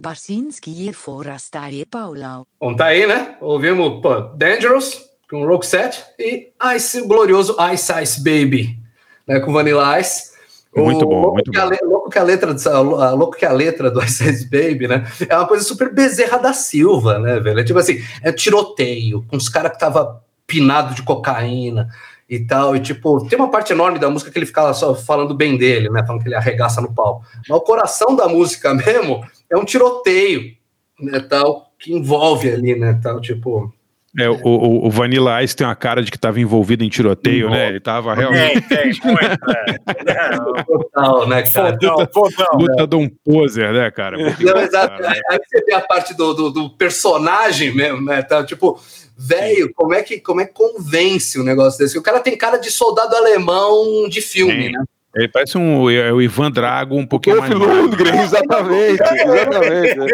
[0.00, 2.42] Barsinski e Forastar e Paula.
[2.60, 3.36] Bom, tá aí, né?
[3.40, 8.78] Ouvimos pô, Dangerous com Rock Set e Ice, o glorioso Ice Ice Baby,
[9.26, 10.30] né, com Vanilla Ice.
[10.74, 13.36] Muito O bom, louco muito que a le- louco que a letra do- a louco
[13.36, 15.04] que a letra do Ice Ice Baby, né?
[15.28, 17.60] É uma coisa super Bezerra da Silva, né, velho?
[17.60, 21.88] É tipo assim, é tiroteio, com os caras que tava pinado de cocaína
[22.28, 25.34] e tal, e tipo, tem uma parte enorme da música que ele ficava só falando
[25.34, 27.22] bem dele, né, falando que ele arregaça no pau.
[27.48, 30.54] Mas o coração da música mesmo é um tiroteio,
[31.00, 33.72] né, tal, que envolve ali, né, tal, tipo...
[34.18, 37.48] É, o, o, o Vanilla Ice tem uma cara de que estava envolvido em tiroteio,
[37.48, 37.68] né?
[37.68, 38.60] Ele tava realmente.
[38.62, 40.64] Tem, tem, muito, é.
[40.64, 41.78] Total, né, cara?
[41.80, 42.58] Fodão, fodão.
[42.58, 44.16] Luta de um poser, né, cara?
[44.18, 45.00] Não, exato.
[45.04, 48.20] Aí você vê a parte do, do, do personagem mesmo, né?
[48.20, 48.80] Tá, tipo,
[49.16, 51.96] velho, como é, que, como é que convence o negócio desse?
[51.96, 54.72] O cara tem cara de soldado alemão de filme, Tem.
[54.72, 54.82] né?
[55.14, 57.60] Ele parece um, é o Ivan Drago um pouquinho Dolph mais.
[57.60, 59.94] Lundgren, exatamente, exatamente.
[59.98, 60.06] né?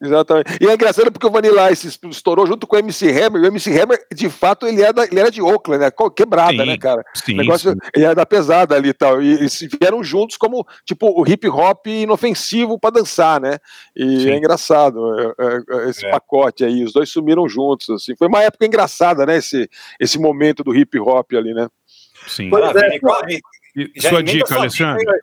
[0.00, 0.58] Exatamente.
[0.60, 3.48] E é engraçado porque o Vanilla Ice estourou junto com o MC Hammer, e o
[3.48, 5.90] MC Hammer, de fato, ele era, da- ele era de Oakland, né?
[6.14, 7.02] Quebrada, Sim, né, cara?
[7.14, 7.78] sim, o negócio, sim.
[7.94, 9.20] ele era da pesada ali e tal.
[9.20, 13.58] E eles vieram juntos como, tipo, o hip hop inofensivo pra dançar, né?
[13.96, 14.30] E Sim.
[14.30, 16.10] é engraçado é, é, esse É.
[16.10, 18.14] pacote aí, os dois sumiram juntos, assim.
[18.16, 19.36] Foi uma época engraçada, né?
[19.38, 19.68] Esse,
[19.98, 21.66] esse momento do hip hop ali, né?
[22.28, 22.50] Sim.
[22.50, 23.00] Pois é, Maravilha.
[23.00, 23.20] Qual-
[23.76, 24.98] E já sua dica, sua Alexandre?
[25.00, 25.20] dica aí.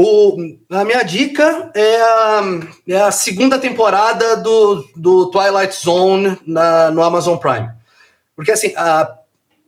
[0.00, 0.36] O,
[0.70, 2.42] a minha dica é a,
[2.86, 7.68] é a segunda temporada do, do Twilight Zone na, no Amazon Prime.
[8.36, 9.12] Porque assim, a,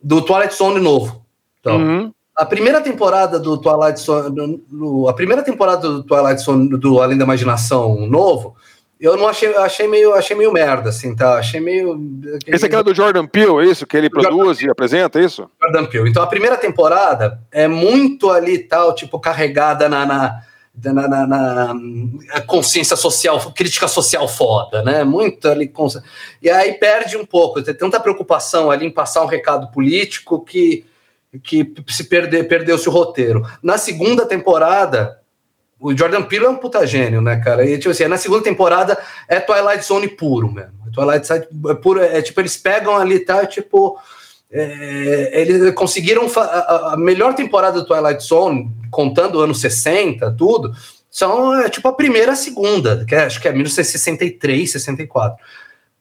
[0.00, 1.24] do Twilight Zone novo.
[1.60, 2.12] Então, Uhum.
[2.36, 7.02] a primeira temporada do Twilight Zone, do- do- a primeira temporada do Twilight Zone do
[7.02, 8.54] Além da Imaginação novo,
[9.01, 11.39] eu não achei, achei meio, achei meio merda, assim, tá?
[11.39, 11.98] Achei meio.
[12.47, 13.86] Esse aqui é do Jordan Peele, é isso?
[13.86, 15.48] Que ele produz e apresenta, é isso?
[15.62, 16.10] Jordan Peele.
[16.10, 20.43] Então a primeira temporada é muito ali tal, tipo, carregada na, na,
[20.85, 25.02] na, na- na- na consciência social, crítica social foda, né?
[25.02, 25.66] Muito ali.
[25.66, 26.01] cons-
[26.43, 30.85] E aí perde um pouco, tem tanta preocupação ali em passar um recado político que,
[31.43, 33.47] que se perder, perdeu-se o roteiro.
[33.62, 35.19] Na segunda temporada.
[35.81, 37.65] O Jordan Peele é um puta gênio, né, cara?
[37.65, 40.73] E, tipo assim, na segunda temporada é Twilight Zone puro mesmo.
[40.93, 43.98] Twilight Zone é puro, é tipo, eles pegam ali, tá, tipo,
[44.52, 50.70] é, eles conseguiram a, a melhor temporada do Twilight Zone, contando anos 60, tudo,
[51.11, 55.43] são é, tipo a primeira e a segunda, que é- acho que é 1963, 64.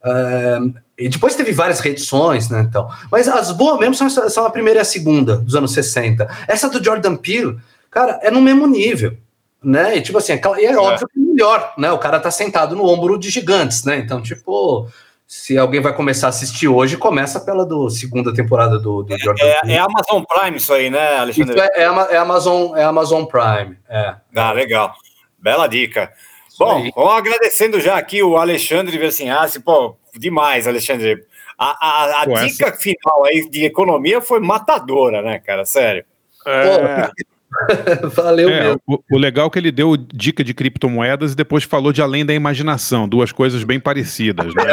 [0.04, 0.60] É,
[0.98, 2.66] e depois teve várias reedições, né?
[2.68, 6.28] Então, mas as boas mesmo são, são a primeira e a segunda dos anos 60.
[6.48, 7.58] Essa do Jordan Peele,
[7.90, 9.16] cara, é no mesmo nível,
[9.64, 9.98] né?
[9.98, 11.92] E tipo assim, e é, óbvio que é melhor, né?
[11.92, 13.98] O cara tá sentado no ombro de gigantes, né?
[13.98, 14.88] Então, tipo,
[15.28, 19.46] se alguém vai começar a assistir hoje, começa pela do segunda temporada do, do Jordan
[19.46, 19.74] É, Peele.
[19.74, 21.54] é Amazon Prime isso aí, né, Alexandre?
[21.56, 23.78] Isso é, é, é Amazon, é Amazon Prime.
[23.90, 24.16] É.
[24.36, 24.94] Ah, legal.
[25.38, 26.12] Bela dica.
[26.58, 26.92] Bom, aí.
[26.96, 31.24] vamos agradecendo já aqui o Alexandre Versinhassi, pô, demais, Alexandre.
[31.58, 35.66] A, a, a Pô, dica final aí de economia foi matadora, né, cara?
[35.66, 36.06] Sério.
[36.48, 37.12] É,
[38.16, 38.82] Valeu É, mesmo.
[38.88, 42.26] o, o legal é que ele deu dica de criptomoedas e depois falou de além
[42.26, 44.64] da imaginação, duas coisas bem parecidas, né?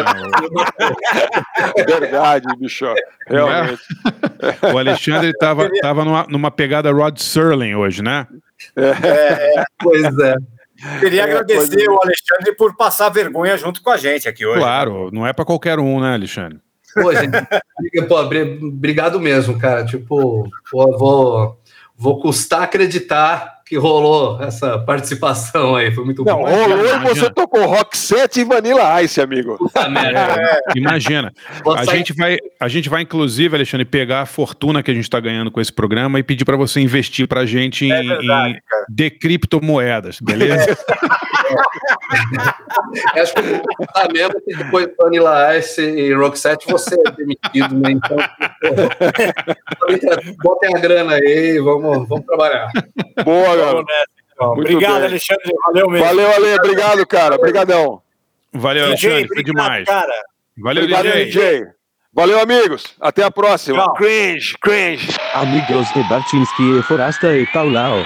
[1.77, 2.87] é verdade, bicho.
[3.29, 3.81] Realmente.
[4.73, 8.27] O Alexandre estava tava numa, numa pegada Rod Serling hoje, né?
[9.83, 10.37] Pois é.
[11.01, 11.91] Queria É, agradecer é.
[11.91, 14.59] o Alexandre por passar vergonha junto com a gente aqui hoje.
[14.61, 16.59] Claro, não é para qualquer um, né, Alexandre?
[16.95, 17.31] Pô, gente,
[18.09, 19.85] pô, bri- obrigado mesmo, cara.
[19.85, 21.59] Tipo, pô, vou,
[21.97, 25.93] vou custar acreditar que rolou essa participação aí.
[25.93, 26.45] Foi muito Não, bom.
[26.47, 29.57] rolou e você tocou Rock 7 e Vanilla Ice, amigo.
[29.59, 30.41] Puta merda.
[30.41, 31.33] É, imagina.
[31.65, 34.95] Vou A sair- gente, vai, a gente vai, inclusive, Alexandre, pegar a fortuna que a
[34.95, 38.03] gente está ganhando com esse programa e pedir para você investir para a gente É
[38.03, 40.77] em, verdade, em de criptomoedas, beleza?
[43.15, 47.11] Acho que eu vou custar mesmo que depois do Vanilla Ice e Roxette você é
[47.13, 47.91] demitido, né?
[47.93, 48.17] Então,
[49.81, 52.69] pô, botem a grana aí, vamos, vamos trabalhar.
[53.25, 53.85] Boa, galera.
[54.33, 54.55] então.
[54.55, 55.05] Muito Obrigado, bem.
[55.07, 55.53] Alexandre.
[55.67, 56.07] Valeu mesmo.
[56.07, 56.55] Valeu, Ale.
[56.59, 57.35] Obrigado, cara.
[57.37, 58.03] Obrigadão.
[58.53, 59.85] Valeu, DJ, Alexandre, foi obrigado, demais.
[59.87, 60.13] cara.
[60.59, 61.25] Valeu, Obrigado, DJ.
[61.27, 61.67] DJ.
[62.15, 62.95] Valeu, amigos.
[63.01, 63.85] Até a próxima.
[63.85, 63.95] Tchau.
[63.95, 65.09] Cringe, cringe.
[65.35, 68.03] Amigos de Barchinski e Forasta e Paulao.